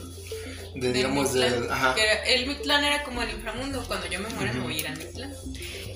de 0.76 0.94
digamos 0.94 1.34
del, 1.34 1.70
ajá. 1.72 1.96
el 2.26 2.48
Mictlán 2.48 2.84
era 2.84 3.04
como 3.04 3.22
el 3.22 3.32
inframundo, 3.32 3.84
cuando 3.88 4.08
yo 4.08 4.20
me 4.20 4.30
muera 4.30 4.54
me 4.54 4.60
voy 4.62 4.76
a 4.76 4.80
ir 4.80 4.88
al 4.88 4.98
Mictlán. 4.98 5.34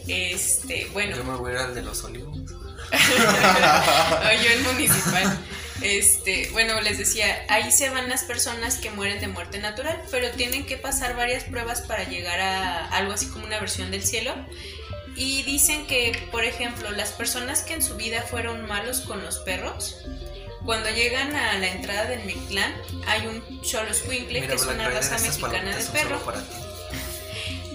Este, 0.07 0.89
bueno. 0.93 1.15
Yo 1.15 1.23
me 1.23 1.35
voy 1.35 1.51
a 1.51 1.53
ir 1.53 1.59
al 1.59 1.75
de 1.75 1.81
los 1.81 2.03
olivos. 2.03 2.37
yo 4.43 4.51
el 4.51 4.61
municipal. 4.63 5.39
Este, 5.81 6.47
bueno, 6.53 6.79
les 6.79 6.97
decía, 6.97 7.45
ahí 7.49 7.69
se 7.69 7.89
van 7.89 8.07
las 8.07 8.23
personas 8.23 8.77
que 8.77 8.89
mueren 8.89 9.19
de 9.19 9.27
muerte 9.27 9.59
natural, 9.59 10.01
pero 10.11 10.31
tienen 10.31 10.65
que 10.65 10.77
pasar 10.77 11.13
varias 11.17 11.43
pruebas 11.43 11.81
para 11.81 12.05
llegar 12.05 12.39
a 12.39 12.87
algo 12.87 13.11
así 13.11 13.27
como 13.27 13.45
una 13.45 13.59
versión 13.59 13.91
del 13.91 14.01
cielo. 14.01 14.33
Y 15.15 15.43
dicen 15.43 15.85
que, 15.85 16.27
por 16.31 16.43
ejemplo, 16.43 16.91
las 16.91 17.11
personas 17.11 17.61
que 17.61 17.73
en 17.73 17.83
su 17.83 17.95
vida 17.95 18.23
fueron 18.23 18.65
malos 18.65 19.01
con 19.01 19.23
los 19.23 19.37
perros, 19.39 19.97
cuando 20.65 20.89
llegan 20.89 21.35
a 21.35 21.57
la 21.59 21.67
entrada 21.67 22.05
del 22.05 22.23
Mictlán, 22.23 22.73
hay 23.05 23.27
un 23.27 23.43
Xoloscuincle, 23.63 24.47
que 24.47 24.53
es 24.53 24.65
una 24.65 24.89
raza 24.89 25.17
mexicana 25.19 25.75
de 25.75 25.83
perro. 25.85 26.21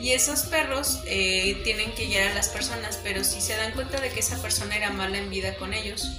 Y 0.00 0.12
esos 0.12 0.42
perros 0.42 1.00
eh, 1.06 1.60
tienen 1.64 1.90
que 1.90 2.06
guiar 2.06 2.28
a 2.28 2.34
las 2.34 2.48
personas, 2.50 3.00
pero 3.02 3.24
si 3.24 3.40
se 3.40 3.56
dan 3.56 3.72
cuenta 3.72 4.00
de 4.00 4.10
que 4.10 4.20
esa 4.20 4.40
persona 4.40 4.76
era 4.76 4.90
mala 4.90 5.18
en 5.18 5.28
vida 5.28 5.56
con 5.56 5.74
ellos, 5.74 6.12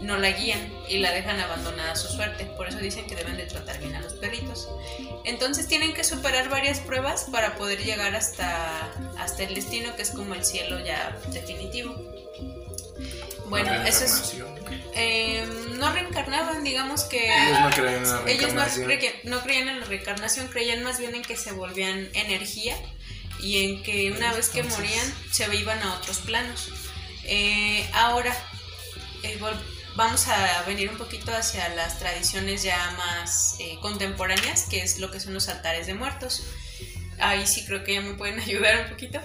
no 0.00 0.18
la 0.18 0.32
guían 0.32 0.60
y 0.88 0.98
la 0.98 1.12
dejan 1.12 1.38
abandonada 1.38 1.92
a 1.92 1.96
su 1.96 2.08
suerte. 2.08 2.46
Por 2.56 2.68
eso 2.68 2.78
dicen 2.78 3.06
que 3.06 3.14
deben 3.14 3.36
de 3.36 3.46
tratar 3.46 3.78
bien 3.78 3.94
a 3.94 4.00
perritos. 4.22 4.68
Entonces 5.24 5.66
tienen 5.66 5.92
que 5.92 6.04
superar 6.04 6.48
varias 6.48 6.78
pruebas 6.78 7.26
para 7.30 7.56
poder 7.56 7.84
llegar 7.84 8.14
hasta, 8.14 8.90
hasta 9.18 9.42
el 9.42 9.54
destino, 9.54 9.94
que 9.96 10.02
es 10.02 10.10
como 10.10 10.34
el 10.34 10.44
cielo 10.44 10.78
ya 10.84 11.18
definitivo. 11.32 11.94
Bueno, 13.48 13.70
eso 13.82 14.04
es... 14.04 14.36
Eh, 14.94 15.44
no 15.78 15.92
reencarnaban, 15.92 16.62
digamos 16.64 17.02
que... 17.04 17.28
Ellos 17.28 17.60
no 17.60 17.70
creían 17.70 17.98
en 17.98 18.08
la 18.08 18.20
reencarnación. 18.20 18.90
Ellos 18.90 19.12
no, 19.24 19.42
creían 19.42 19.68
en 19.68 19.80
la 19.80 19.86
reencarnación, 19.86 20.48
creían 20.48 20.82
más 20.82 20.98
bien 20.98 21.14
en 21.14 21.22
que 21.22 21.36
se 21.36 21.52
volvían 21.52 22.08
energía 22.14 22.76
y 23.40 23.64
en 23.64 23.82
que 23.82 24.12
una 24.12 24.32
vez 24.32 24.48
que 24.48 24.62
morían 24.62 25.14
se 25.30 25.54
iban 25.54 25.82
a 25.82 25.94
otros 25.94 26.18
planos. 26.20 26.70
Eh, 27.24 27.86
ahora, 27.92 28.34
eh, 29.22 29.36
vamos 29.96 30.28
a 30.28 30.62
venir 30.62 30.90
un 30.90 30.96
poquito 30.96 31.32
hacia 31.32 31.68
las 31.70 31.98
tradiciones 31.98 32.62
ya 32.62 32.94
más 32.96 33.56
eh, 33.60 33.78
contemporáneas, 33.80 34.64
que 34.64 34.82
es 34.82 34.98
lo 34.98 35.10
que 35.10 35.20
son 35.20 35.34
los 35.34 35.48
altares 35.48 35.86
de 35.86 35.94
muertos. 35.94 36.44
Ahí 37.18 37.46
sí 37.46 37.64
creo 37.64 37.84
que 37.84 37.94
ya 37.94 38.00
me 38.00 38.14
pueden 38.14 38.40
ayudar 38.40 38.84
un 38.84 38.90
poquito. 38.90 39.20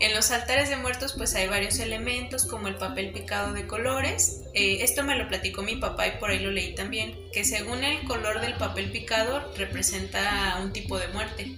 En 0.00 0.14
los 0.14 0.30
altares 0.30 0.70
de 0.70 0.76
muertos 0.76 1.12
pues 1.12 1.34
hay 1.34 1.46
varios 1.46 1.78
elementos 1.78 2.46
como 2.46 2.68
el 2.68 2.76
papel 2.76 3.12
picado 3.12 3.52
de 3.52 3.66
colores. 3.66 4.40
Eh, 4.54 4.78
esto 4.80 5.04
me 5.04 5.14
lo 5.14 5.28
platicó 5.28 5.62
mi 5.62 5.76
papá 5.76 6.08
y 6.08 6.12
por 6.12 6.30
ahí 6.30 6.38
lo 6.38 6.50
leí 6.50 6.74
también, 6.74 7.18
que 7.32 7.44
según 7.44 7.84
el 7.84 8.06
color 8.06 8.40
del 8.40 8.54
papel 8.54 8.90
picado 8.90 9.52
representa 9.58 10.58
un 10.62 10.72
tipo 10.72 10.98
de 10.98 11.08
muerte. 11.08 11.54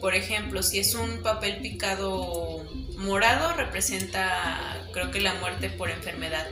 Por 0.00 0.16
ejemplo, 0.16 0.64
si 0.64 0.80
es 0.80 0.94
un 0.96 1.22
papel 1.22 1.58
picado 1.58 2.64
morado 2.96 3.52
representa 3.52 4.88
creo 4.92 5.10
que 5.10 5.20
la 5.20 5.34
muerte 5.34 5.70
por 5.70 5.90
enfermedad. 5.90 6.46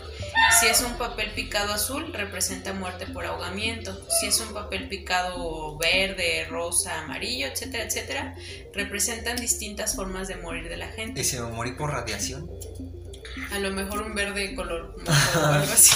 Si 0.61 0.67
es 0.67 0.81
un 0.83 0.97
papel 0.97 1.31
picado 1.33 1.73
azul, 1.73 2.13
representa 2.13 2.73
muerte 2.73 3.07
por 3.07 3.25
ahogamiento. 3.25 4.01
Si 4.09 4.27
es 4.27 4.41
un 4.41 4.53
papel 4.53 4.89
picado 4.89 5.77
verde, 5.79 6.47
rosa, 6.49 7.01
amarillo, 7.01 7.47
etcétera, 7.47 7.85
etcétera, 7.85 8.37
representan 8.73 9.37
distintas 9.37 9.97
formas 9.97 10.29
de 10.29 10.37
morir 10.37 10.69
de 10.69 10.77
la 10.77 10.89
gente. 10.89 11.21
¿Y 11.21 11.41
me 11.41 11.51
morí 11.51 11.73
por 11.73 11.91
radiación? 11.91 12.51
A 13.53 13.59
lo 13.59 13.71
mejor 13.73 14.03
un 14.03 14.15
verde 14.15 14.55
color 14.55 14.95
o 15.07 15.47
algo 15.47 15.73
así. 15.73 15.95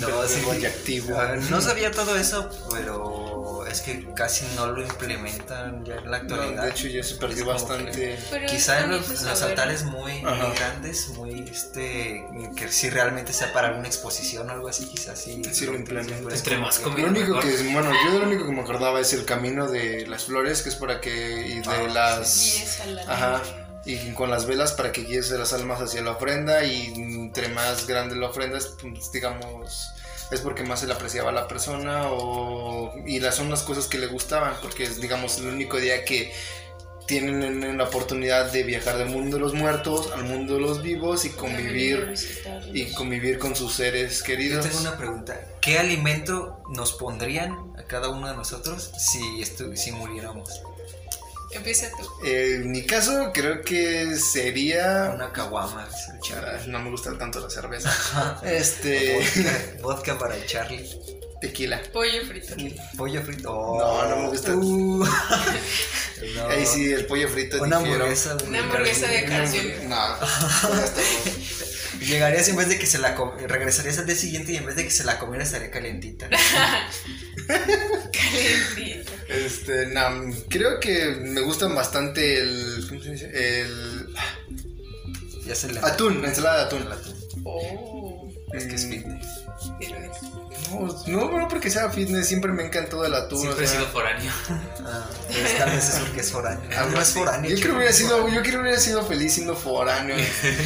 No, 0.00 0.26
sí. 0.26 1.02
Ah, 1.16 1.36
No 1.50 1.60
sabía 1.60 1.90
todo 1.90 2.16
eso, 2.16 2.48
pero 2.70 3.66
es 3.66 3.80
que 3.80 4.06
casi 4.14 4.46
no 4.56 4.66
lo 4.68 4.82
implementan 4.82 5.84
ya 5.84 5.96
en 5.96 6.10
la 6.10 6.18
No, 6.22 6.34
actualidad. 6.34 6.62
de 6.64 6.70
hecho 6.70 6.88
ya 6.88 7.02
se 7.02 7.16
perdió 7.16 7.46
bastante. 7.46 8.18
Quizá 8.48 8.80
en 8.84 8.90
los, 8.90 9.08
los 9.22 9.42
altares 9.42 9.84
muy, 9.84 10.20
muy 10.22 10.56
grandes, 10.56 11.08
muy 11.10 11.40
este, 11.50 12.24
que 12.56 12.68
si 12.68 12.90
realmente 12.90 13.32
sea 13.32 13.52
para 13.52 13.68
alguna 13.68 13.88
exposición 13.88 14.48
o 14.48 14.52
algo 14.52 14.68
así, 14.68 14.86
quizás 14.86 15.20
sí. 15.20 15.42
Sí 15.52 15.66
lo 15.66 15.74
implementan. 15.74 16.32
Entre 16.32 16.58
más. 16.58 16.80
Lo 16.82 16.90
único 16.90 17.36
mejor. 17.36 17.42
que, 17.42 17.72
bueno, 17.72 17.90
yo 18.04 18.18
lo 18.18 18.26
único 18.26 18.46
que 18.46 18.52
me 18.52 18.60
acordaba 18.62 19.00
es 19.00 19.12
el 19.12 19.24
camino 19.24 19.66
de 19.68 20.06
las 20.06 20.24
flores, 20.24 20.62
que 20.62 20.68
es 20.70 20.74
para 20.76 21.00
que, 21.00 21.46
y 21.46 21.60
de 21.60 21.68
Ah, 21.68 21.82
las, 21.92 22.46
Y 22.46 22.62
es 22.62 22.80
a 22.80 22.86
la 22.86 23.02
ajá, 23.02 23.42
y 23.84 24.12
con 24.12 24.30
las 24.30 24.46
velas 24.46 24.72
para 24.72 24.92
que 24.92 25.02
guíes 25.02 25.30
las 25.30 25.52
almas 25.52 25.80
hacia 25.80 26.02
la 26.02 26.12
ofrenda, 26.12 26.64
y 26.64 26.92
entre 26.94 27.48
más 27.48 27.86
grande 27.86 28.16
la 28.16 28.28
ofrenda, 28.28 28.58
es, 28.58 28.66
pues, 28.80 29.10
digamos, 29.12 29.90
es 30.30 30.40
porque 30.40 30.62
más 30.62 30.80
se 30.80 30.86
le 30.86 30.92
apreciaba 30.92 31.30
a 31.30 31.32
la 31.32 31.48
persona, 31.48 32.08
o, 32.10 32.92
y 33.06 33.20
las 33.20 33.36
son 33.36 33.48
las 33.50 33.62
cosas 33.62 33.86
que 33.86 33.98
le 33.98 34.06
gustaban, 34.08 34.54
porque 34.60 34.84
es, 34.84 35.00
digamos, 35.00 35.38
el 35.38 35.46
único 35.48 35.78
día 35.78 36.04
que 36.04 36.32
tienen 37.06 37.78
la 37.78 37.84
oportunidad 37.84 38.52
de 38.52 38.64
viajar 38.64 38.98
del 38.98 39.08
mundo 39.08 39.38
de 39.38 39.40
los 39.40 39.54
muertos 39.54 40.10
al 40.12 40.24
mundo 40.24 40.56
de 40.56 40.60
los 40.60 40.82
vivos 40.82 41.24
y 41.24 41.30
convivir, 41.30 42.12
y 42.74 42.92
convivir 42.92 43.38
con 43.38 43.56
sus 43.56 43.72
seres 43.76 44.18
Yo 44.18 44.24
queridos. 44.26 44.66
tengo 44.66 44.80
una 44.80 44.98
pregunta. 44.98 45.40
¿Qué 45.62 45.78
alimento 45.78 46.62
nos 46.68 46.92
pondrían 46.92 47.72
a 47.78 47.84
cada 47.84 48.10
uno 48.10 48.28
de 48.28 48.36
nosotros 48.36 48.90
si, 48.98 49.20
estu- 49.40 49.74
si 49.74 49.92
muriéramos? 49.92 50.60
Empieza 51.58 51.88
tú. 51.90 52.08
Eh, 52.26 52.54
en 52.62 52.70
mi 52.70 52.84
caso, 52.86 53.30
creo 53.34 53.62
que 53.62 54.16
sería. 54.16 55.12
Una 55.14 55.30
caguama. 55.32 55.86
Ah, 56.34 56.58
No 56.66 56.78
me 56.80 56.90
gusta 56.90 57.16
tanto 57.18 57.40
la 57.40 57.50
cerveza. 57.50 57.92
Este. 58.44 59.18
Vodka, 59.18 59.82
vodka 59.82 60.18
para 60.18 60.36
el 60.36 60.46
Charlie. 60.46 60.88
Tequila. 61.40 61.80
Pollo 61.92 62.24
frito. 62.26 62.54
Pollo 62.96 63.22
frito. 63.22 63.48
No, 63.78 64.08
no 64.08 64.16
me 64.22 64.28
gusta. 64.28 64.52
Uh. 64.56 65.04
No. 66.34 66.48
Ahí 66.50 66.66
sí, 66.66 66.92
el 66.92 67.06
pollo 67.06 67.28
frito. 67.28 67.62
Una 67.62 67.78
difiero. 67.78 68.02
hamburguesa. 68.04 68.34
de- 68.34 68.44
Una 68.44 68.58
hamburguesa 68.58 69.06
de 69.06 69.18
hamburguesa- 69.18 69.82
No. 69.84 70.16
Llegarías 72.04 72.48
en 72.48 72.56
vez 72.56 72.68
de 72.68 72.78
que 72.78 72.86
se 72.86 72.98
la 72.98 73.14
regresarías 73.46 73.98
al 73.98 74.06
día 74.06 74.16
siguiente 74.16 74.52
y 74.52 74.56
en 74.56 74.66
vez 74.66 74.74
de 74.76 74.84
que 74.84 74.90
se 74.90 75.04
la 75.04 75.18
comiera 75.18 75.44
estaría 75.44 75.70
calientita. 75.70 76.28
Calentito. 77.46 79.12
Este, 79.28 79.86
no, 79.86 80.32
creo 80.48 80.80
que 80.80 81.16
me 81.20 81.40
gustan 81.42 81.74
bastante 81.74 82.40
el. 82.40 82.86
¿Cómo 82.88 83.02
se 83.02 83.12
dice? 83.12 83.60
El. 83.62 84.08
Ya 85.46 85.54
se 85.54 85.72
le 85.72 85.80
Atún, 85.80 86.24
ensalada 86.24 86.58
de 86.58 86.64
atún. 86.64 86.92
Atún. 86.92 87.14
Oh. 87.44 88.28
Es 88.52 88.64
que 88.64 88.74
es 88.74 88.84
Mm, 88.86 88.90
fitness. 88.90 89.26
No, 90.70 90.86
no, 91.06 91.38
no 91.38 91.48
porque 91.48 91.70
sea 91.70 91.90
fitness, 91.90 92.28
siempre 92.28 92.52
me 92.52 92.64
encantó 92.64 93.04
el 93.04 93.14
atún. 93.14 93.40
Siempre 93.40 93.64
o 93.64 93.68
he 93.68 93.70
sido 93.70 93.86
foráneo. 93.86 94.30
Ah, 94.84 95.06
pues 95.26 95.58
tal 95.58 95.70
vez 95.70 95.88
es 95.88 96.00
porque 96.00 96.20
es 96.20 96.30
foráneo. 96.30 96.70
Ah, 96.74 96.80
algo 96.80 96.92
no 96.92 96.96
es 97.00 97.08
así. 97.08 97.18
foráneo. 97.18 97.50
Yo 97.50 97.56
creo 97.56 97.72
que 97.72 97.76
hubiera 97.78 97.92
sido, 97.92 98.10
foráneo. 98.10 98.34
yo 98.34 98.42
creo 98.42 98.52
que 98.54 98.60
hubiera 98.60 98.80
sido 98.80 99.04
feliz 99.04 99.34
siendo 99.34 99.56
foráneo. 99.56 100.16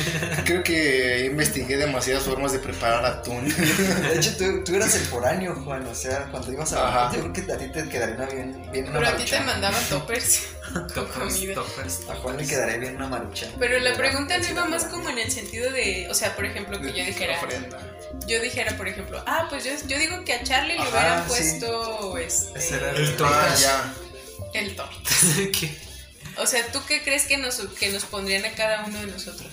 creo 0.44 0.62
que 0.62 1.26
investigué 1.26 1.76
demasiadas 1.76 2.24
formas 2.24 2.52
de 2.52 2.58
preparar 2.58 3.04
atún. 3.04 3.48
De 3.48 4.16
hecho, 4.16 4.36
tú, 4.36 4.64
tú 4.64 4.74
eras 4.74 4.94
el 4.94 5.02
foráneo, 5.02 5.54
Juan. 5.64 5.86
O 5.86 5.94
sea, 5.94 6.28
cuando 6.30 6.52
ibas 6.52 6.72
a 6.72 6.88
Ajá. 6.88 7.16
yo 7.16 7.30
creo 7.30 7.32
que 7.32 7.52
a 7.52 7.58
ti 7.58 7.68
te 7.68 7.88
quedaría 7.88 8.26
bien, 8.26 8.68
bien 8.72 8.88
una 8.88 8.98
Pero 8.98 9.10
a 9.10 9.16
ti 9.16 9.24
te 9.24 9.40
mandaban 9.40 9.84
toppers 9.88 10.42
Toppers. 10.72 12.08
A 12.08 12.14
Juan 12.16 12.36
le 12.36 12.46
quedaría 12.46 12.76
bien 12.78 12.96
una 12.96 13.08
maruchan. 13.08 13.50
Pero 13.58 13.78
la 13.80 13.94
pregunta 13.96 14.38
no 14.38 14.48
iba 14.48 14.64
más 14.66 14.84
como 14.84 15.08
en 15.10 15.18
el 15.18 15.30
sentido 15.30 15.70
de, 15.72 16.08
o 16.10 16.14
sea, 16.14 16.34
por 16.34 16.44
ejemplo, 16.44 16.80
que 16.80 16.88
yo 16.92 17.04
dijera, 17.04 17.38
yo 18.26 18.40
dijera, 18.40 18.76
por 18.76 18.88
ejemplo, 18.88 19.22
ah, 19.26 19.46
pues 19.50 19.64
yo, 19.64 19.70
yo 19.86 19.98
digo 19.98 20.24
que 20.24 20.32
a 20.34 20.42
Charlie 20.44 20.74
le 20.76 20.82
hubieran 20.82 21.22
sí. 21.24 21.28
puesto 21.28 22.18
este, 22.18 22.58
Ese 22.58 22.76
era 22.76 22.90
el 22.92 23.16
tortas. 23.16 23.68
el 24.54 24.76
top. 24.76 24.88
¿Qué? 25.58 25.76
O 26.38 26.46
sea, 26.46 26.66
¿tú 26.72 26.80
qué 26.88 27.02
crees 27.02 27.24
que 27.26 27.36
nos, 27.36 27.56
que 27.78 27.90
nos 27.92 28.04
pondrían 28.04 28.44
a 28.44 28.52
cada 28.52 28.84
uno 28.86 28.98
de 29.00 29.06
nosotros? 29.06 29.50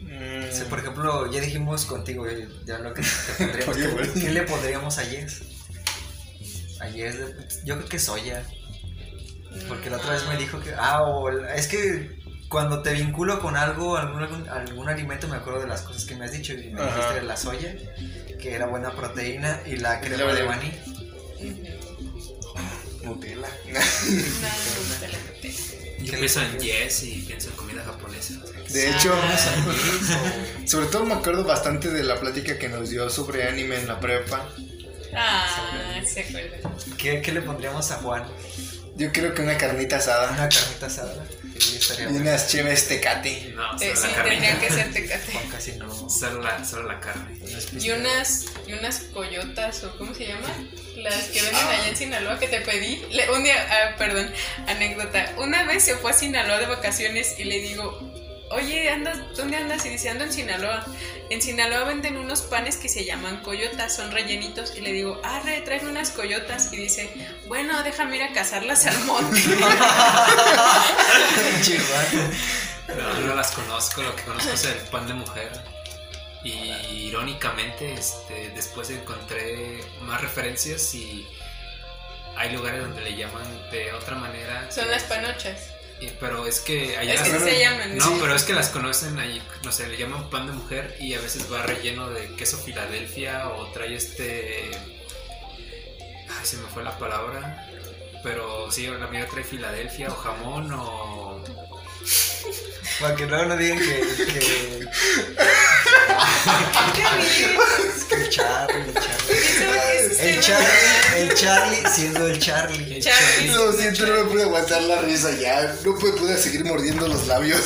Mm, 0.00 0.52
Sí, 0.52 0.62
por 0.70 0.78
ejemplo, 0.78 1.30
ya 1.32 1.40
dijimos 1.40 1.84
contigo, 1.86 2.26
ya 2.64 2.78
lo 2.78 2.94
que 2.94 3.02
te 3.02 3.44
pondríamos. 3.64 4.08
¿qué, 4.10 4.30
le 4.30 4.42
pondríamos 4.42 4.98
a 4.98 5.04
Yes? 5.04 5.42
A 6.80 6.88
Yes, 6.88 7.18
de- 7.18 7.34
yo 7.64 7.76
creo 7.78 7.88
que 7.88 7.98
soya. 7.98 8.44
Porque 9.68 9.90
la 9.90 9.96
otra 9.98 10.12
vez 10.12 10.26
me 10.28 10.36
dijo 10.36 10.60
que. 10.60 10.72
Ah, 10.76 11.02
o 11.02 11.30
la- 11.30 11.54
es 11.54 11.66
que 11.68 12.18
cuando 12.48 12.82
te 12.82 12.92
vinculo 12.92 13.40
con 13.40 13.56
algo, 13.56 13.96
algún, 13.96 14.22
algún, 14.22 14.48
algún 14.48 14.88
alimento, 14.88 15.26
me 15.28 15.36
acuerdo 15.36 15.60
de 15.60 15.66
las 15.68 15.82
cosas 15.82 16.04
que 16.04 16.14
me 16.16 16.24
has 16.24 16.32
dicho. 16.32 16.52
Y 16.52 16.70
me 16.70 16.80
Ajá. 16.80 16.96
dijiste 16.96 17.22
la 17.22 17.36
soya, 17.36 17.74
que 18.40 18.52
era 18.54 18.66
buena 18.66 18.90
proteína, 18.92 19.60
y 19.66 19.76
la 19.76 20.00
crema 20.00 20.32
de 20.32 20.44
maní. 20.44 20.72
Nutella. 23.02 23.48
Yo 25.98 26.10
¿Qué 26.12 26.18
pienso 26.18 26.40
le 26.40 26.46
en 26.46 26.58
yes 26.58 27.02
y 27.02 27.22
pienso 27.26 27.48
en 27.50 27.56
comida 27.56 27.82
japonesa. 27.84 28.34
De 28.70 28.90
hecho, 28.90 29.14
Ah. 29.14 30.66
sobre 30.66 30.86
todo 30.86 31.04
me 31.04 31.14
acuerdo 31.14 31.44
bastante 31.44 31.88
de 31.90 32.02
la 32.02 32.18
plática 32.20 32.58
que 32.58 32.68
nos 32.68 32.90
dio 32.90 33.08
sobre 33.10 33.48
anime 33.48 33.76
en 33.80 33.86
la 33.88 34.00
prepa. 34.00 34.48
Ah, 35.16 36.00
se 36.04 36.20
acuerda. 36.20 36.56
¿Qué, 36.98 37.20
qué 37.22 37.32
le 37.32 37.42
pondríamos 37.42 37.90
a 37.90 37.96
Juan? 37.96 38.24
Yo 38.96 39.12
creo 39.12 39.34
que 39.34 39.42
una 39.42 39.58
carnita 39.58 39.96
asada 39.96 40.30
Una 40.32 40.48
carnita 40.48 40.86
asada. 40.86 41.24
Sí, 41.58 41.78
y 42.00 42.04
unas 42.06 42.48
cheves 42.48 42.88
tecate. 42.88 43.52
No, 43.54 43.74
Eh, 43.80 43.94
solo 43.94 44.08
sí, 44.08 44.16
la 44.16 44.24
tendría 44.24 44.50
carne. 44.52 44.66
que 44.66 44.74
ser 44.74 44.92
tecate. 44.92 45.32
Juan 45.32 45.48
casi 45.50 45.72
no. 45.72 46.10
Solo 46.10 46.42
la, 46.42 46.64
solo 46.64 46.88
la 46.88 47.00
carne. 47.00 47.38
Y 47.80 47.90
unas, 47.90 48.46
y 48.66 48.72
unas 48.72 48.98
coyotas, 49.12 49.84
o 49.84 49.96
¿cómo 49.96 50.14
se 50.14 50.26
llama? 50.26 50.48
Las 50.96 51.24
que 51.24 51.42
venden 51.42 51.60
Ah. 51.62 51.70
allá 51.70 51.88
en 51.88 51.96
Sinaloa 51.96 52.38
que 52.40 52.48
te 52.48 52.60
pedí. 52.60 53.04
Le- 53.10 53.30
un 53.30 53.44
día, 53.44 53.54
ah, 53.70 53.96
perdón, 53.96 54.32
anécdota. 54.66 55.32
Una 55.38 55.64
vez 55.64 55.84
se 55.84 55.94
fue 55.96 56.10
a 56.10 56.14
Sinaloa 56.14 56.58
de 56.58 56.66
vacaciones 56.66 57.34
y 57.38 57.44
le 57.44 57.60
digo, 57.60 58.00
oye, 58.50 58.90
andas, 58.90 59.18
¿dónde 59.36 59.56
andas? 59.56 59.84
Y 59.86 59.90
dice, 59.90 60.10
ando 60.10 60.24
en 60.24 60.32
Sinaloa. 60.32 60.84
En 61.30 61.40
Sinaloa 61.40 61.84
venden 61.84 62.16
unos 62.16 62.42
panes 62.42 62.76
que 62.76 62.88
se 62.88 63.04
llaman 63.04 63.42
coyotas, 63.42 63.96
son 63.96 64.10
rellenitos. 64.10 64.76
Y 64.76 64.80
le 64.80 64.92
digo, 64.92 65.20
arre, 65.24 65.60
tráeme 65.62 65.90
unas 65.90 66.10
coyotas. 66.10 66.72
Y 66.72 66.76
dice, 66.76 67.10
bueno, 67.46 67.82
déjame 67.82 68.16
ir 68.16 68.22
a 68.22 68.32
cazarlas 68.32 68.86
al 68.86 68.98
monte. 69.04 69.40
No, 72.86 73.20
no 73.20 73.34
las 73.34 73.50
conozco, 73.52 74.02
lo 74.02 74.14
que 74.14 74.22
conozco 74.24 74.52
es 74.52 74.66
el 74.66 74.76
pan 74.90 75.06
de 75.06 75.14
mujer. 75.14 75.50
Y 76.44 77.06
irónicamente, 77.06 77.94
este, 77.94 78.50
después 78.50 78.90
encontré 78.90 79.80
más 80.02 80.20
referencias 80.20 80.94
y 80.94 81.26
hay 82.36 82.52
lugares 82.52 82.82
donde 82.82 83.00
le 83.00 83.16
llaman 83.16 83.70
de 83.70 83.90
otra 83.94 84.16
manera. 84.16 84.70
Son 84.70 84.88
las 84.90 85.04
panochas. 85.04 85.73
Pero 86.20 86.46
es 86.46 86.60
que 86.60 86.96
allá 86.98 87.14
Es 87.14 87.22
que 87.22 87.32
las- 87.32 87.42
se 87.42 87.58
llaman. 87.58 87.96
No, 87.96 88.04
sí. 88.04 88.18
pero 88.20 88.34
es 88.34 88.42
que 88.44 88.52
las 88.52 88.68
conocen 88.68 89.18
ahí, 89.18 89.42
no 89.62 89.72
sé, 89.72 89.86
le 89.88 89.96
llaman 89.96 90.28
pan 90.30 90.46
de 90.46 90.52
mujer 90.52 90.96
y 91.00 91.14
a 91.14 91.20
veces 91.20 91.50
va 91.52 91.62
relleno 91.62 92.10
de 92.10 92.34
queso 92.36 92.58
Filadelfia 92.58 93.48
o 93.48 93.66
trae 93.68 93.94
este... 93.94 94.70
Ay, 96.28 96.44
se 96.44 96.56
me 96.58 96.68
fue 96.68 96.82
la 96.82 96.98
palabra. 96.98 97.68
Pero 98.22 98.70
sí, 98.70 98.86
la 98.86 99.06
mía 99.06 99.26
trae 99.30 99.44
Filadelfia 99.44 100.08
o 100.10 100.14
jamón 100.16 100.72
o... 100.72 101.42
Para 103.00 103.16
que 103.16 103.26
luego 103.26 103.44
no 103.46 103.56
digan 103.56 103.78
que. 103.78 103.84
que, 103.84 104.26
Qué 106.94 107.02
bien. 107.02 107.58
es 107.96 108.04
que 108.04 108.14
el 108.14 108.28
Charlie, 108.30 108.84
el 108.86 108.94
Charlie. 108.94 110.14
El 110.20 110.40
Charlie, 110.40 110.68
el 111.16 111.34
Charlie 111.34 111.82
siendo 111.92 112.26
el 112.28 112.38
Charlie. 112.38 113.00
Charlie. 113.00 113.48
Lo 113.48 113.72
siento, 113.72 114.06
no 114.06 114.24
me 114.24 114.30
pude 114.30 114.42
aguantar 114.44 114.82
la 114.82 115.00
risa 115.02 115.32
ya. 115.32 115.74
No 115.84 115.94
pude, 115.98 116.12
pude 116.12 116.36
seguir 116.38 116.64
mordiendo 116.64 117.08
los 117.08 117.26
labios. 117.26 117.60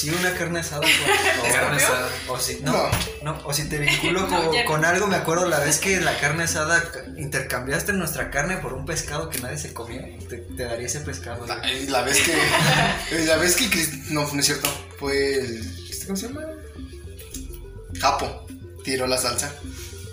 Si 0.00 0.10
una 0.10 0.32
carne 0.34 0.60
asada 0.60 0.80
con- 1.42 1.52
Carne 1.52 1.76
asada. 1.76 2.08
o, 2.28 2.32
o 2.32 2.38
si 2.40 2.60
no, 2.62 2.72
No. 2.72 2.90
no, 3.22 3.42
o 3.46 3.52
si 3.52 3.68
te 3.68 3.78
vinculo 3.78 4.26
con, 4.28 4.52
ya 4.52 4.62
no. 4.64 4.70
con 4.70 4.84
algo, 4.84 5.06
me 5.06 5.16
acuerdo 5.16 5.46
la 5.48 5.58
vez 5.60 5.78
que 5.78 6.00
la 6.00 6.16
carne 6.18 6.44
asada 6.44 6.90
ca- 6.90 7.04
intercambiaste 7.18 7.92
nuestra 7.92 8.30
carne 8.30 8.56
por 8.58 8.72
un 8.72 8.86
pescado 8.86 9.28
que 9.28 9.38
nadie 9.40 9.58
se 9.58 9.72
comía, 9.74 10.02
te, 10.28 10.38
te 10.38 10.64
daría 10.64 10.86
ese 10.86 11.00
pescado. 11.00 11.46
La, 11.46 11.60
la 11.88 12.02
vez 12.02 12.20
que. 12.22 12.34
La 13.26 13.36
vez 13.36 13.56
que. 13.56 13.68
No, 14.10 14.26
no 14.32 14.40
es 14.40 14.46
cierto. 14.46 14.68
Fue 14.98 15.34
el. 15.38 15.88
¿este 15.90 16.06
¿Cómo 16.06 16.16
se 16.16 16.28
llama? 16.28 16.42
Japo. 18.00 18.46
Tiró 18.84 19.06
la 19.06 19.18
salsa. 19.18 19.52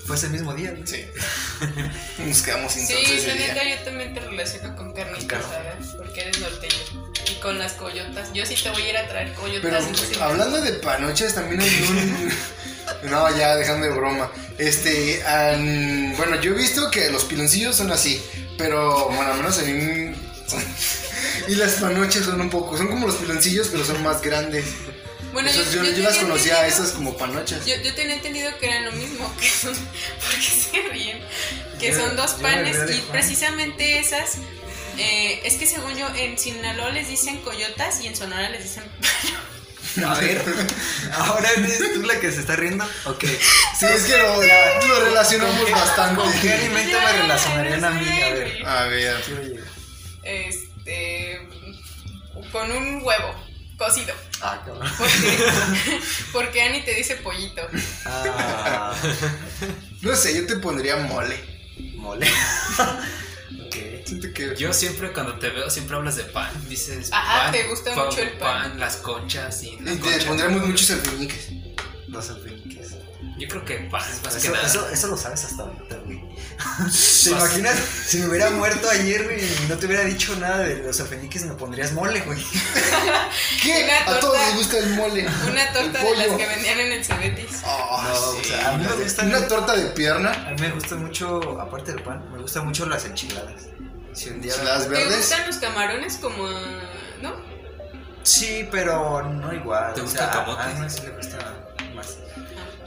Fue 0.07 0.15
ese 0.15 0.29
mismo 0.29 0.53
día. 0.53 0.71
güey. 0.71 0.87
Sí. 0.87 1.05
Nos 2.25 2.41
quedamos 2.41 2.71
sin 2.71 2.87
salsa 2.87 3.03
Sí, 3.05 3.13
ese 3.17 3.27
la 3.27 3.33
día. 3.33 3.47
neta 3.53 3.69
yo 3.69 3.83
también 3.83 4.13
te 4.13 4.19
relaciono 4.21 4.75
con 4.75 4.93
carnitas 4.93 5.45
asadas, 5.45 5.95
porque 5.97 6.21
eres 6.21 6.39
norteño. 6.39 7.11
Y 7.29 7.35
con 7.41 7.59
las 7.59 7.73
coyotas. 7.73 8.31
Yo 8.33 8.45
sí 8.45 8.55
te 8.55 8.69
voy 8.69 8.83
a 8.83 8.89
ir 8.89 8.97
a 8.97 9.07
traer 9.09 9.33
coyotas. 9.33 9.61
Pero 9.61 9.77
entonces- 9.79 10.17
hablando 10.21 10.61
de 10.61 10.73
panoches, 10.73 11.33
también 11.35 11.61
hay 11.61 11.85
un. 11.89 12.31
No, 13.09 13.37
ya 13.37 13.57
dejando 13.57 13.85
de 13.85 13.91
broma. 13.93 14.31
Este, 14.57 15.21
an- 15.25 16.15
bueno, 16.15 16.39
yo 16.39 16.53
he 16.53 16.55
visto 16.57 16.89
que 16.89 17.09
los 17.11 17.25
piloncillos 17.25 17.75
son 17.75 17.91
así, 17.91 18.23
pero 18.57 19.09
bueno, 19.09 19.33
al 19.33 19.37
menos 19.39 19.59
a 19.59 19.63
mí. 19.63 20.15
son- 20.47 20.63
Y 21.49 21.55
las 21.55 21.73
panoches 21.73 22.23
son 22.23 22.39
un 22.39 22.49
poco, 22.49 22.77
son 22.77 22.87
como 22.87 23.07
los 23.07 23.17
piloncillos, 23.17 23.67
pero 23.67 23.83
son 23.83 24.01
más 24.03 24.21
grandes. 24.21 24.65
Bueno, 25.43 25.51
yo, 25.51 25.83
las 26.03 26.17
conocía, 26.17 26.53
entendido- 26.55 26.83
esas 26.83 26.91
como 26.93 27.15
panochas. 27.15 27.63
Yo, 27.65 27.75
yo 27.83 27.93
tenía 27.93 28.15
entendido 28.15 28.57
que 28.59 28.65
eran 28.65 28.85
lo 28.85 28.91
mismo, 28.93 29.31
que 29.39 29.47
son, 29.49 29.75
porque 30.19 30.41
se 30.41 30.81
ríen, 30.89 31.19
que 31.79 31.91
Yo- 31.91 31.99
son 31.99 32.15
dos 32.15 32.31
panes 32.33 32.75
y 32.95 33.01
precisamente 33.01 33.99
esas, 33.99 34.38
eh, 34.97 35.41
es 35.43 35.53
que 35.55 35.67
según 35.67 35.95
yo 35.95 36.07
en 36.15 36.39
Sinaloa 36.39 36.89
les 36.89 37.07
dicen 37.07 37.38
coyotas 37.41 38.01
y 38.01 38.07
en 38.07 38.15
Sonora 38.15 38.49
les 38.49 38.63
dicen... 38.63 38.83
A 40.05 40.15
ver, 40.19 40.43
ahora 41.13 41.49
eres 41.57 41.93
tú 41.93 42.01
la 42.03 42.19
que 42.19 42.31
se 42.31 42.39
está 42.41 42.55
riendo. 42.55 42.83
Ok. 43.05 43.23
Sí, 43.79 43.85
es 43.85 44.03
que 44.05 44.17
lo, 44.17 44.41
lo 44.88 44.99
relacionamos 45.05 45.71
bastante. 45.71 46.21
¿Con 46.21 46.33
qué 46.39 46.53
alimento 46.53 46.99
me 46.99 47.13
relacionarían 47.13 47.85
a 47.85 47.89
mí? 47.91 48.07
A 48.21 48.29
ver. 48.33 48.65
A 48.67 48.83
ver. 48.85 49.63
Este... 50.23 51.47
con 52.51 52.71
un 52.71 53.01
huevo 53.03 53.46
cocido. 53.78 54.13
Ah, 54.41 54.61
cabrón. 54.65 54.89
Porque, 54.97 55.38
porque 56.34 56.61
Ani 56.61 56.82
te 56.84 56.93
dice 56.93 57.15
pollito. 57.17 57.61
Ah, 58.05 58.93
No 60.01 60.15
sé, 60.15 60.36
yo 60.36 60.45
te 60.45 60.57
pondría 60.57 60.97
mole. 60.97 61.38
mole. 61.95 62.28
ok. 63.67 63.75
Siento 64.05 64.28
que. 64.34 64.55
Yo 64.57 64.73
siempre 64.73 65.11
cuando 65.13 65.38
te 65.39 65.49
veo 65.49 65.69
siempre 65.69 65.95
hablas 65.95 66.15
de 66.15 66.23
pan, 66.25 66.49
dices 66.69 67.09
Ah, 67.13 67.43
pan, 67.43 67.51
te 67.51 67.63
gusta 67.67 67.93
pan, 67.95 68.05
mucho 68.05 68.21
el 68.21 68.32
pan. 68.38 68.80
las 68.80 68.97
conchas 68.97 69.63
y 69.63 69.78
las 69.80 69.95
Y 69.95 69.97
te 69.99 70.25
pondremos 70.25 70.65
muchos 70.67 70.89
alfeñiques. 70.91 71.49
Los 72.07 72.30
alfeñiques. 72.30 72.95
Yo 73.38 73.47
creo 73.47 73.65
que 73.65 73.75
pan, 73.91 74.03
más 74.23 74.34
que 74.36 74.39
Eso, 74.47 74.51
nada. 74.51 74.65
eso, 74.67 74.89
eso 74.89 75.07
lo 75.07 75.17
sabes 75.17 75.43
hasta 75.45 75.63
ahorita, 75.63 75.95
güey. 76.05 76.21
¿Te 77.23 77.29
imaginas 77.29 77.77
si 78.07 78.17
me 78.19 78.27
hubiera 78.29 78.49
muerto 78.49 78.89
ayer, 78.89 79.37
y 79.39 79.67
no 79.67 79.77
te 79.77 79.85
hubiera 79.85 80.03
dicho 80.03 80.35
nada 80.37 80.59
de 80.59 80.77
los 80.77 80.99
alfeñiques, 80.99 81.45
me 81.45 81.53
pondrías 81.53 81.91
mole, 81.93 82.21
güey? 82.21 82.39
¿Qué? 83.61 83.83
Una 83.83 83.97
A 83.99 84.05
torta. 84.05 84.19
todos 84.21 84.39
les 84.39 84.55
gusta 84.55 84.77
el 84.79 84.89
mole. 84.95 85.27
Una 85.49 85.73
torta 85.73 86.01
El 86.01 86.17
de 86.19 86.27
las 86.27 86.37
que 86.37 86.47
vendían 86.47 86.79
en 86.79 86.91
el 86.93 87.05
Cebetis. 87.05 87.61
Ah, 87.63 88.07
No, 88.09 88.31
sí, 88.33 88.37
o 88.41 88.43
sea, 88.43 88.69
a 88.69 88.77
mí 88.77 88.85
me 88.85 89.03
gusta- 89.03 89.23
Una 89.23 89.47
torta 89.47 89.75
de 89.75 89.85
pierna. 89.91 90.31
A 90.31 90.51
mí 90.51 90.61
me 90.61 90.71
gusta 90.71 90.95
mucho, 90.95 91.59
aparte 91.61 91.91
del 91.93 92.01
pan, 92.03 92.31
me 92.31 92.39
gustan 92.39 92.65
mucho 92.65 92.85
las 92.87 93.05
enchiladas. 93.05 93.63
Si 94.13 94.29
un 94.29 94.41
día... 94.41 94.53
¿Te 94.55 94.87
verdes. 94.89 95.17
gustan 95.17 95.45
los 95.47 95.57
camarones 95.57 96.15
como... 96.17 96.47
no? 97.21 97.35
Sí, 98.23 98.67
pero 98.71 99.23
no 99.23 99.53
igual. 99.53 99.93
¿Te 99.93 100.01
o 100.01 100.03
gusta 100.03 100.25
el 100.25 100.31
sea, 100.31 100.39
camote? 100.43 100.61
A 100.61 100.65
Ana 100.65 100.89
sí 100.89 101.01
le 101.03 101.09
gusta. 101.11 101.37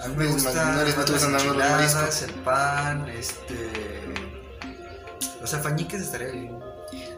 A 0.03 0.09
mí 0.09 0.14
me 0.16 0.24
Pues, 0.26 0.44
gusta 0.44 0.64
no 0.64 0.82
les- 0.84 0.96
las 0.96 1.07
gustan 1.11 1.32
los 1.32 1.42
enchiladas, 1.44 2.22
el 2.22 2.30
pan, 2.34 3.09
este... 3.09 3.70
Los 5.40 5.55
alfañiques 5.55 6.03
estaría 6.03 6.28
bien. 6.28 6.59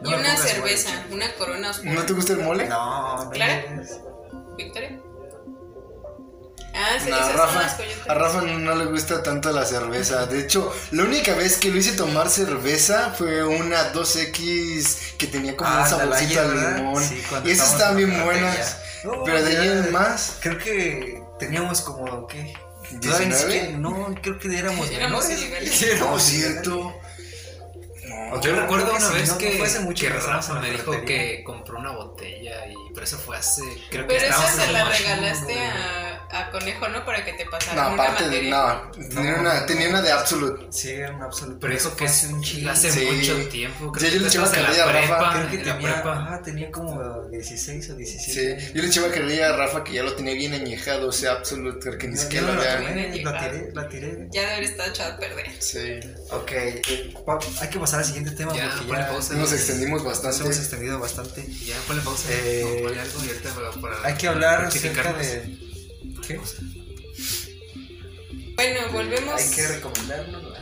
No 0.01 0.11
y 0.11 0.13
una 0.13 0.37
cerveza, 0.37 0.89
una 1.11 1.33
corona 1.35 1.71
oscura. 1.71 1.93
¿No 1.93 2.03
te 2.03 2.13
gusta 2.13 2.33
el 2.33 2.39
mole? 2.39 2.67
No, 2.67 3.23
no 3.25 3.29
¿Clara? 3.31 3.55
es. 3.81 3.99
¿Victoria? 4.57 4.99
Ah, 6.75 6.97
se 7.03 7.09
No, 7.11 7.17
dice 7.17 7.33
Rafa, 7.33 7.77
a 8.09 8.13
Rafa 8.15 8.41
no, 8.41 8.75
le 8.75 8.85
gusta 8.85 9.21
tanto 9.21 9.51
la 9.51 9.63
cerveza. 9.65 10.25
De 10.25 10.39
hecho, 10.39 10.73
la 10.91 11.03
única 11.03 11.35
vez 11.35 11.57
que 11.57 11.69
lo 11.69 11.77
hice 11.77 11.93
tomar 11.93 12.29
cerveza 12.29 13.13
fue 13.15 13.43
una 13.43 13.93
2X 13.93 15.15
que 15.17 15.27
tenía 15.27 15.55
como 15.55 15.69
Ah, 15.69 15.73
un 15.75 15.79
la 15.81 15.87
saborcito 15.87 16.39
a 16.41 16.99
Sí, 17.01 17.23
cuando 17.29 17.49
y 17.49 17.51
esas 17.51 17.73
estaban 17.73 17.99
en 17.99 18.09
bien 18.09 18.23
buenas. 18.25 18.77
No, 19.03 19.23
Pero 19.23 19.43
de 19.43 19.57
ahí 19.57 19.67
en 19.67 19.91
más, 19.91 20.37
Creo 20.39 20.57
que 20.57 21.21
teníamos 21.37 21.81
como, 21.81 22.25
¿qué? 22.25 22.53
Todavía 22.99 23.27
ni 23.27 23.33
¿19? 23.33 23.37
siquiera- 23.37 23.77
No, 23.77 24.15
creo 24.21 24.39
que 24.39 24.57
éramos 24.57 24.89
Éramos 24.91 25.23
menores. 25.25 25.41
ilegales. 25.45 25.71
Sí, 25.75 25.85
No, 25.85 25.91
éramos 25.93 26.23
cierto. 26.23 26.93
No, 28.05 28.41
Yo 28.41 28.55
recuerdo 28.55 28.93
una 28.95 29.09
vez 29.09 29.27
no, 29.29 29.33
no 29.33 29.37
que, 29.39 29.51
fue 29.57 29.67
hace 29.67 29.79
mucho 29.79 30.05
que 30.05 30.11
que 30.11 30.17
estábamos 30.17 30.47
Rafa 30.47 30.55
la 30.55 30.61
me 30.61 30.71
dijo 30.71 30.91
cafetería. 30.91 31.37
que 31.37 31.43
compró 31.43 31.79
una 31.79 31.91
botella 31.91 32.67
y 32.67 32.73
pero 32.93 33.05
eso 33.05 33.17
fue 33.17 33.37
hace 33.37 33.61
creo 33.89 34.07
que 34.07 34.13
Pero 34.15 34.25
esa 34.25 34.25
estábamos 34.27 34.55
se 34.55 34.65
en 34.65 34.73
la 34.73 34.83
regalaste 34.85 35.59
a, 35.59 36.22
a 36.33 36.49
Conejo, 36.51 36.87
¿no? 36.89 37.05
Para 37.05 37.23
que 37.23 37.33
te 37.33 37.45
pasara 37.45 37.83
no, 37.89 37.93
una 37.93 38.03
aparte, 38.03 38.23
materia. 38.25 38.49
no. 38.51 38.91
Tenía, 39.09 39.35
una, 39.35 39.65
tenía 39.65 39.89
una 39.89 40.01
de 40.01 40.11
Absolute. 40.11 40.65
Sí, 40.71 40.89
era 40.91 41.11
un 41.11 41.21
absoluto. 41.21 41.59
Pero 41.61 41.73
eso 41.75 41.95
que 41.95 42.05
es 42.05 42.23
un 42.25 42.41
chingo. 42.41 42.69
hace 42.71 42.91
Sí. 42.91 43.05
mucho 43.05 43.35
tiempo, 43.49 43.91
creo 43.91 44.09
que 44.09 44.15
yo 44.15 44.21
le 44.21 44.27
echaba 44.27 44.51
carrilla 44.51 44.83
a 44.83 44.91
Rafa, 44.91 44.99
prepa, 45.17 45.33
Creo 45.33 45.51
que 45.51 45.57
tenía, 45.57 45.93
prepa. 45.93 46.11
ajá, 46.13 46.41
tenía 46.41 46.71
como 46.71 47.21
16 47.29 47.89
o 47.89 47.95
17. 47.95 48.59
Sí, 48.61 48.71
yo 48.73 48.81
le 48.81 48.87
echaba 48.87 49.09
carrilla 49.11 49.49
a 49.53 49.57
Rafa 49.57 49.83
que 49.83 49.93
ya 49.93 50.03
lo 50.03 50.13
tenía 50.13 50.33
bien 50.33 50.53
añejado, 50.53 51.07
o 51.09 51.11
sea, 51.11 51.33
Absolute, 51.33 51.79
porque 51.89 52.07
ni 52.07 52.15
Yo- 52.15 52.21
siquiera 52.23 52.47
yo 52.47 52.53
lo 52.53 52.63
la 52.63 52.73
había. 52.73 52.89
la 53.23 53.39
tiré, 53.39 53.71
la 53.73 53.89
tiré. 53.89 54.27
Ya 54.31 54.41
debe 54.41 54.53
haber 54.53 54.63
estado 54.63 54.89
echado 54.89 55.13
a 55.13 55.17
perder. 55.17 55.51
Sí, 55.59 55.99
Ok, 56.31 56.51
eh, 56.51 57.13
hay 57.61 57.69
que 57.69 57.79
pasar 57.79 57.99
al 57.99 58.05
siguiente 58.05 58.31
tema 58.31 58.53
Ya, 58.55 58.73
porque 58.77 58.91
ya 58.91 59.07
pausa. 59.07 59.33
nos 59.35 59.51
extendimos 59.53 60.03
nos 60.03 60.11
bastante. 60.13 60.43
hemos 60.43 60.57
extendido 60.57 60.99
bastante. 60.99 61.45
Ya, 61.65 61.75
ponle 61.87 62.01
pausa. 62.01 62.27
Eh, 62.31 62.63
no, 62.77 62.83
ponle 62.87 63.01
algo 63.01 63.23
y 63.23 63.27
ahorita 63.27 63.49
para, 63.53 63.71
para 63.81 64.07
Hay 64.07 64.13
que 64.15 64.27
hablar 64.27 64.65
acerca 64.65 65.13
de... 65.13 65.72
¿Qué? 66.27 66.39
Bueno, 68.55 68.79
volvemos, 68.91 69.41
Hay 69.41 69.49
que 69.51 69.67
recomendarlo. 69.67 70.53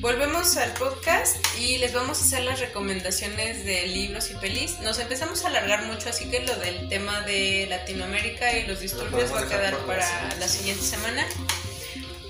volvemos 0.00 0.56
al 0.56 0.72
podcast 0.74 1.36
y 1.58 1.78
les 1.78 1.92
vamos 1.94 2.18
a 2.20 2.24
hacer 2.24 2.42
las 2.44 2.60
recomendaciones 2.60 3.64
de 3.64 3.86
libros 3.86 4.30
y 4.30 4.34
pelis. 4.34 4.80
Nos 4.80 4.98
empezamos 4.98 5.44
a 5.44 5.48
alargar 5.48 5.84
mucho, 5.86 6.08
así 6.10 6.28
que 6.28 6.40
lo 6.40 6.54
del 6.56 6.88
tema 6.88 7.20
de 7.22 7.66
Latinoamérica 7.68 8.58
y 8.58 8.66
los 8.66 8.80
disturbios 8.80 9.32
va 9.32 9.40
a 9.40 9.48
quedar 9.48 9.76
para 9.86 10.34
la 10.38 10.48
siguiente 10.48 10.84
semana. 10.84 11.24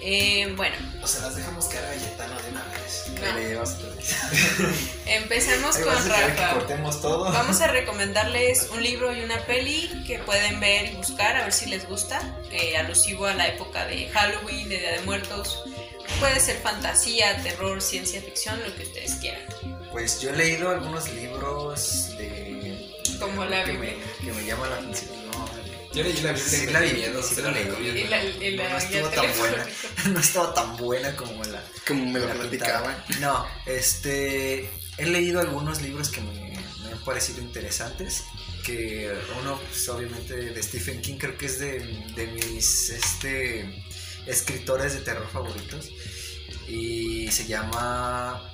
Eh, 0.03 0.53
bueno, 0.57 0.77
O 1.03 1.07
sea, 1.07 1.23
las 1.23 1.37
dejamos 1.37 1.67
caer 1.67 1.85
a 1.85 1.95
Yetano 1.95 2.41
de 2.41 2.51
una. 2.51 2.65
No. 3.21 3.39
Le 3.39 3.49
llevas 3.49 3.75
otra 3.75 3.91
vez. 3.91 4.17
empezamos 5.07 5.77
Ahí 5.77 5.85
con 5.85 6.09
Rafa. 6.09 6.53
cortemos 6.55 7.01
todo. 7.03 7.25
Vamos 7.33 7.61
a 7.61 7.67
recomendarles 7.73 8.69
un 8.73 8.83
libro 8.83 9.15
y 9.15 9.21
una 9.23 9.39
peli 9.47 10.05
que 10.07 10.19
pueden 10.21 10.61
ver 10.61 10.93
y 10.93 10.97
buscar 10.97 11.37
a 11.37 11.43
ver 11.45 11.53
si 11.53 11.67
les 11.67 11.87
gusta, 11.87 12.21
eh, 12.51 12.77
alusivo 12.77 13.27
a 13.27 13.35
la 13.35 13.49
época 13.49 13.87
de 13.87 14.09
Halloween, 14.09 14.69
de 14.69 14.79
Día 14.79 14.93
de 14.93 15.01
Muertos. 15.01 15.65
Puede 16.19 16.41
ser 16.41 16.57
fantasía, 16.59 17.41
terror, 17.43 17.81
ciencia 17.81 18.21
ficción, 18.21 18.59
lo 18.67 18.75
que 18.75 18.83
ustedes 18.83 19.15
quieran. 19.17 19.43
Pues 19.93 20.21
yo 20.21 20.31
he 20.31 20.37
leído 20.37 20.71
algunos 20.71 21.09
libros 21.13 22.17
de... 22.17 22.91
Como 23.19 23.45
la 23.45 23.65
que 23.65 23.73
me, 23.75 23.97
que 24.25 24.33
me 24.33 24.45
llaman 24.45 24.71
la 24.71 24.77
atención. 24.77 25.20
Yo 25.93 26.05
leí 26.05 26.13
la 26.21 26.33
Biblia 26.33 26.37
Sí, 26.37 26.65
y 26.69 26.73
la 26.73 26.81
me 26.81 26.87
vi, 26.87 26.93
dio 26.93 27.09
miedo, 27.09 27.23
sí 27.23 27.41
la 27.41 27.51
leí. 27.51 27.67
No 28.71 28.79
estuvo 28.79 29.09
tan 29.09 29.39
buena. 29.39 29.67
no 30.13 30.21
estaba 30.21 30.55
tan 30.55 30.77
buena 30.77 31.17
como 31.17 31.43
la... 31.45 31.63
Como 31.87 32.07
me 32.07 32.21
lo 32.21 32.29
la 32.29 32.35
platicaban. 32.35 33.05
No, 33.21 33.47
este... 33.67 34.71
He 34.99 35.07
leído 35.07 35.41
algunos 35.41 35.81
libros 35.81 36.11
que 36.11 36.21
me, 36.21 36.33
me 36.85 36.93
han 36.93 37.05
parecido 37.05 37.41
interesantes. 37.41 38.25
Que 38.65 39.13
uno, 39.41 39.59
pues, 39.59 39.89
obviamente, 39.89 40.35
de 40.35 40.63
Stephen 40.63 41.01
King, 41.01 41.17
creo 41.17 41.37
que 41.39 41.47
es 41.47 41.59
de, 41.59 41.81
de 42.15 42.27
mis 42.27 42.91
este, 42.91 43.85
escritores 44.27 44.95
de 44.95 45.01
terror 45.01 45.29
favoritos. 45.33 45.91
Y 46.69 47.31
se 47.33 47.47
llama 47.47 48.53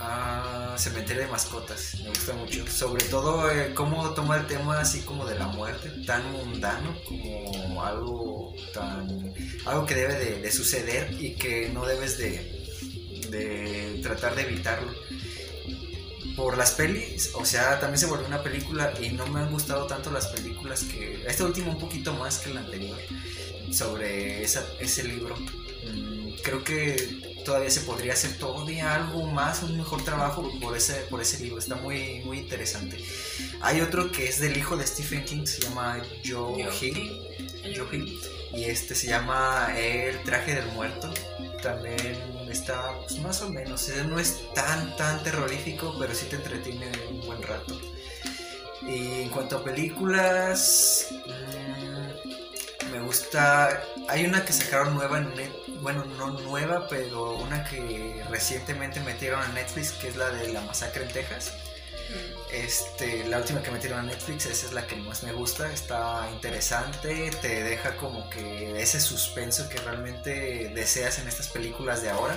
ah, 0.00 0.74
Cementerio 0.78 1.22
de 1.22 1.28
Mascotas. 1.28 1.96
Me 2.02 2.08
gusta 2.10 2.34
mucho. 2.34 2.66
Sobre 2.66 3.04
todo 3.06 3.50
eh, 3.50 3.72
cómo 3.74 4.10
toma 4.10 4.36
el 4.36 4.46
tema 4.46 4.80
así 4.80 5.00
como 5.00 5.26
de 5.26 5.38
la 5.38 5.48
muerte, 5.48 5.90
tan 6.06 6.30
mundano 6.32 6.96
como 7.06 7.84
algo 7.84 8.54
tan. 8.72 9.34
algo 9.66 9.86
que 9.86 9.94
debe 9.94 10.14
de, 10.14 10.40
de 10.40 10.52
suceder 10.52 11.14
y 11.20 11.34
que 11.34 11.68
no 11.70 11.86
debes 11.86 12.18
de, 12.18 12.58
de 13.30 14.00
tratar 14.02 14.34
de 14.34 14.42
evitarlo. 14.42 14.92
Por 16.36 16.56
las 16.56 16.70
pelis, 16.72 17.32
o 17.34 17.44
sea, 17.44 17.80
también 17.80 17.98
se 17.98 18.06
volvió 18.06 18.26
una 18.28 18.42
película 18.42 18.92
y 19.02 19.08
no 19.08 19.26
me 19.26 19.40
han 19.40 19.50
gustado 19.50 19.86
tanto 19.86 20.10
las 20.12 20.28
películas 20.28 20.84
que. 20.84 21.24
Esta 21.26 21.44
última 21.44 21.70
un 21.70 21.78
poquito 21.78 22.14
más 22.14 22.38
que 22.38 22.54
la 22.54 22.60
anterior, 22.60 22.98
sobre 23.72 24.44
esa, 24.44 24.64
ese 24.78 25.02
libro. 25.02 25.34
Mm, 25.36 26.30
creo 26.42 26.62
que 26.62 27.27
todavía 27.48 27.70
se 27.70 27.80
podría 27.80 28.12
hacer 28.12 28.36
todavía 28.36 28.94
algo 28.94 29.22
más, 29.26 29.62
un 29.62 29.78
mejor 29.78 30.04
trabajo 30.04 30.52
por 30.60 30.76
ese, 30.76 30.96
por 31.08 31.22
ese 31.22 31.38
libro. 31.42 31.58
Está 31.58 31.76
muy, 31.76 32.20
muy 32.26 32.40
interesante. 32.40 32.98
Hay 33.62 33.80
otro 33.80 34.12
que 34.12 34.28
es 34.28 34.38
del 34.38 34.54
hijo 34.58 34.76
de 34.76 34.86
Stephen 34.86 35.24
King, 35.24 35.46
se 35.46 35.62
llama 35.62 35.98
Joe 36.22 36.62
Yo, 36.62 36.70
Hill. 36.78 37.22
Joe 37.74 37.86
Hill. 37.90 38.20
Y 38.52 38.64
este 38.64 38.94
se 38.94 39.06
llama 39.06 39.72
El 39.78 40.22
traje 40.24 40.56
del 40.56 40.66
muerto. 40.72 41.08
También 41.62 41.96
está 42.50 42.92
pues, 43.06 43.18
más 43.20 43.40
o 43.40 43.48
menos. 43.48 43.88
eh, 43.88 44.04
No 44.06 44.18
es 44.20 44.36
tan, 44.52 44.94
tan 44.98 45.22
terrorífico, 45.22 45.96
pero 45.98 46.14
sí 46.14 46.26
te 46.26 46.36
entretiene 46.36 46.92
un 47.10 47.22
buen 47.26 47.42
rato. 47.42 47.80
Y 48.82 49.22
en 49.22 49.30
cuanto 49.30 49.56
a 49.56 49.64
películas, 49.64 51.06
mm, 51.26 52.92
me 52.92 53.00
gusta. 53.00 53.82
Hay 54.08 54.24
una 54.24 54.44
que 54.44 54.52
sacaron 54.52 54.94
nueva 54.94 55.18
en 55.18 55.34
Net- 55.34 55.80
bueno, 55.82 56.04
no 56.04 56.28
nueva, 56.40 56.88
pero 56.88 57.32
una 57.36 57.64
que 57.64 58.22
recientemente 58.30 59.00
metieron 59.00 59.40
a 59.42 59.48
Netflix, 59.48 59.92
que 59.92 60.08
es 60.08 60.16
la 60.16 60.30
de 60.30 60.48
la 60.52 60.60
masacre 60.62 61.04
en 61.04 61.12
Texas. 61.12 61.52
Este, 62.50 63.26
la 63.28 63.38
última 63.38 63.62
que 63.62 63.70
metieron 63.70 63.98
a 63.98 64.02
Netflix, 64.02 64.46
esa 64.46 64.66
es 64.66 64.72
la 64.72 64.86
que 64.86 64.96
más 64.96 65.22
me 65.22 65.32
gusta, 65.32 65.70
está 65.70 66.26
interesante, 66.32 67.30
te 67.42 67.62
deja 67.62 67.96
como 67.96 68.30
que 68.30 68.80
ese 68.80 68.98
suspenso 69.00 69.68
que 69.68 69.76
realmente 69.78 70.70
deseas 70.74 71.18
en 71.18 71.28
estas 71.28 71.48
películas 71.48 72.00
de 72.02 72.08
ahora. 72.10 72.36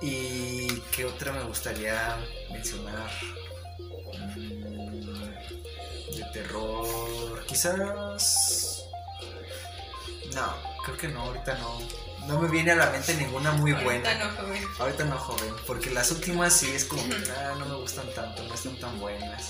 Y 0.00 0.80
qué 0.94 1.04
otra 1.04 1.32
me 1.32 1.42
gustaría 1.42 2.16
mencionar 2.50 3.10
Mm, 4.36 5.00
de 6.16 6.24
terror, 6.32 7.44
quizás 7.46 7.76
No, 10.34 10.54
creo 10.84 10.96
que 10.96 11.08
no, 11.08 11.22
ahorita 11.22 11.58
no. 11.58 11.78
No 12.26 12.40
me 12.40 12.48
viene 12.48 12.72
a 12.72 12.76
la 12.76 12.90
mente 12.90 13.14
ninguna 13.14 13.52
muy 13.52 13.72
buena. 13.72 14.10
Ahorita 14.10 14.14
no, 14.24 14.42
joven. 14.42 14.68
Ahorita 14.78 15.04
no, 15.04 15.18
joven. 15.18 15.54
Porque 15.66 15.90
las 15.90 16.10
últimas 16.10 16.52
sí 16.52 16.70
es 16.74 16.84
como 16.84 17.02
que 17.08 17.16
ah, 17.30 17.54
no 17.58 17.64
me 17.64 17.74
gustan 17.76 18.06
tanto, 18.14 18.42
no 18.42 18.54
están 18.54 18.76
tan 18.76 18.98
buenas. 19.00 19.48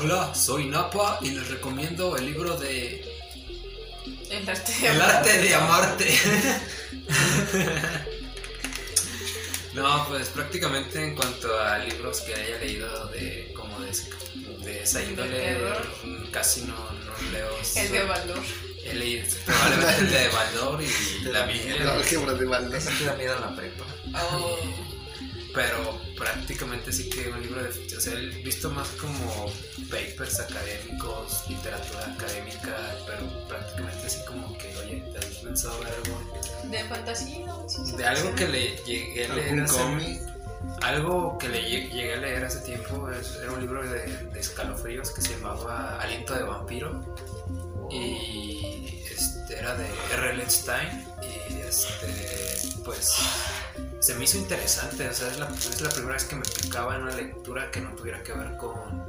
Hola, 0.00 0.34
soy 0.34 0.66
Napa 0.66 1.18
y 1.22 1.30
les 1.30 1.48
recomiendo 1.48 2.16
el 2.16 2.26
libro 2.26 2.56
de 2.58 3.02
El 4.28 4.48
arte 4.48 4.72
de 4.72 4.88
El 4.88 5.00
arte 5.00 5.38
de 5.38 5.54
amarte. 5.54 6.18
No, 9.74 10.06
pues 10.08 10.28
prácticamente 10.28 11.02
en 11.02 11.16
cuanto 11.16 11.58
a 11.58 11.78
libros 11.78 12.20
que 12.20 12.32
haya 12.32 12.58
leído 12.58 13.08
de 13.08 13.52
como 13.56 13.80
de, 13.80 13.90
de 14.64 14.82
esa 14.84 15.00
¿De 15.00 15.06
índole, 15.06 15.36
terror? 15.36 15.86
casi 16.30 16.62
no, 16.62 16.76
no 16.76 17.32
leo. 17.32 17.50
El 17.74 17.90
de 17.90 18.04
valor. 18.04 18.42
He 18.84 18.94
leído 18.94 19.26
probablemente 19.44 19.98
el 19.98 20.10
de 20.10 20.28
Baldor 20.28 20.82
y 20.82 20.86
la 21.24 21.30
La 21.40 21.46
Biblia, 21.46 21.92
álgebra 21.94 22.34
de 22.34 22.44
Baldas. 22.44 22.86
Eso 22.86 22.98
te 22.98 23.04
da 23.04 23.14
miedo 23.14 23.34
en 23.36 23.40
la 23.40 23.56
prepa. 23.56 23.84
Oh. 24.32 24.58
pero 25.54 26.00
prácticamente 26.16 26.92
sí 26.92 27.08
que 27.08 27.28
un 27.30 27.40
libro 27.40 27.62
de 27.62 27.70
ficción. 27.70 27.98
O 27.98 28.02
sea, 28.02 28.12
he 28.14 28.26
visto 28.42 28.70
más 28.70 28.88
como 29.00 29.46
papers 29.88 30.40
académicos, 30.40 31.44
literatura 31.48 32.12
académica, 32.12 32.76
pero 33.06 33.46
prácticamente 33.48 34.06
así 34.06 34.18
como 34.26 34.56
que, 34.58 34.76
oye, 34.78 35.04
¿te 35.12 35.18
has 35.18 35.24
pensado 35.36 35.78
ver 35.80 35.88
algo? 36.04 36.40
De 36.70 36.84
fantasía. 36.84 37.46
ciencia 37.68 37.96
De 37.96 38.04
algo 38.06 38.34
que 38.34 38.48
le 38.48 38.76
llegué 38.84 39.26
a 39.26 39.34
leer 39.34 39.48
¿Algún 39.50 39.60
hace- 39.64 39.78
cómic? 39.78 40.20
Algo 40.82 41.36
que 41.38 41.48
le 41.50 41.62
lle- 41.62 41.90
llegué 41.92 42.14
a 42.14 42.16
leer 42.16 42.44
hace 42.44 42.58
tiempo 42.60 43.08
es- 43.10 43.36
era 43.40 43.52
un 43.52 43.60
libro 43.60 43.82
de, 43.88 44.06
de 44.32 44.40
escalofríos 44.40 45.10
que 45.10 45.20
se 45.20 45.34
llamaba 45.36 46.00
Aliento 46.00 46.34
de 46.34 46.42
Vampiro 46.42 47.14
y 47.94 49.02
este, 49.10 49.58
era 49.58 49.74
de 49.74 49.86
R.L. 50.12 50.50
Stein 50.50 51.06
y 51.22 51.60
este 51.60 52.54
pues 52.84 53.16
se 54.00 54.14
me 54.14 54.24
hizo 54.24 54.36
interesante, 54.36 55.08
o 55.08 55.14
sea, 55.14 55.28
es 55.28 55.38
la, 55.38 55.48
es 55.48 55.80
la 55.80 55.88
primera 55.88 56.14
vez 56.14 56.24
que 56.24 56.36
me 56.36 56.42
picaba 56.42 56.96
en 56.96 57.02
una 57.02 57.14
lectura 57.14 57.70
que 57.70 57.80
no 57.80 57.94
tuviera 57.94 58.22
que 58.22 58.32
ver 58.34 58.56
con, 58.58 59.02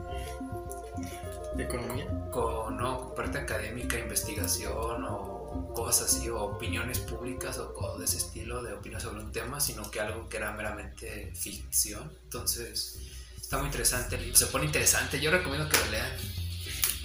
¿Economía? 1.58 2.08
con, 2.32 2.78
no, 2.78 3.00
con 3.00 3.16
parte 3.16 3.40
académica, 3.40 4.00
investigación 4.00 5.04
o 5.04 5.74
cosas 5.74 6.16
así, 6.16 6.30
o 6.30 6.42
opiniones 6.42 7.00
públicas 7.00 7.58
o, 7.58 7.74
o 7.76 7.98
de 7.98 8.06
ese 8.06 8.18
estilo, 8.18 8.64
de 8.64 8.74
opinión 8.74 9.02
sobre 9.02 9.22
un 9.22 9.32
tema, 9.32 9.60
sino 9.60 9.90
que 9.92 10.00
algo 10.00 10.30
que 10.30 10.38
era 10.38 10.52
meramente 10.54 11.34
ficción. 11.36 12.12
Entonces, 12.24 13.00
está 13.40 13.58
muy 13.58 13.68
interesante, 13.68 14.18
se 14.34 14.48
pone 14.48 14.66
interesante, 14.66 15.20
yo 15.20 15.32
recomiendo 15.32 15.70
que 15.70 15.78
lo 15.78 15.92
lean. 15.92 16.12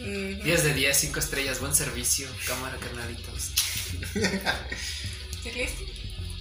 Ujú. 0.00 0.42
10 0.44 0.64
de 0.64 0.74
10, 0.74 0.96
5 0.96 1.18
estrellas, 1.18 1.60
buen 1.60 1.74
servicio, 1.74 2.26
cámara, 2.46 2.76
carnalitos. 2.78 3.52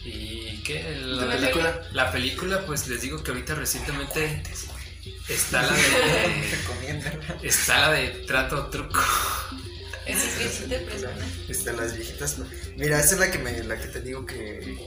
¿Y 0.06 0.58
qué? 0.64 0.98
¿La 1.02 1.26
La, 1.26 1.36
película? 1.36 1.82
la 1.92 2.12
película, 2.12 2.66
pues 2.66 2.88
les 2.88 3.02
digo 3.02 3.22
que 3.22 3.32
ahorita 3.32 3.56
recientemente 3.56 4.42
está 5.28 5.62
la 5.64 5.74
de... 5.74 5.80
Está 7.48 7.80
la 7.80 7.92
de 7.92 8.08
trato 8.26 8.68
truco. 8.68 9.02
Ese 10.06 10.46
es 10.46 10.68
te 10.70 10.80
persona. 10.80 11.28
Este, 11.48 11.74
las 11.74 11.96
viejitas. 11.96 12.38
Mira, 12.78 13.00
esa 13.00 13.14
es 13.16 13.20
la 13.20 13.30
que 13.30 13.38
me, 13.38 13.64
la 13.64 13.78
que 13.80 13.88
te 13.88 14.02
digo 14.02 14.26
que. 14.26 14.78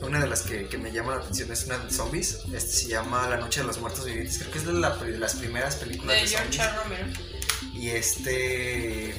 Una 0.00 0.20
de 0.20 0.28
las 0.28 0.42
que, 0.42 0.66
que 0.68 0.78
me 0.78 0.90
llama 0.92 1.16
la 1.16 1.20
atención 1.22 1.52
es 1.52 1.64
una 1.66 1.78
de 1.78 1.90
zombies. 1.90 2.38
Este 2.54 2.70
se 2.70 2.88
llama 2.88 3.28
La 3.28 3.36
Noche 3.36 3.60
de 3.60 3.66
los 3.66 3.78
Muertos 3.78 4.06
Vivientes. 4.06 4.38
Creo 4.38 4.50
que 4.52 4.58
es 4.58 4.66
de, 4.66 4.72
la- 4.72 4.96
de 4.96 5.18
las 5.18 5.34
primeras 5.34 5.76
películas 5.76 6.16
De 6.16 6.22
de, 6.22 6.28
George 6.28 6.52
zombies. 6.52 6.76
Romero. 6.76 7.06
Y 7.78 7.90
este. 7.90 9.14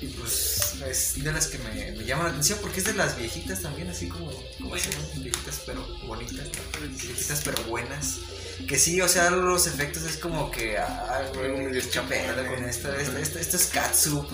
Y 0.00 0.06
pues 0.06 0.76
es 0.88 1.22
de 1.22 1.30
las 1.32 1.48
que 1.48 1.58
me, 1.58 1.92
me 1.92 2.04
llama 2.04 2.24
la 2.24 2.30
atención 2.30 2.58
porque 2.62 2.78
es 2.80 2.86
de 2.86 2.94
las 2.94 3.18
viejitas 3.18 3.60
también, 3.62 3.88
así 3.88 4.08
como. 4.08 4.30
como 4.60 4.76
se 4.78 4.90
llaman, 4.90 5.22
viejitas 5.22 5.62
pero 5.66 5.86
bonitas. 6.06 6.46
¿no? 6.46 6.88
Viejitas 6.88 7.42
pero 7.44 7.62
buenas. 7.64 8.18
Que 8.66 8.78
sí, 8.78 9.00
o 9.00 9.08
sea, 9.08 9.30
los 9.30 9.66
efectos 9.66 10.04
es 10.04 10.16
como 10.16 10.50
que. 10.50 10.78
Ah, 10.78 11.22
güey, 11.34 11.50
medio 11.50 11.82
qué 11.90 12.00
pedo 12.00 12.46
con 12.46 12.64
esto, 12.64 12.92
esto, 12.94 13.18
esto, 13.18 13.38
esto 13.38 13.56
es 13.56 13.66
katsu. 13.66 14.26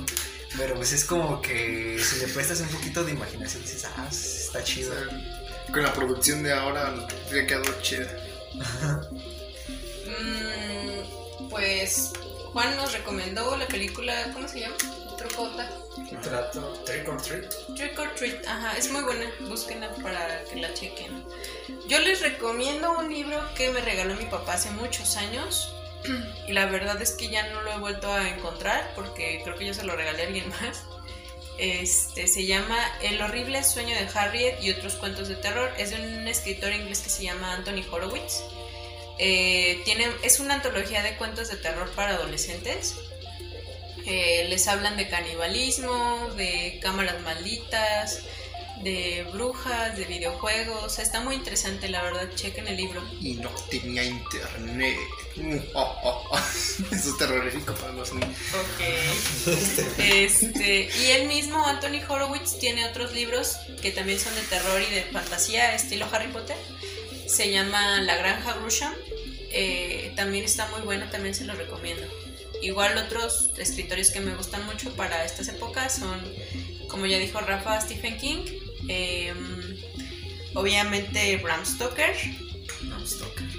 Pero 0.56 0.74
pues 0.74 0.92
es 0.92 1.04
como 1.04 1.42
que 1.42 1.98
si 2.02 2.20
le 2.20 2.28
prestas 2.28 2.60
un 2.60 2.68
poquito 2.68 3.04
de 3.04 3.12
imaginación 3.12 3.62
dices, 3.62 3.84
ah, 3.96 4.08
está 4.10 4.60
O 4.60 4.62
chido. 4.62 4.94
sea, 4.94 5.72
con 5.72 5.82
la 5.82 5.92
producción 5.92 6.42
de 6.42 6.52
ahora 6.52 6.94
habría 7.26 7.46
quedado 7.46 7.80
chida. 7.82 8.06
Mm, 10.06 11.48
pues 11.50 12.12
Juan 12.56 12.74
nos 12.74 12.90
recomendó 12.94 13.54
la 13.58 13.68
película, 13.68 14.14
¿cómo 14.32 14.48
se 14.48 14.60
llama? 14.60 14.76
Trucota. 15.18 15.70
Trato. 16.22 16.72
Trick 16.86 17.06
or 17.06 17.20
treat. 17.20 17.52
Trick 17.76 17.98
or 17.98 18.14
Treat, 18.14 18.46
ajá, 18.46 18.78
es 18.78 18.90
muy 18.90 19.02
buena, 19.02 19.30
búsquenla 19.40 19.90
para 19.96 20.42
que 20.44 20.56
la 20.56 20.72
chequen. 20.72 21.22
Yo 21.86 21.98
les 21.98 22.22
recomiendo 22.22 22.98
un 22.98 23.12
libro 23.12 23.38
que 23.56 23.70
me 23.72 23.82
regaló 23.82 24.14
mi 24.14 24.24
papá 24.24 24.54
hace 24.54 24.70
muchos 24.70 25.18
años 25.18 25.74
y 26.48 26.54
la 26.54 26.64
verdad 26.64 27.02
es 27.02 27.10
que 27.10 27.28
ya 27.28 27.46
no 27.50 27.60
lo 27.60 27.74
he 27.74 27.78
vuelto 27.78 28.10
a 28.10 28.26
encontrar 28.26 28.90
porque 28.94 29.42
creo 29.44 29.54
que 29.56 29.66
yo 29.66 29.74
se 29.74 29.84
lo 29.84 29.94
regalé 29.94 30.22
a 30.22 30.26
alguien 30.28 30.48
más. 30.48 30.82
Este 31.58 32.26
se 32.26 32.46
llama 32.46 32.78
El 33.02 33.20
horrible 33.20 33.62
sueño 33.64 33.94
de 33.94 34.08
Harriet 34.14 34.62
y 34.62 34.70
otros 34.70 34.94
cuentos 34.94 35.28
de 35.28 35.34
terror. 35.36 35.70
Es 35.76 35.90
de 35.90 35.96
un 35.96 36.26
escritor 36.26 36.72
inglés 36.72 37.00
que 37.00 37.10
se 37.10 37.22
llama 37.22 37.52
Anthony 37.52 37.84
Horowitz. 37.90 38.40
Eh, 39.18 39.82
tiene, 39.84 40.08
es 40.22 40.40
una 40.40 40.54
antología 40.54 41.02
de 41.02 41.16
cuentos 41.16 41.48
de 41.48 41.56
terror 41.56 41.90
para 41.92 42.14
adolescentes. 42.14 42.96
Eh, 44.04 44.46
les 44.48 44.68
hablan 44.68 44.96
de 44.96 45.08
canibalismo, 45.08 46.30
de 46.36 46.78
cámaras 46.80 47.20
malditas, 47.22 48.22
de 48.82 49.26
brujas, 49.32 49.96
de 49.96 50.04
videojuegos. 50.04 50.98
Está 50.98 51.20
muy 51.20 51.34
interesante, 51.34 51.88
la 51.88 52.02
verdad. 52.02 52.28
Chequen 52.34 52.68
el 52.68 52.76
libro. 52.76 53.02
Y 53.20 53.34
no 53.34 53.50
tenía 53.70 54.04
internet. 54.04 54.96
Uh, 55.36 55.60
oh, 55.74 55.98
oh, 56.04 56.28
oh. 56.30 56.38
Eso 56.92 57.10
es 57.10 57.18
terrorífico 57.18 57.74
para 57.74 57.92
los 57.92 58.12
niños. 58.12 58.36
Ok. 58.52 59.56
Este, 59.98 60.88
y 60.98 61.10
él 61.10 61.28
mismo, 61.28 61.64
Anthony 61.66 62.00
Horowitz, 62.08 62.58
tiene 62.58 62.86
otros 62.86 63.12
libros 63.12 63.56
que 63.80 63.90
también 63.90 64.20
son 64.20 64.34
de 64.34 64.42
terror 64.42 64.80
y 64.80 64.94
de 64.94 65.02
fantasía, 65.04 65.74
estilo 65.74 66.06
Harry 66.12 66.28
Potter. 66.28 66.56
Se 67.26 67.50
llama 67.50 68.00
La 68.02 68.16
Granja 68.16 68.54
Grusham. 68.54 68.94
Eh, 69.50 70.12
también 70.16 70.44
está 70.44 70.68
muy 70.68 70.80
bueno, 70.82 71.06
también 71.10 71.34
se 71.34 71.44
lo 71.44 71.54
recomiendo. 71.54 72.06
Igual 72.62 72.96
otros 72.98 73.50
escritores 73.58 74.10
que 74.10 74.20
me 74.20 74.34
gustan 74.34 74.64
mucho 74.66 74.94
para 74.96 75.24
estas 75.24 75.48
épocas 75.48 75.96
son, 75.98 76.20
como 76.88 77.06
ya 77.06 77.18
dijo 77.18 77.40
Rafa, 77.40 77.80
Stephen 77.80 78.16
King. 78.18 78.44
eh, 78.88 79.34
obviamente 80.54 81.36
Bram 81.38 81.64
Stoker. 81.66 82.14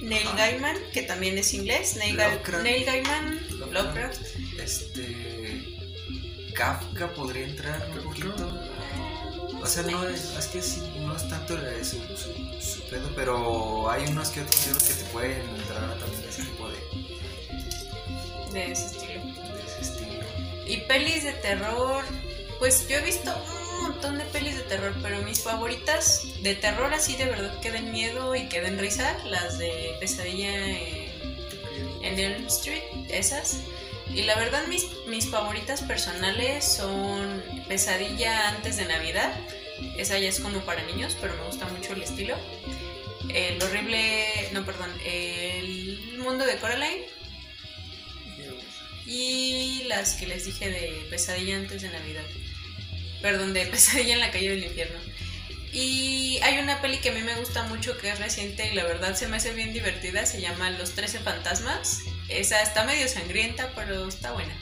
Neil 0.01 0.27
Ajá. 0.27 0.37
Gaiman, 0.37 0.77
que 0.93 1.01
también 1.03 1.37
es 1.37 1.53
inglés. 1.53 1.95
Neil, 1.95 2.17
Ga- 2.17 2.29
Lovecraft. 2.31 2.63
Neil 2.63 2.85
Gaiman, 2.85 3.47
Lovecraft. 3.59 3.73
Lovecraft. 3.73 4.59
Este. 4.59 5.63
Kafka 6.53 7.13
podría 7.13 7.43
entrar 7.45 7.87
un 7.95 8.03
poquito. 8.03 8.61
O 9.67 9.69
sea, 9.69 9.83
no 9.83 10.07
es, 10.07 10.23
es 10.37 10.47
que 10.47 10.61
sí, 10.61 10.81
no 11.01 11.13
es 11.15 11.27
tanto 11.27 11.55
el- 11.55 11.83
su, 11.85 11.97
su, 12.15 12.31
su 12.61 12.81
pedo, 12.89 13.11
pero 13.15 13.91
hay 13.91 14.05
unos 14.07 14.29
que 14.29 14.41
otros 14.41 14.65
libros 14.65 14.83
que 14.83 14.93
te 14.93 15.03
pueden 15.11 15.41
entrar 15.41 15.97
también 15.99 16.21
de 16.21 16.29
ese 16.29 16.43
tipo 16.43 16.69
de, 16.69 16.77
de 18.53 18.71
ese 18.71 18.85
estilo. 18.85 19.21
de 19.25 19.63
ese 19.65 19.81
estilo. 19.81 20.23
Y 20.65 20.77
pelis 20.87 21.23
de 21.25 21.33
terror, 21.33 22.03
pues 22.59 22.87
yo 22.87 22.97
he 22.97 23.01
visto 23.01 23.31
un 23.75 23.83
montón 23.83 24.17
de 24.17 24.23
pelis 24.25 24.55
de 24.55 24.61
terror, 24.63 24.93
pero 25.01 25.21
mis 25.23 25.41
favoritas 25.43 26.23
de 26.41 26.55
terror 26.55 26.93
así 26.93 27.15
de 27.17 27.25
verdad 27.25 27.59
que 27.59 27.69
den 27.71 27.91
miedo 27.91 28.35
y 28.35 28.47
que 28.47 28.61
den 28.61 28.79
risa, 28.79 29.17
las 29.25 29.57
de 29.57 29.95
Pesadilla 29.99 30.55
en, 30.65 31.11
en 32.03 32.19
Elm 32.19 32.47
Street, 32.47 32.83
esas. 33.09 33.57
Y 34.13 34.23
la 34.23 34.35
verdad 34.37 34.65
mis, 34.67 34.85
mis 35.07 35.29
favoritas 35.29 35.81
personales 35.81 36.63
son 36.63 37.43
Pesadilla 37.67 38.47
antes 38.49 38.77
de 38.77 38.85
Navidad, 38.85 39.33
esa 39.97 40.17
ya 40.19 40.29
es 40.29 40.39
como 40.39 40.61
para 40.61 40.83
niños, 40.83 41.17
pero 41.19 41.35
me 41.35 41.43
gusta 41.43 41.67
mucho 41.67 41.93
el 41.93 42.03
estilo. 42.03 42.35
El 43.33 43.61
horrible, 43.61 44.49
no 44.53 44.65
perdón, 44.65 44.89
el 45.05 46.17
mundo 46.17 46.45
de 46.45 46.57
Coraline 46.57 47.05
y 49.05 49.83
las 49.87 50.15
que 50.15 50.27
les 50.27 50.45
dije 50.45 50.69
de 50.69 51.07
Pesadilla 51.09 51.55
antes 51.55 51.81
de 51.81 51.89
Navidad. 51.89 52.25
Perdón, 53.21 53.53
de 53.53 53.65
Pesadilla 53.71 54.13
en 54.13 54.19
la 54.19 54.31
calle 54.31 54.49
del 54.49 54.63
infierno. 54.63 54.99
Y 55.73 56.39
hay 56.43 56.59
una 56.59 56.81
peli 56.81 56.97
que 56.97 57.09
a 57.09 57.13
mí 57.13 57.21
me 57.21 57.35
gusta 57.35 57.63
mucho 57.63 57.97
que 57.97 58.09
es 58.09 58.19
reciente 58.19 58.71
y 58.71 58.75
la 58.75 58.83
verdad 58.83 59.15
se 59.15 59.27
me 59.27 59.37
hace 59.37 59.53
bien 59.53 59.73
divertida. 59.73 60.25
Se 60.25 60.41
llama 60.41 60.69
Los 60.71 60.91
Trece 60.91 61.19
Fantasmas. 61.19 62.01
Esa 62.29 62.61
está 62.61 62.83
medio 62.83 63.07
sangrienta, 63.07 63.71
pero 63.75 64.07
está 64.07 64.31
buena. 64.31 64.55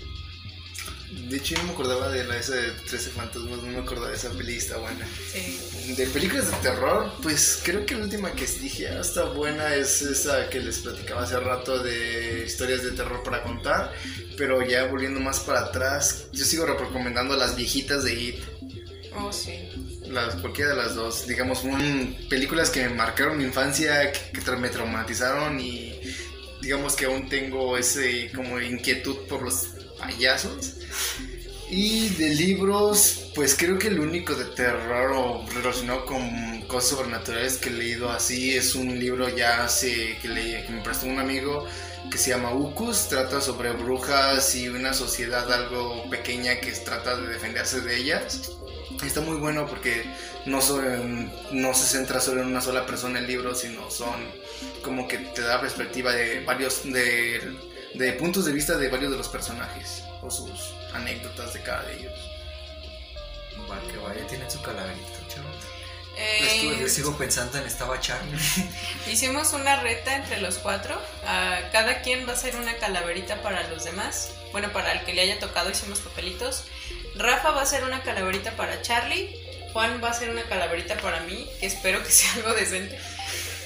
De 1.30 1.38
hecho, 1.38 1.56
yo 1.56 1.62
no 1.62 1.68
me 1.68 1.74
acordaba 1.74 2.10
de 2.10 2.24
la 2.24 2.38
esa 2.38 2.56
de 2.56 2.72
13 2.72 3.10
fantasmas, 3.10 3.58
no 3.58 3.72
me 3.72 3.80
acordaba 3.80 4.10
de 4.10 4.16
esa 4.16 4.30
peli, 4.32 4.58
está 4.58 4.78
buena. 4.78 5.08
Sí. 5.32 5.94
De 5.96 6.06
películas 6.08 6.52
de 6.52 6.58
terror, 6.58 7.12
pues 7.24 7.62
creo 7.64 7.86
que 7.86 7.96
la 7.96 8.04
última 8.04 8.32
que 8.34 8.46
dije, 8.46 8.90
ah, 8.90 9.00
está 9.00 9.24
buena, 9.24 9.74
es 9.76 10.02
esa 10.02 10.50
que 10.50 10.60
les 10.60 10.80
platicaba 10.80 11.24
hace 11.24 11.40
rato 11.40 11.82
de 11.82 12.44
historias 12.46 12.84
de 12.84 12.92
terror 12.92 13.24
para 13.24 13.44
contar. 13.44 13.94
Pero 14.38 14.62
ya 14.62 14.86
volviendo 14.86 15.20
más 15.20 15.40
para 15.40 15.62
atrás, 15.62 16.26
yo 16.32 16.46
sigo 16.46 16.66
recomendando 16.66 17.36
las 17.36 17.56
viejitas 17.56 18.04
de 18.04 18.14
It. 18.14 18.44
Oh, 19.18 19.32
sí. 19.32 19.70
Las, 20.08 20.36
cualquiera 20.36 20.72
de 20.72 20.76
las 20.76 20.96
dos, 20.96 21.26
digamos, 21.26 21.64
un, 21.64 22.16
películas 22.30 22.70
que 22.70 22.88
me 22.88 22.94
marcaron 22.94 23.38
mi 23.38 23.46
infancia, 23.46 24.12
que, 24.12 24.40
que 24.40 24.52
me 24.58 24.70
traumatizaron 24.70 25.60
y 25.60 26.00
digamos 26.62 26.96
que 26.96 27.06
aún 27.06 27.30
tengo 27.30 27.78
ese 27.78 28.32
como 28.34 28.60
inquietud 28.60 29.28
por 29.28 29.44
los 29.44 29.70
payasos. 30.06 30.76
Y 31.70 32.10
de 32.10 32.30
libros, 32.30 33.32
pues 33.34 33.56
creo 33.56 33.80
que 33.80 33.88
el 33.88 34.00
único 34.00 34.36
de 34.36 34.46
terror 34.46 35.42
relacionado 35.54 36.06
con 36.06 36.62
cosas 36.68 36.92
sobrenaturales 36.92 37.58
que 37.58 37.70
he 37.70 37.74
leído 37.74 38.12
así 38.12 38.56
es 38.56 38.76
un 38.76 39.00
libro 39.00 39.30
ya 39.30 39.68
que, 39.82 40.28
leí, 40.28 40.64
me 40.70 40.82
prestó 40.82 41.08
un 41.08 41.20
amigo 41.20 41.66
que 42.12 42.20
se 42.20 42.30
llama 42.30 42.54
Ucus, 42.54 43.08
trata 43.10 43.42
sobre 43.42 43.72
brujas 43.72 44.56
y 44.56 44.70
una 44.70 44.94
sociedad 44.94 45.52
algo 45.52 46.08
pequeña 46.10 46.60
que 46.60 46.72
trata 46.72 47.18
de 47.18 47.28
defenderse 47.28 47.82
de 47.82 47.98
ellas. 47.98 48.52
Está 49.04 49.22
muy 49.22 49.38
bueno 49.38 49.66
porque 49.68 50.06
no, 50.46 50.60
no 51.52 51.74
se 51.74 51.98
centra 51.98 52.20
solo 52.20 52.42
en 52.42 52.48
una 52.48 52.62
sola 52.62 52.86
persona 52.86 53.20
el 53.20 53.28
libro, 53.28 53.56
sino 53.56 53.90
son 53.90 54.16
como 54.84 55.08
que 55.08 55.18
te 55.18 55.42
da 55.42 55.60
perspectiva 55.60 56.12
de 56.14 56.44
varios, 56.46 56.84
de, 56.84 57.42
de 57.98 58.14
puntos 58.14 58.46
de 58.46 58.52
vista 58.52 58.78
de 58.78 58.90
varios 58.90 59.12
de 59.12 59.18
los 59.18 59.28
personajes 59.30 60.04
o 60.22 60.30
sus 60.30 60.74
anécdotas 60.94 61.54
de 61.54 61.62
cada 61.62 61.84
de 61.84 62.00
ellos. 62.00 62.14
Va, 63.70 63.80
que 63.92 63.98
vaya, 63.98 64.26
tienen 64.28 64.50
su 64.52 64.62
calaverito, 64.62 65.20
chavos. 65.28 65.56
Eh, 66.18 66.78
Yo 66.80 66.88
sigo 66.88 67.18
pensando 67.18 67.58
en 67.58 67.66
estaba 67.66 68.00
Charlie. 68.00 68.38
Hicimos 69.12 69.54
una 69.54 69.82
reta 69.82 70.16
entre 70.16 70.40
los 70.40 70.58
cuatro. 70.58 71.02
Ah, 71.26 71.60
cada 71.72 72.02
quien 72.02 72.26
va 72.28 72.32
a 72.32 72.36
hacer 72.36 72.56
una 72.56 72.76
calaverita 72.76 73.42
para 73.42 73.68
los 73.70 73.84
demás. 73.84 74.32
Bueno, 74.52 74.72
para 74.72 74.94
el 74.94 75.04
que 75.06 75.14
le 75.14 75.22
haya 75.22 75.40
tocado 75.40 75.70
hicimos 75.70 76.00
papelitos. 76.00 76.66
Rafa 77.16 77.52
va 77.52 77.62
a 77.62 77.64
hacer 77.64 77.84
una 77.84 78.02
calaverita 78.02 78.56
para 78.56 78.82
Charlie. 78.82 79.42
Juan 79.74 80.00
va 80.02 80.08
a 80.08 80.12
hacer 80.12 80.30
una 80.30 80.44
calaverita 80.44 80.96
para 80.98 81.20
mí, 81.22 81.50
que 81.60 81.66
espero 81.66 82.02
que 82.02 82.10
sea 82.10 82.34
algo 82.36 82.54
decente. 82.54 82.98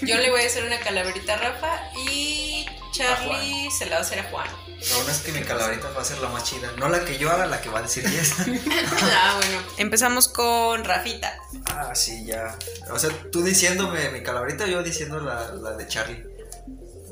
Yo 0.01 0.17
le 0.17 0.29
voy 0.29 0.41
a 0.41 0.45
hacer 0.45 0.63
una 0.63 0.79
calaverita 0.79 1.33
a 1.33 1.37
Rafa 1.37 1.81
y 2.07 2.65
Charlie 2.91 3.69
se 3.71 3.85
la 3.85 3.95
va 3.95 3.97
a 3.97 4.01
hacer 4.01 4.19
a 4.19 4.23
Juan. 4.29 4.47
Lo 4.89 4.95
bueno 4.95 5.11
es 5.11 5.19
que 5.19 5.31
mi 5.33 5.41
calaverita 5.41 5.89
va 5.91 6.01
a 6.01 6.05
ser 6.05 6.19
la 6.19 6.29
más 6.29 6.43
chida. 6.45 6.71
No 6.77 6.87
la 6.87 7.03
que 7.03 7.17
yo 7.17 7.29
haga, 7.29 7.45
la 7.45 7.59
que 7.61 7.69
va 7.69 7.79
a 7.79 7.81
decir 7.81 8.03
Yes. 8.09 8.35
ah, 8.39 9.35
bueno. 9.37 9.61
Empezamos 9.77 10.29
con 10.29 10.85
Rafita. 10.85 11.37
ah, 11.67 11.93
sí, 11.93 12.25
ya. 12.25 12.57
O 12.91 12.97
sea, 12.97 13.09
tú 13.31 13.43
diciéndome 13.43 14.09
mi 14.09 14.23
calaverita, 14.23 14.67
yo 14.67 14.81
diciendo 14.81 15.19
la, 15.19 15.51
la 15.51 15.71
de 15.71 15.87
Charlie. 15.87 16.28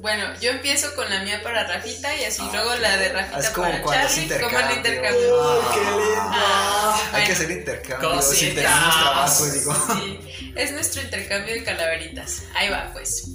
Bueno, 0.01 0.25
yo 0.39 0.51
empiezo 0.51 0.93
con 0.95 1.09
la 1.09 1.23
mía 1.23 1.41
para 1.43 1.65
Rafita 1.67 2.15
y 2.15 2.25
así 2.25 2.41
luego 2.51 2.75
la 2.75 2.97
de 2.97 3.09
Rafita 3.09 3.39
Es 3.39 3.49
como 3.49 3.67
para 3.83 4.07
Charlie, 4.07 4.27
como 4.39 4.59
el 4.59 4.71
intercambio. 4.71 4.75
intercambio. 4.77 5.61
¡Qué 5.73 5.79
lindo! 5.79 6.21
Ah, 6.21 7.01
Hay 7.05 7.11
bueno. 7.11 7.25
que 7.25 7.31
hacer 7.33 7.51
intercambio. 7.51 8.21
Si 8.21 8.49
tenemos 8.51 9.01
trabajo, 9.01 9.45
digo. 9.47 9.73
Sí, 9.95 10.19
es 10.55 10.71
nuestro 10.71 11.01
intercambio 11.01 11.53
de 11.53 11.63
calaveritas. 11.63 12.43
Ahí 12.55 12.69
va, 12.69 12.91
pues. 12.93 13.27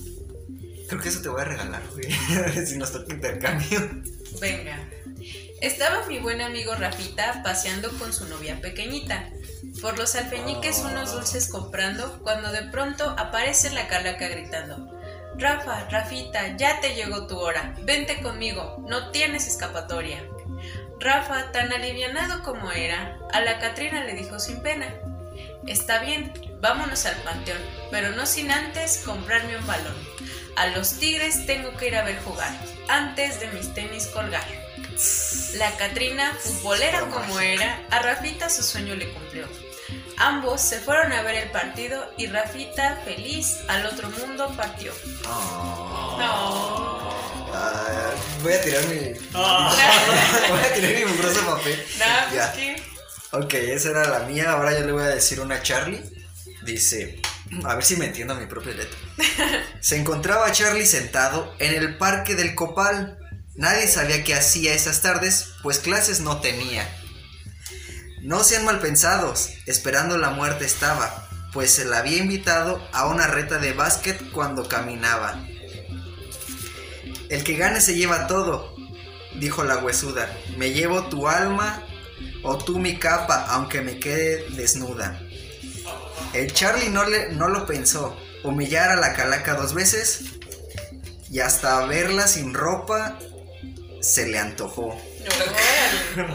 Creo 0.89 1.01
que 1.01 1.09
eso 1.09 1.21
te 1.23 1.29
voy 1.31 1.41
a 1.41 1.45
regalar, 1.45 1.83
güey. 1.89 2.67
si 2.67 2.77
nos 2.77 2.93
toca 2.93 3.13
intercambio. 3.13 3.81
Venga. 4.41 4.79
Estaba 5.61 6.07
mi 6.07 6.19
buen 6.19 6.41
amigo 6.41 6.75
Rafita 6.75 7.43
paseando 7.43 7.91
con 7.99 8.13
su 8.13 8.27
novia 8.29 8.61
pequeñita. 8.61 9.29
Por 9.81 9.99
los 9.99 10.15
alfeñiques 10.17 10.79
unos 10.79 11.13
dulces 11.13 11.49
comprando, 11.49 12.21
cuando 12.23 12.53
de 12.53 12.63
pronto 12.63 13.15
aparece 13.19 13.71
la 13.71 13.89
calaca 13.89 14.29
gritando. 14.29 14.91
Rafa, 15.37 15.89
Rafita, 15.89 16.57
ya 16.57 16.81
te 16.81 16.95
llegó 16.95 17.27
tu 17.27 17.39
hora. 17.39 17.75
Vente 17.81 18.21
conmigo, 18.21 18.85
no 18.87 19.11
tienes 19.11 19.47
escapatoria. 19.47 20.23
Rafa, 21.01 21.51
tan 21.53 21.73
alivianado 21.73 22.43
como 22.43 22.71
era, 22.71 23.19
a 23.33 23.41
la 23.41 23.59
Catrina 23.59 24.05
le 24.05 24.15
dijo 24.15 24.39
sin 24.39 24.63
pena. 24.63 24.95
Está 25.67 26.01
bien, 26.01 26.33
vámonos 26.61 27.07
al 27.07 27.17
panteón, 27.23 27.59
pero 27.91 28.11
no 28.11 28.27
sin 28.27 28.51
antes 28.51 29.03
comprarme 29.05 29.57
un 29.57 29.67
balón. 29.67 29.97
A 30.57 30.67
los 30.69 30.99
tigres 30.99 31.47
tengo 31.47 31.77
que 31.77 31.89
ir 31.89 31.97
a 31.97 32.05
ver 32.05 32.21
jugar, 32.23 32.53
antes 32.89 33.41
de 33.41 33.49
mis 33.49 33.73
tenis 33.75 34.07
colgar. 34.09 34.45
La 35.55 35.71
Catrina, 35.77 36.35
futbolera 36.39 37.01
como 37.09 37.41
era, 37.41 37.81
a 37.91 38.01
Rafita 38.01 38.51
su 38.51 38.63
sueño 38.63 38.95
le 38.95 39.13
cumplió. 39.13 39.49
Ambos 40.19 40.61
se 40.61 40.79
fueron 40.81 41.13
a 41.13 41.23
ver 41.23 41.35
el 41.37 41.51
partido 41.51 42.05
y 42.17 42.27
Rafita, 42.27 43.01
feliz, 43.05 43.59
al 43.69 43.87
otro 43.87 44.09
mundo 44.11 44.53
partió. 44.57 44.93
Oh. 45.29 46.17
No, 46.19 47.13
Ah, 47.55 48.13
voy 48.43 48.53
a 48.55 48.63
tirar 48.63 48.85
mi. 48.87 48.97
voy 49.33 50.61
a 50.65 50.75
tirar 50.75 50.95
mi 50.95 51.05
mugroso 51.05 51.41
papel. 51.45 51.85
nada, 51.99 52.27
pues 52.29 52.35
Ya. 52.35 52.53
que. 52.53 52.83
Ok, 53.33 53.55
esa 53.55 53.91
era 53.91 54.09
la 54.09 54.21
mía. 54.21 54.53
Ahora 54.53 54.73
yo 54.79 54.87
le 54.87 54.93
voy 54.93 55.03
a 55.03 55.09
decir 55.09 55.41
una 55.41 55.57
a 55.57 55.63
Charlie. 55.63 56.03
Dice, 56.63 57.21
a 57.65 57.75
ver 57.75 57.85
si 57.85 57.97
me 57.97 58.07
entiendo 58.07 58.35
mi 58.37 58.47
propia 58.47 58.73
letra. 58.75 58.99
Se 59.81 59.97
encontraba 59.97 60.51
Charlie 60.53 60.87
sentado 60.87 61.55
en 61.59 61.75
el 61.75 61.99
parque 61.99 62.35
del 62.35 62.55
Copal. 62.55 63.19
Nadie 63.55 63.87
sabía 63.87 64.25
qué 64.25 64.35
hacía 64.35 64.73
esas 64.73 65.03
tardes, 65.03 65.51
pues 65.63 65.79
clases 65.79 66.21
no 66.21 66.41
tenía. 66.41 66.89
No 68.23 68.45
sean 68.45 68.65
mal 68.65 68.79
pensados, 68.79 69.51
esperando 69.67 70.17
la 70.17 70.31
muerte 70.31 70.65
estaba, 70.65 71.29
pues 71.53 71.73
se 71.73 71.85
la 71.85 71.99
había 71.99 72.19
invitado 72.19 72.81
a 72.93 73.09
una 73.09 73.27
reta 73.27 73.59
de 73.59 73.73
básquet 73.73 74.31
cuando 74.31 74.69
caminaba. 74.69 75.45
El 77.29 77.43
que 77.43 77.57
gane 77.57 77.81
se 77.81 77.97
lleva 77.97 78.29
todo, 78.29 78.77
dijo 79.41 79.65
la 79.65 79.79
huesuda. 79.79 80.33
Me 80.57 80.71
llevo 80.71 81.09
tu 81.09 81.27
alma 81.27 81.83
o 82.45 82.59
tú 82.59 82.79
mi 82.79 82.97
capa, 82.97 83.45
aunque 83.49 83.81
me 83.81 83.99
quede 83.99 84.49
desnuda. 84.51 85.21
El 86.33 86.53
Charlie 86.53 86.91
no, 86.91 87.05
le, 87.05 87.33
no 87.33 87.49
lo 87.49 87.67
pensó. 87.67 88.17
Humillar 88.45 88.91
a 88.91 88.97
la 88.97 89.15
calaca 89.15 89.55
dos 89.55 89.75
veces 89.75 90.27
y 91.29 91.41
hasta 91.41 91.85
verla 91.87 92.29
sin 92.29 92.55
ropa 92.55 93.19
se 94.01 94.29
le 94.29 94.39
antojó. 94.39 94.97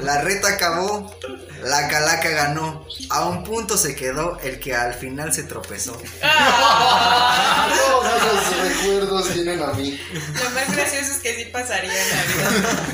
La 0.01 0.21
reta 0.21 0.47
acabó, 0.49 1.15
la 1.63 1.87
calaca 1.87 2.29
ganó. 2.29 2.87
A 3.09 3.25
un 3.27 3.43
punto 3.43 3.77
se 3.77 3.95
quedó 3.95 4.39
el 4.41 4.59
que 4.59 4.73
al 4.75 4.93
final 4.93 5.33
se 5.33 5.43
tropezó. 5.43 5.99
Ah, 6.23 7.69
Todos 7.69 8.43
esos 8.43 8.67
recuerdos 8.77 9.33
vienen 9.33 9.61
a 9.61 9.67
mí. 9.73 9.99
lo 10.43 10.49
más 10.51 10.75
gracioso 10.75 11.11
es 11.11 11.17
que 11.19 11.35
sí 11.35 11.45
pasaría 11.45 11.91
en 11.91 12.09
la 12.09 12.23
vida. 12.23 12.85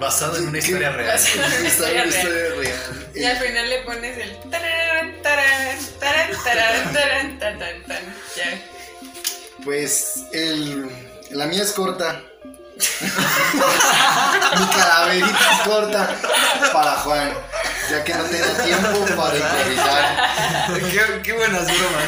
Basado 0.00 0.36
en 0.38 0.48
una 0.48 0.58
historia 0.58 0.90
real. 0.90 1.12
Basado 1.16 1.44
en 1.46 1.60
una 1.60 1.68
historia 1.68 2.04
real. 2.04 2.56
real. 2.58 3.08
Y 3.14 3.24
al 3.24 3.36
final 3.38 3.70
le 3.70 3.82
pones 3.82 4.18
el 4.18 4.50
tararán, 4.50 5.22
tararán, 5.22 5.78
tararán, 6.00 6.44
tararán, 6.44 6.92
tararán, 6.92 7.38
tan, 7.38 7.58
tan, 7.58 7.82
tan. 7.86 8.14
Ya. 8.36 8.62
Pues 9.64 10.24
el, 10.32 10.90
la 11.30 11.46
mía 11.46 11.62
es 11.62 11.70
corta. 11.72 12.20
Mi 14.58 14.66
calaverita 14.66 15.62
corta 15.64 16.16
para 16.72 16.92
Juan, 16.92 17.32
ya 17.90 18.04
que 18.04 18.14
no 18.14 18.24
tengo 18.24 18.52
tiempo 18.64 19.04
para 19.16 19.36
improvisar. 19.36 20.04
qué, 20.90 21.22
qué 21.22 21.32
buenas 21.32 21.66
bromas. 21.66 22.04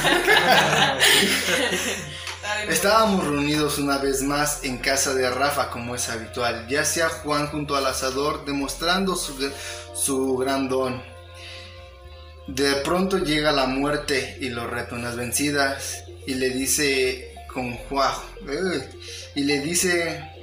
Estábamos 2.69 3.25
reunidos 3.25 3.79
una 3.79 3.99
vez 3.99 4.23
más 4.23 4.65
en 4.65 4.79
casa 4.79 5.15
de 5.15 5.31
Rafa 5.31 5.71
como 5.71 5.95
es 5.95 6.09
habitual, 6.09 6.67
ya 6.69 6.85
sea 6.85 7.09
Juan 7.09 7.47
junto 7.49 7.77
al 7.77 7.87
asador 7.87 8.45
demostrando 8.45 9.17
su, 9.17 9.51
su 9.95 10.37
gran 10.37 10.69
don. 10.69 11.03
De 12.47 12.75
pronto 12.77 13.19
llega 13.19 13.53
la 13.53 13.67
muerte 13.67 14.37
y 14.41 14.51
lo 14.51 14.67
reta 14.67 14.95
unas 14.95 15.17
vencidas 15.17 16.05
y 16.27 16.35
le 16.35 16.51
dice 16.51 17.35
con 17.53 17.77
Juan 17.77 18.13
y 19.35 19.45
le 19.45 19.61
dice 19.61 20.34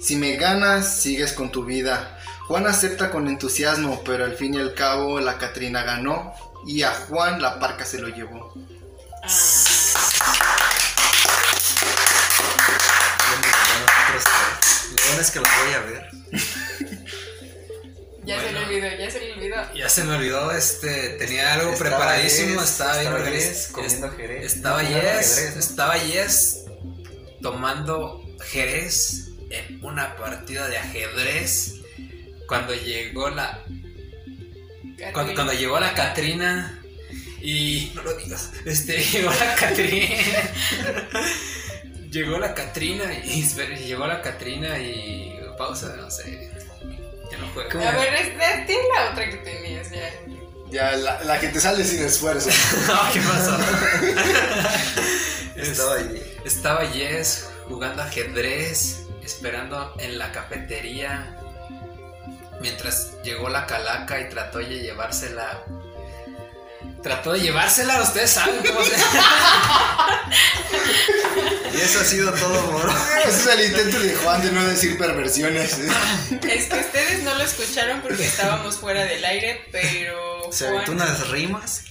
si 0.00 0.16
me 0.16 0.36
ganas 0.36 1.00
sigues 1.00 1.32
con 1.32 1.50
tu 1.50 1.64
vida. 1.64 2.18
Juan 2.48 2.66
acepta 2.66 3.10
con 3.10 3.28
entusiasmo, 3.28 4.02
pero 4.04 4.24
al 4.24 4.36
fin 4.36 4.54
y 4.54 4.58
al 4.58 4.74
cabo 4.74 5.20
la 5.20 5.38
Catrina 5.38 5.82
ganó 5.84 6.34
y 6.66 6.82
a 6.82 6.92
Juan 6.92 7.40
la 7.40 7.58
parca 7.60 7.84
se 7.84 7.98
lo 8.00 8.08
llevó. 8.08 8.52
Ah, 9.22 9.28
Lo 14.90 15.04
bueno 15.06 15.20
es 15.20 15.30
que 15.30 15.38
los 15.40 15.48
voy 15.64 15.72
a 15.74 15.80
ver. 15.80 16.10
ya 18.24 18.36
se 18.38 18.42
Bueno. 18.44 18.60
olvidó, 18.66 18.86
ya 18.98 19.10
se 19.10 19.20
le 19.20 19.32
olvidó. 19.34 19.74
Ya 19.74 19.88
se 19.88 20.04
me 20.04 20.14
olvidó, 20.16 20.50
este, 20.52 21.10
tenía 21.10 21.54
algo 21.54 21.72
Estaba 21.72 21.90
preparadísimo, 21.90 22.60
Yes, 22.60 22.70
estaba 22.70 22.98
bien. 22.98 23.32
Yes 23.40 23.68
comiendo 23.72 24.10
Jerez. 24.10 24.44
Estaba 24.54 24.82
Yes, 24.82 25.38
estaba 25.38 25.96
Yes 25.98 26.64
tomando 27.42 28.22
Jerez 28.50 29.29
en 29.50 29.84
una 29.84 30.16
partida 30.16 30.68
de 30.68 30.78
ajedrez 30.78 31.76
cuando 32.46 32.74
llegó 32.74 33.30
la. 33.30 33.62
Cuando, 35.12 35.34
cuando 35.34 35.52
llegó 35.52 35.78
la 35.80 35.94
Catrina. 35.94 36.76
Y. 37.42 37.92
No 37.94 38.02
lo 38.02 38.14
digas. 38.14 38.50
Este, 38.64 38.98
llegó 39.12 39.30
la 39.32 39.54
Catrina. 39.54 40.16
llegó 42.10 42.38
la 42.38 42.54
Catrina 42.54 43.04
y. 43.24 43.42
espera, 43.42 43.76
Llegó 43.78 44.06
la 44.06 44.20
Catrina 44.22 44.78
y. 44.78 45.36
Pausa, 45.58 45.94
no 45.96 46.10
sé. 46.10 46.50
Ya 47.30 47.38
no 47.38 47.48
juego. 47.52 47.80
A 47.86 47.92
ver, 47.92 48.14
es- 48.14 48.66
tiene 48.66 48.82
la 48.94 49.10
otra 49.12 49.28
que 49.28 49.36
tenías 49.36 49.90
ya. 49.90 50.10
Ya, 50.70 50.92
la, 50.96 51.22
la 51.24 51.38
que 51.40 51.48
te 51.48 51.60
sale 51.60 51.84
sin 51.84 52.02
esfuerzo. 52.04 52.48
No, 52.86 53.12
¿qué 53.12 53.20
pasó? 53.20 53.58
Estaba 55.56 55.94
ahí. 55.96 56.22
Estaba 56.44 56.86
Jess 56.86 57.48
jugando 57.68 58.02
ajedrez, 58.02 59.00
esperando 59.30 59.94
en 59.98 60.18
la 60.18 60.32
cafetería, 60.32 61.36
mientras 62.60 63.12
llegó 63.22 63.48
la 63.48 63.64
calaca 63.66 64.20
y 64.20 64.28
trató 64.28 64.58
de 64.58 64.66
llevársela. 64.66 65.62
Trató 67.02 67.32
de 67.32 67.40
llevársela, 67.40 68.02
ustedes 68.02 68.30
saben 68.30 68.60
cómo 68.66 68.82
se. 68.82 68.96
Y 71.72 71.80
eso 71.80 72.00
ha 72.00 72.04
sido 72.04 72.32
todo, 72.32 72.72
moro. 72.72 72.92
Ese 73.24 73.40
es 73.40 73.46
el 73.46 73.64
intento 73.66 74.00
de 74.00 74.14
Juan 74.16 74.42
de 74.42 74.50
no 74.50 74.66
decir 74.66 74.98
perversiones. 74.98 75.78
Es 75.78 76.66
que 76.66 76.80
ustedes 76.80 77.22
no 77.22 77.32
lo 77.36 77.44
escucharon 77.44 78.02
porque 78.02 78.26
estábamos 78.26 78.76
fuera 78.76 79.04
del 79.04 79.24
aire, 79.24 79.64
pero 79.70 80.50
Se 80.52 80.66
aventó 80.66 80.90
unas 80.92 81.28
rimas 81.28 81.84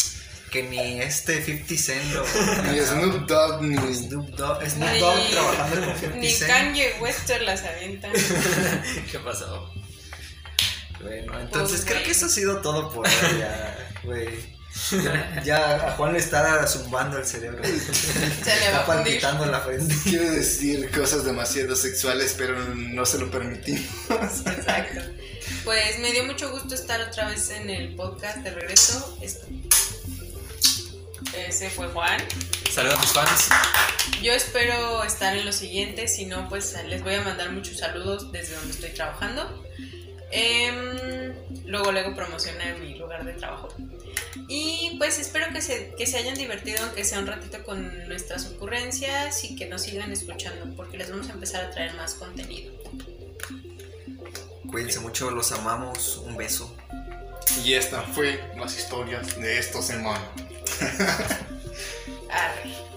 que 0.50 0.64
ni 0.64 1.02
este 1.02 1.44
50 1.44 1.76
Cent 1.78 2.14
lo. 2.14 2.24
Ni 2.72 2.80
Snoop 2.80 3.28
Dogg, 3.28 3.62
ni. 3.64 3.76
Snoop 3.94 4.30
Dogg, 4.36 4.68
Snoop 4.70 4.90
Ni- 4.92 5.00
Dogg 5.00 5.30
trabajando 5.32 5.76
con 5.86 5.94
50 5.96 6.18
Ni 6.18 6.30
Cent. 6.32 6.52
Kanye 6.52 6.94
Wester 7.02 7.42
las 7.44 7.64
avientan. 7.64 8.12
¿Qué 9.12 9.20
pasó? 9.20 9.72
Bueno, 11.02 11.40
entonces 11.40 11.78
Pues, 11.82 11.86
creo 11.86 11.96
güey. 11.98 12.06
que 12.06 12.12
eso 12.12 12.26
ha 12.26 12.30
sido 12.30 12.58
todo 12.62 12.92
por 12.92 13.08
hoy, 13.08 13.14
ya, 13.40 13.92
güey. 14.04 14.60
Ya, 15.04 15.42
ya 15.44 15.76
a 15.88 15.92
Juan 15.98 16.14
le 16.14 16.20
está 16.20 16.66
zumbando 16.68 17.18
el 17.18 17.26
cerebro. 17.26 17.62
Se 17.64 17.72
le 17.72 18.72
va 18.72 18.80
Está 18.80 18.80
a 18.80 18.84
fundir. 18.86 19.04
palpitando 19.22 19.46
la 19.48 19.60
frente. 19.62 19.94
Quiere 20.04 20.30
decir 20.30 20.90
cosas 20.92 21.26
demasiado 21.26 21.76
sexuales, 21.76 22.36
pero 22.38 22.58
no 22.76 23.06
se 23.06 23.18
lo 23.18 23.30
permitimos. 23.32 23.88
Exacto. 24.10 25.02
Pues 25.66 26.00
me 26.00 26.12
dio 26.12 26.24
mucho 26.26 26.52
gusto 26.52 26.76
estar 26.76 27.02
otra 27.02 27.30
vez 27.30 27.50
en 27.50 27.70
el 27.70 27.96
podcast 27.96 28.38
de 28.38 28.52
regreso. 28.52 29.18
Es- 29.22 29.40
Ese 31.34 31.70
fue 31.70 31.88
Juan. 31.88 32.20
Saludos 32.72 32.98
a 32.98 33.02
mis 33.02 33.12
fans. 33.12 33.50
Yo 34.22 34.34
espero 34.34 35.04
estar 35.04 35.36
en 35.36 35.46
los 35.46 35.56
siguientes, 35.56 36.16
si 36.16 36.26
no, 36.26 36.50
pues 36.50 36.76
les 36.88 37.04
voy 37.04 37.16
a 37.16 37.22
mandar 37.22 37.52
muchos 37.52 37.78
saludos 37.78 38.32
desde 38.32 38.56
donde 38.56 38.72
estoy 38.72 38.90
trabajando. 38.92 39.66
Em, 40.32 41.34
luego, 41.66 41.92
luego 41.92 42.16
promociona 42.16 42.76
mi 42.76 42.96
lugar 42.96 43.26
de 43.26 43.34
trabajo. 43.34 43.70
Y 44.48 44.96
pues 44.98 45.20
espero 45.20 45.52
que 45.54 45.62
se, 45.62 45.94
que 45.98 46.06
se 46.06 46.18
hayan 46.18 46.36
divertido, 46.36 46.84
aunque 46.84 47.04
sea 47.04 47.20
un 47.20 47.28
ratito 47.28 47.64
con 47.64 48.08
nuestras 48.08 48.46
ocurrencias 48.48 49.44
y 49.44 49.56
que 49.56 49.68
nos 49.68 49.84
sigan 49.84 50.12
escuchando, 50.12 50.76
porque 50.76 50.98
les 50.98 51.10
vamos 51.10 51.30
a 51.30 51.34
empezar 51.34 51.66
a 51.66 51.72
traer 51.72 51.94
más 51.94 52.16
contenido. 52.16 52.74
Cuídense 54.70 55.00
mucho, 55.00 55.32
los 55.32 55.52
amamos. 55.52 56.18
Un 56.18 56.38
beso. 56.38 56.76
Y 57.64 57.74
esta 57.74 58.02
fue 58.02 58.40
las 58.58 58.78
historias 58.78 59.40
de 59.40 59.58
estos 59.58 59.90
hermanos. 59.90 60.49
Arre. 62.30 62.89